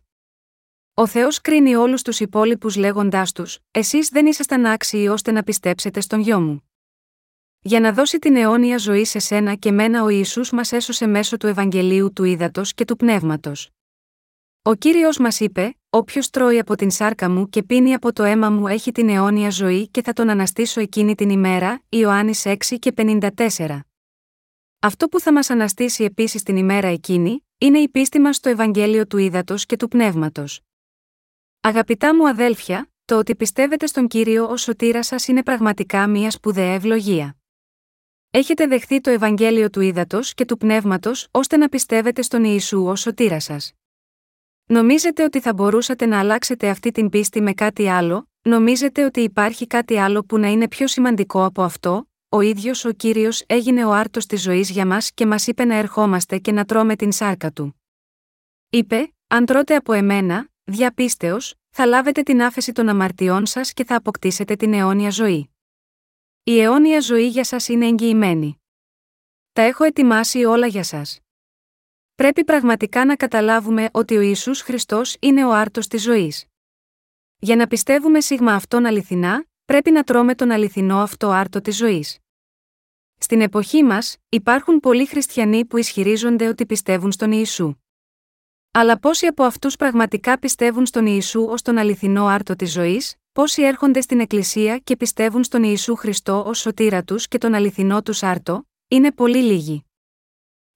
Ο 0.93 1.07
Θεός 1.07 1.41
κρίνει 1.41 1.75
όλους 1.75 2.01
τους 2.01 2.19
υπόλοιπους 2.19 2.75
λέγοντάς 2.75 3.31
τους: 3.31 3.59
Εσείς 3.71 4.09
δεν 4.09 4.25
ήσασταν 4.25 4.65
άξιοι 4.65 5.07
ώστε 5.11 5.31
να 5.31 5.43
πιστέψετε 5.43 5.99
στον 5.99 6.19
γιο 6.19 6.41
μου. 6.41 6.69
Για 7.59 7.79
να 7.79 7.93
δώσει 7.93 8.19
την 8.19 8.35
αιώνια 8.35 8.77
ζωή 8.77 9.05
σε 9.05 9.19
σένα 9.19 9.55
και 9.55 9.71
μένα 9.71 10.03
ο 10.03 10.09
Ισού 10.09 10.55
μας 10.55 10.71
έσωσε 10.71 11.07
μέσω 11.07 11.37
του 11.37 11.47
Ευαγγελίου 11.47 12.13
του 12.13 12.23
Ήδατος 12.23 12.73
και 12.73 12.85
του 12.85 12.95
Πνεύματος. 12.95 13.69
Ο 14.61 14.73
κύριος 14.73 15.17
μας 15.17 15.39
είπε: 15.39 15.76
Όποιος 15.89 16.29
τρώει 16.29 16.59
από 16.59 16.75
την 16.75 16.91
σάρκα 16.91 17.29
μου 17.29 17.49
και 17.49 17.63
πίνει 17.63 17.93
από 17.93 18.13
το 18.13 18.23
αίμα 18.23 18.49
μου 18.49 18.67
έχει 18.67 18.91
την 18.91 19.09
αιώνια 19.09 19.49
ζωή 19.49 19.87
και 19.87 20.01
θα 20.01 20.13
τον 20.13 20.29
αναστήσω 20.29 20.81
εκείνη 20.81 21.15
την 21.15 21.29
ημέρα, 21.29 21.81
Ιωάννης 21.89 22.45
6 22.45 22.55
και 22.79 22.93
54. 22.97 23.79
Αυτό 24.79 25.07
που 25.07 25.19
θα 25.19 25.33
μας 25.33 25.49
αναστήσει 25.49 26.03
επίσης 26.03 26.43
την 26.43 26.57
ημέρα 26.57 26.87
εκείνη, 26.87 27.45
είναι 27.57 27.79
η 27.79 27.89
πίστη 27.89 28.19
μας 28.19 28.35
στο 28.35 28.49
Ευαγγέλιο 28.49 29.07
του 29.07 29.17
Ήδατος 29.17 29.65
και 29.65 29.75
του 29.75 29.87
Πνεύματος. 29.87 30.61
Αγαπητά 31.61 32.15
μου 32.15 32.27
αδέλφια, 32.27 32.91
το 33.05 33.17
ότι 33.17 33.35
πιστεύετε 33.35 33.85
στον 33.85 34.07
κύριο 34.07 34.47
ως 34.47 34.61
σωτήρα 34.61 35.03
σας 35.03 35.27
είναι 35.27 35.43
πραγματικά 35.43 36.07
μια 36.07 36.31
σπουδαία 36.31 36.73
ευλογία. 36.73 37.37
Έχετε 38.31 38.67
δεχθεί 38.67 39.01
το 39.01 39.09
Ευαγγέλιο 39.09 39.69
του 39.69 39.81
ύδατο 39.81 40.19
και 40.21 40.45
του 40.45 40.57
πνεύματος 40.57 41.27
ώστε 41.31 41.57
να 41.57 41.69
πιστεύετε 41.69 42.21
στον 42.21 42.43
Ιησού 42.43 42.85
ως 42.85 42.99
σωτήρα 42.99 43.39
σας. 43.39 43.76
Νομίζετε 44.69 45.23
ότι 45.23 45.39
θα 45.39 45.53
μπορούσατε 45.53 46.05
να 46.05 46.19
αλλάξετε 46.19 46.69
αυτή 46.69 46.91
την 46.91 47.09
πίστη 47.09 47.41
με 47.41 47.53
κάτι 47.53 47.87
άλλο, 47.87 48.29
νομίζετε 48.41 49.03
ότι 49.03 49.21
υπάρχει 49.21 49.67
κάτι 49.67 49.97
άλλο 49.97 50.23
που 50.23 50.37
να 50.37 50.47
είναι 50.47 50.67
πιο 50.67 50.87
σημαντικό 50.87 51.45
από 51.45 51.61
αυτό, 51.63 52.09
ο 52.29 52.41
ίδιος 52.41 52.85
ο 52.85 52.91
κύριος 52.91 53.43
έγινε 53.47 53.85
ο 53.85 53.93
άρτος 53.93 54.25
της 54.25 54.41
ζωής 54.41 54.69
για 54.69 54.85
μας 54.85 55.11
και 55.11 55.25
μας 55.25 55.47
είπε 55.47 55.65
να 55.65 55.75
ερχόμαστε 55.75 56.37
και 56.37 56.51
να 56.51 56.65
τρώμε 56.65 56.95
την 56.95 57.11
σάρκα 57.11 57.51
του. 57.51 57.81
Είπε, 58.69 59.13
αν 59.27 59.45
τρώτε 59.45 59.75
από 59.75 59.93
εμένα, 59.93 60.47
διαπίστεως, 60.63 61.55
θα 61.69 61.85
λάβετε 61.85 62.21
την 62.21 62.41
άφεση 62.41 62.71
των 62.71 62.89
αμαρτιών 62.89 63.45
σας 63.45 63.73
και 63.73 63.83
θα 63.83 63.95
αποκτήσετε 63.95 64.55
την 64.55 64.73
αιώνια 64.73 65.09
ζωή. 65.09 65.49
Η 66.43 66.59
αιώνια 66.59 66.99
ζωή 66.99 67.27
για 67.27 67.43
σας 67.43 67.67
είναι 67.67 67.85
εγγυημένη. 67.85 68.61
Τα 69.53 69.61
έχω 69.61 69.83
ετοιμάσει 69.83 70.43
όλα 70.43 70.67
για 70.67 70.83
σας. 70.83 71.19
Πρέπει 72.17 72.43
πραγματικά 72.43 73.05
να 73.05 73.15
καταλάβουμε 73.15 73.89
ότι 73.91 74.17
ο 74.17 74.21
Ιησούς 74.21 74.61
Χριστός 74.61 75.15
είναι 75.19 75.45
ο 75.45 75.53
άρτος 75.53 75.87
της 75.87 76.01
ζωής. 76.01 76.45
Για 77.39 77.55
να 77.55 77.67
πιστεύουμε 77.67 78.19
σίγμα 78.19 78.53
αυτόν 78.53 78.85
αληθινά, 78.85 79.45
πρέπει 79.65 79.91
να 79.91 80.03
τρώμε 80.03 80.35
τον 80.35 80.51
αληθινό 80.51 80.97
αυτό 80.97 81.29
άρτο 81.29 81.61
της 81.61 81.77
ζωής. 81.77 82.17
Στην 83.17 83.41
εποχή 83.41 83.83
μας, 83.83 84.17
υπάρχουν 84.29 84.79
πολλοί 84.79 85.05
χριστιανοί 85.05 85.65
που 85.65 85.77
ισχυρίζονται 85.77 86.47
ότι 86.47 86.65
πιστεύουν 86.65 87.11
στον 87.11 87.31
Ιησού. 87.31 87.73
Αλλά 88.71 88.99
πόσοι 88.99 89.25
από 89.25 89.43
αυτούς 89.43 89.75
πραγματικά 89.75 90.39
πιστεύουν 90.39 90.85
στον 90.85 91.05
Ιησού 91.05 91.45
ως 91.45 91.61
τον 91.61 91.77
αληθινό 91.77 92.25
άρτο 92.25 92.55
της 92.55 92.71
ζωής, 92.71 93.15
πόσοι 93.31 93.61
έρχονται 93.61 94.01
στην 94.01 94.19
Εκκλησία 94.19 94.77
και 94.77 94.97
πιστεύουν 94.97 95.43
στον 95.43 95.63
Ιησού 95.63 95.95
Χριστό 95.95 96.43
ως 96.45 96.59
σωτήρα 96.59 97.03
τους 97.03 97.27
και 97.27 97.37
τον 97.37 97.53
αληθινό 97.53 98.01
τους 98.01 98.23
άρτο, 98.23 98.67
είναι 98.87 99.11
πολύ 99.11 99.43
λίγοι. 99.43 99.86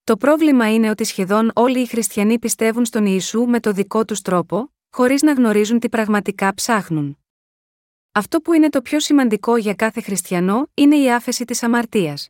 Το 0.04 0.18
πρόβλημα 0.18 0.74
είναι 0.74 0.89
ότι 0.89 1.04
σχεδόν 1.04 1.52
όλοι 1.56 1.80
οι 1.80 1.86
χριστιανοί 1.86 2.39
πιστεύουν 2.39 2.86
στον 2.86 3.06
Ιησού 3.06 3.41
με 3.41 3.60
το 3.60 3.72
δικό 3.72 4.06
τους 4.06 4.22
τρόπο, 4.22 4.74
χωρίς 4.91 5.22
να 5.22 5.34
γνωρίζουν 5.34 5.80
τι 5.80 5.89
πραγματικά 5.89 6.54
ψάχνουν. 6.54 7.18
Αυτό 8.12 8.41
που 8.41 8.54
είναι 8.54 8.70
το 8.70 8.82
πιο 8.82 8.99
σημαντικό 8.99 9.58
για 9.58 9.74
κάθε 9.74 10.02
χριστιανό 10.02 10.68
είναι 10.74 10.97
η 10.97 11.12
άφεση 11.12 11.45
της 11.45 11.64
αμαρτίας. 11.64 12.30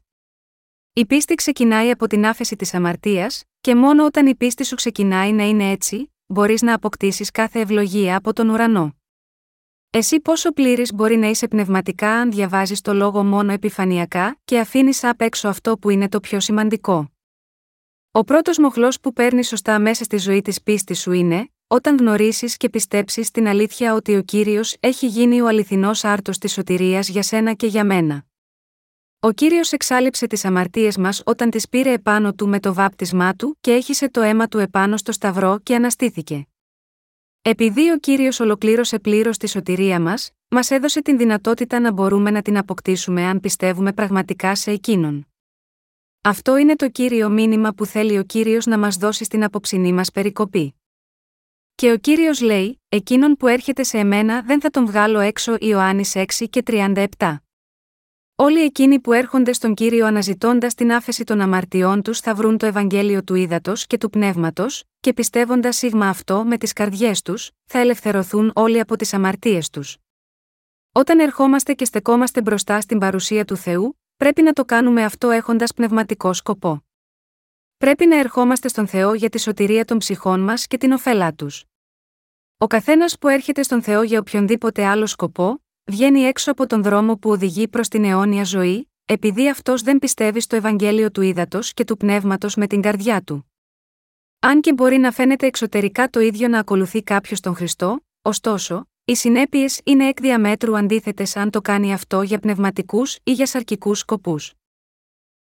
Η 0.93 1.05
πίστη 1.05 1.35
ξεκινάει 1.35 1.89
από 1.89 2.07
την 2.07 2.25
άφεση 2.25 2.55
της 2.55 2.73
αμαρτίας, 2.73 3.43
και 3.61 3.75
μόνο 3.75 4.05
όταν 4.05 4.27
η 4.27 4.35
πίστη 4.35 4.65
σου 4.65 4.75
ξεκινάει 4.75 5.31
να 5.31 5.43
είναι 5.43 5.71
έτσι, 5.71 6.13
μπορείς 6.25 6.61
να 6.61 6.73
αποκτήσεις 6.73 7.31
κάθε 7.31 7.59
ευλογία 7.59 8.17
από 8.17 8.33
τον 8.33 8.49
ουρανό. 8.49 8.95
Εσύ 9.89 10.19
πόσο 10.19 10.51
πλήρης 10.51 10.93
μπορεί 10.93 11.15
να 11.15 11.27
είσαι 11.27 11.47
πνευματικά 11.47 12.11
αν 12.11 12.31
διαβάζεις 12.31 12.81
το 12.81 12.93
λόγο 12.93 13.23
μόνο 13.23 13.51
επιφανειακά 13.51 14.39
και 14.45 14.59
αφήνεις 14.59 15.03
απ' 15.03 15.21
έξω 15.21 15.47
αυτό 15.47 15.77
που 15.77 15.89
είναι 15.89 16.09
το 16.09 16.19
πιο 16.19 16.39
σημαντικό. 16.39 17.11
Ο 18.13 18.23
πρώτος 18.23 18.57
μοχλός 18.57 18.99
που 18.99 19.13
παίρνεις 19.13 19.47
σωστά 19.47 19.79
μέσα 19.79 20.03
στη 20.03 20.17
ζωή 20.17 20.41
της 20.41 20.61
πίστης 20.61 20.99
σου 20.99 21.11
είναι, 21.11 21.49
όταν 21.67 21.97
γνωρίσει 21.97 22.57
και 22.57 22.69
πιστέψεις 22.69 23.31
την 23.31 23.47
αλήθεια 23.47 23.93
ότι 23.93 24.15
ο 24.15 24.21
κύριος 24.21 24.75
έχει 24.79 25.07
γίνει 25.07 25.41
ο 25.41 25.47
αληθινός 25.47 26.03
άρτος 26.03 26.37
της 26.37 26.53
σωτηρίας 26.53 27.09
για 27.09 27.21
σένα 27.21 27.53
και 27.53 27.67
για 27.67 27.85
μένα. 27.85 28.25
Ο 29.19 29.31
κύριος 29.31 29.71
εξάλληψε 29.71 30.27
τις 30.27 30.45
αμαρτίες 30.45 30.97
μας 30.97 31.21
όταν 31.25 31.49
τις 31.49 31.69
πήρε 31.69 31.91
επάνω 31.91 32.33
του 32.33 32.47
με 32.47 32.59
το 32.59 32.73
βάπτισμά 32.73 33.33
του 33.33 33.57
και 33.61 33.71
έχισε 33.71 34.09
το 34.09 34.21
αίμα 34.21 34.47
του 34.47 34.57
επάνω 34.57 34.97
στο 34.97 35.11
σταυρό 35.11 35.59
και 35.63 35.75
αναστήθηκε. 35.75 36.47
Επειδή 37.41 37.91
ο 37.91 37.97
κύριος 37.97 38.39
ολοκλήρωσε 38.39 38.99
πλήρως 38.99 39.37
τη 39.37 39.49
σωτηρία 39.49 39.99
μας, 39.99 40.31
μας 40.47 40.71
έδωσε 40.71 41.01
την 41.01 41.17
δυνατότητα 41.17 41.79
να 41.79 41.91
μπορούμε 41.91 42.31
να 42.31 42.41
την 42.41 42.57
αποκτήσουμε 42.57 43.23
αν 43.23 43.39
πιστεύουμε 43.39 43.93
πραγματικά 43.93 44.55
σε 44.55 44.71
εκείνον. 44.71 45.30
Αυτό 46.23 46.57
είναι 46.57 46.75
το 46.75 46.89
κύριο 46.89 47.29
μήνυμα 47.29 47.73
που 47.73 47.85
θέλει 47.85 48.17
ο 48.17 48.23
κύριος 48.23 48.65
να 48.65 48.77
μας 48.77 48.95
δώσει 48.95 49.23
στην 49.23 49.43
απόψινή 49.43 49.93
μας 49.93 50.11
περικοπή. 50.11 50.75
Και 51.75 51.91
ο 51.91 51.97
κύριος 51.97 52.41
λέει: 52.41 52.81
Εκείνον 52.89 53.35
που 53.35 53.47
έρχεται 53.47 53.83
σε 53.83 53.97
εμένα 53.97 54.41
δεν 54.41 54.61
θα 54.61 54.69
τον 54.69 54.85
βγάλω 54.85 55.19
έξω 55.19 55.55
Ιωάννης 55.59 56.13
6 56.15 56.25
και 56.49 56.63
37. 56.65 57.05
Όλοι 58.35 58.61
εκείνοι 58.61 58.99
που 58.99 59.13
έρχονται 59.13 59.53
στον 59.53 59.73
κύριο 59.73 60.05
αναζητώντας 60.05 60.73
την 60.73 60.91
άφεση 60.91 61.23
των 61.23 61.41
αμαρτιών 61.41 62.01
τους 62.01 62.19
θα 62.19 62.35
βρουν 62.35 62.57
το 62.57 62.65
Ευαγγέλιο 62.65 63.23
του 63.23 63.35
ύδατο 63.35 63.73
και 63.75 63.97
του 63.97 64.09
πνεύματος, 64.09 64.83
και 64.99 65.13
πιστεύοντας 65.13 65.77
σίγμα 65.77 66.07
αυτό 66.07 66.43
με 66.43 66.57
τις 66.57 66.73
καρδιές 66.73 67.21
τους, 67.21 67.51
θα 67.65 67.79
ελευθερωθούν 67.79 68.51
όλοι 68.55 68.79
από 68.79 68.95
τις 68.95 69.13
αμαρτίες 69.13 69.69
τους. 69.69 69.97
Όταν 70.91 71.19
ερχόμαστε 71.19 71.73
και 71.73 71.85
στεκόμαστε 71.85 72.41
μπροστά 72.41 72.81
στην 72.81 72.99
παρουσία 72.99 73.45
του 73.45 73.55
Θεού, 73.55 74.00
πρέπει 74.21 74.41
να 74.41 74.53
το 74.53 74.65
κάνουμε 74.65 75.03
αυτό 75.03 75.29
έχοντας 75.29 75.73
πνευματικό 75.73 76.33
σκοπό. 76.33 76.85
Πρέπει 77.77 78.05
να 78.05 78.19
ερχόμαστε 78.19 78.67
στον 78.67 78.87
Θεό 78.87 79.13
για 79.13 79.29
τη 79.29 79.39
σωτηρία 79.39 79.85
των 79.85 79.97
ψυχών 79.97 80.39
μας 80.39 80.67
και 80.67 80.77
την 80.77 80.91
ωφέλα 80.91 81.33
τους. 81.33 81.63
Ο 82.57 82.67
καθένας 82.67 83.17
που 83.17 83.27
έρχεται 83.27 83.63
στον 83.63 83.81
Θεό 83.81 84.03
για 84.03 84.19
οποιονδήποτε 84.19 84.85
άλλο 84.85 85.05
σκοπό, 85.05 85.63
βγαίνει 85.83 86.21
έξω 86.21 86.51
από 86.51 86.67
τον 86.67 86.83
δρόμο 86.83 87.17
που 87.17 87.29
οδηγεί 87.29 87.67
προς 87.67 87.87
την 87.87 88.03
αιώνια 88.03 88.43
ζωή, 88.43 88.91
επειδή 89.05 89.49
αυτός 89.49 89.81
δεν 89.81 89.99
πιστεύει 89.99 90.39
στο 90.39 90.55
Ευαγγέλιο 90.55 91.11
του 91.11 91.21
ύδατο 91.21 91.59
και 91.61 91.83
του 91.83 91.97
πνεύματος 91.97 92.55
με 92.55 92.67
την 92.67 92.81
καρδιά 92.81 93.21
του. 93.21 93.51
Αν 94.39 94.61
και 94.61 94.73
μπορεί 94.73 94.97
να 94.97 95.11
φαίνεται 95.11 95.45
εξωτερικά 95.45 96.09
το 96.09 96.19
ίδιο 96.19 96.47
να 96.47 96.59
ακολουθεί 96.59 97.03
κάποιος 97.03 97.39
τον 97.39 97.55
Χριστό, 97.55 98.05
ωστόσο, 98.21 98.90
οι 99.05 99.15
συνέπειες 99.15 99.81
είναι 99.83 100.07
εκ 100.07 100.19
διαμέτρου 100.19 100.77
αντίθετες 100.77 101.35
αν 101.35 101.49
το 101.49 101.61
κάνει 101.61 101.93
αυτό 101.93 102.21
για 102.21 102.39
πνευματικούς 102.39 103.17
ή 103.23 103.31
για 103.31 103.45
σαρκικούς 103.45 103.99
σκοπούς. 103.99 104.53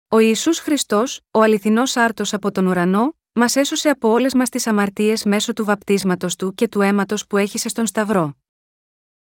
Ο 0.09 0.18
Ισού 0.18 0.54
Χριστός, 0.54 1.20
ο 1.30 1.40
αληθινός 1.42 1.96
άρτος 1.96 2.32
από 2.32 2.50
τον 2.50 2.66
ουρανό, 2.66 3.16
μας 3.32 3.57
έσωσε 3.57 3.88
από 3.88 4.09
όλες 4.09 4.34
μας 4.34 4.48
τις 4.48 4.66
αμαρτίες 4.66 5.24
μέσω 5.24 5.52
του 5.52 5.64
βαπτίσματος 5.64 6.36
του 6.36 6.54
και 6.54 6.68
του 6.68 6.80
αίματος 6.80 7.26
που 7.26 7.36
έχησε 7.36 7.68
στον 7.68 7.86
Σταυρό. 7.86 8.36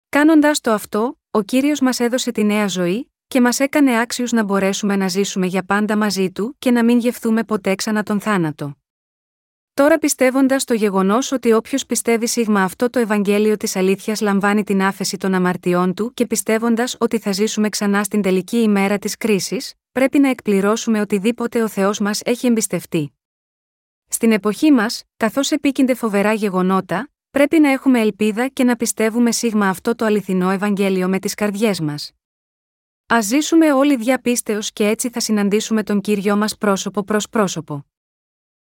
Κάνοντα 0.09 0.51
το 0.61 0.71
αυτό, 0.71 1.19
ο 1.31 1.41
κύριος 1.41 1.79
μας 1.79 1.99
έδωσε 1.99 2.31
τη 2.31 2.43
νέα 2.43 2.67
ζωή, 2.67 3.11
και 3.27 3.41
μας 3.41 3.59
έκανε 3.59 3.99
άξιους 3.99 4.31
να 4.31 4.43
μπορέσουμε 4.43 4.95
να 4.95 5.07
ζήσουμε 5.07 5.45
για 5.45 5.63
πάντα 5.63 5.97
μαζί 5.97 6.31
του 6.31 6.55
και 6.59 6.71
να 6.71 6.84
μην 6.84 6.99
γευθούμε 6.99 7.43
ποτέ 7.43 7.75
ξανά 7.75 8.03
τον 8.03 8.19
θάνατο. 8.19 8.82
Τώρα 9.76 9.97
πιστεύοντας 9.97 10.63
το 10.63 10.74
γεγονός 10.74 11.32
ότι 11.32 11.53
όποιος 11.53 11.86
πιστεύει 11.86 12.28
σίγμα 12.28 12.63
αυτό 12.63 12.89
το 12.89 12.99
Ευαγγέλιο 12.99 13.57
της 13.57 13.76
αλήθειας 13.76 14.21
λαμβάνει 14.21 14.63
την 14.63 14.82
άφεση 14.82 15.17
των 15.17 15.34
αμαρτιών 15.34 15.93
του 15.93 16.13
και 16.13 16.28
πιστεύοντας 16.28 16.95
ότι 16.99 17.19
θα 17.19 17.32
ζήσουμε 17.32 17.69
ξανά 17.69 18.03
στην 18.03 18.21
τελική 18.21 18.57
ημέρα 18.57 18.97
της 18.97 19.17
κρίσης, 19.17 19.74
πρέπει 19.91 20.19
να 20.19 20.30
εκπληρώσουμε 20.30 21.01
οτιδήποτε 21.01 21.63
ο 21.63 21.67
Θεός 21.67 21.99
μας 21.99 22.21
έχει 22.26 22.47
εμπιστευτεί. 22.47 23.13
Στην 24.07 24.32
εποχή 24.32 24.71
μας, 24.71 25.03
καθώς 25.17 25.51
επίκυνται 25.51 25.93
φοβερά 25.93 26.34
γεγονότα, 26.34 27.09
πρέπει 27.30 27.59
να 27.59 27.69
έχουμε 27.71 27.99
ελπίδα 27.99 28.47
και 28.47 28.63
να 28.63 28.76
πιστεύουμε 28.76 29.32
σίγμα 29.32 29.69
αυτό 29.69 29.95
το 29.95 30.05
αληθινό 30.05 30.49
Ευαγγέλιο 30.49 31.07
με 31.07 31.19
τις 31.19 31.34
καρδιές 31.34 31.80
μας. 31.80 32.11
Α 33.13 33.21
ζήσουμε 33.21 33.74
όλοι 33.74 33.95
διαπίστεως 33.95 34.71
και 34.71 34.88
έτσι 34.88 35.09
θα 35.09 35.19
συναντήσουμε 35.19 35.84
τον 35.84 36.01
κύριο 36.01 36.36
μας 36.36 36.57
πρόσωπο 36.57 37.03
προς 37.03 37.30
πρόσωπο. 37.30 37.86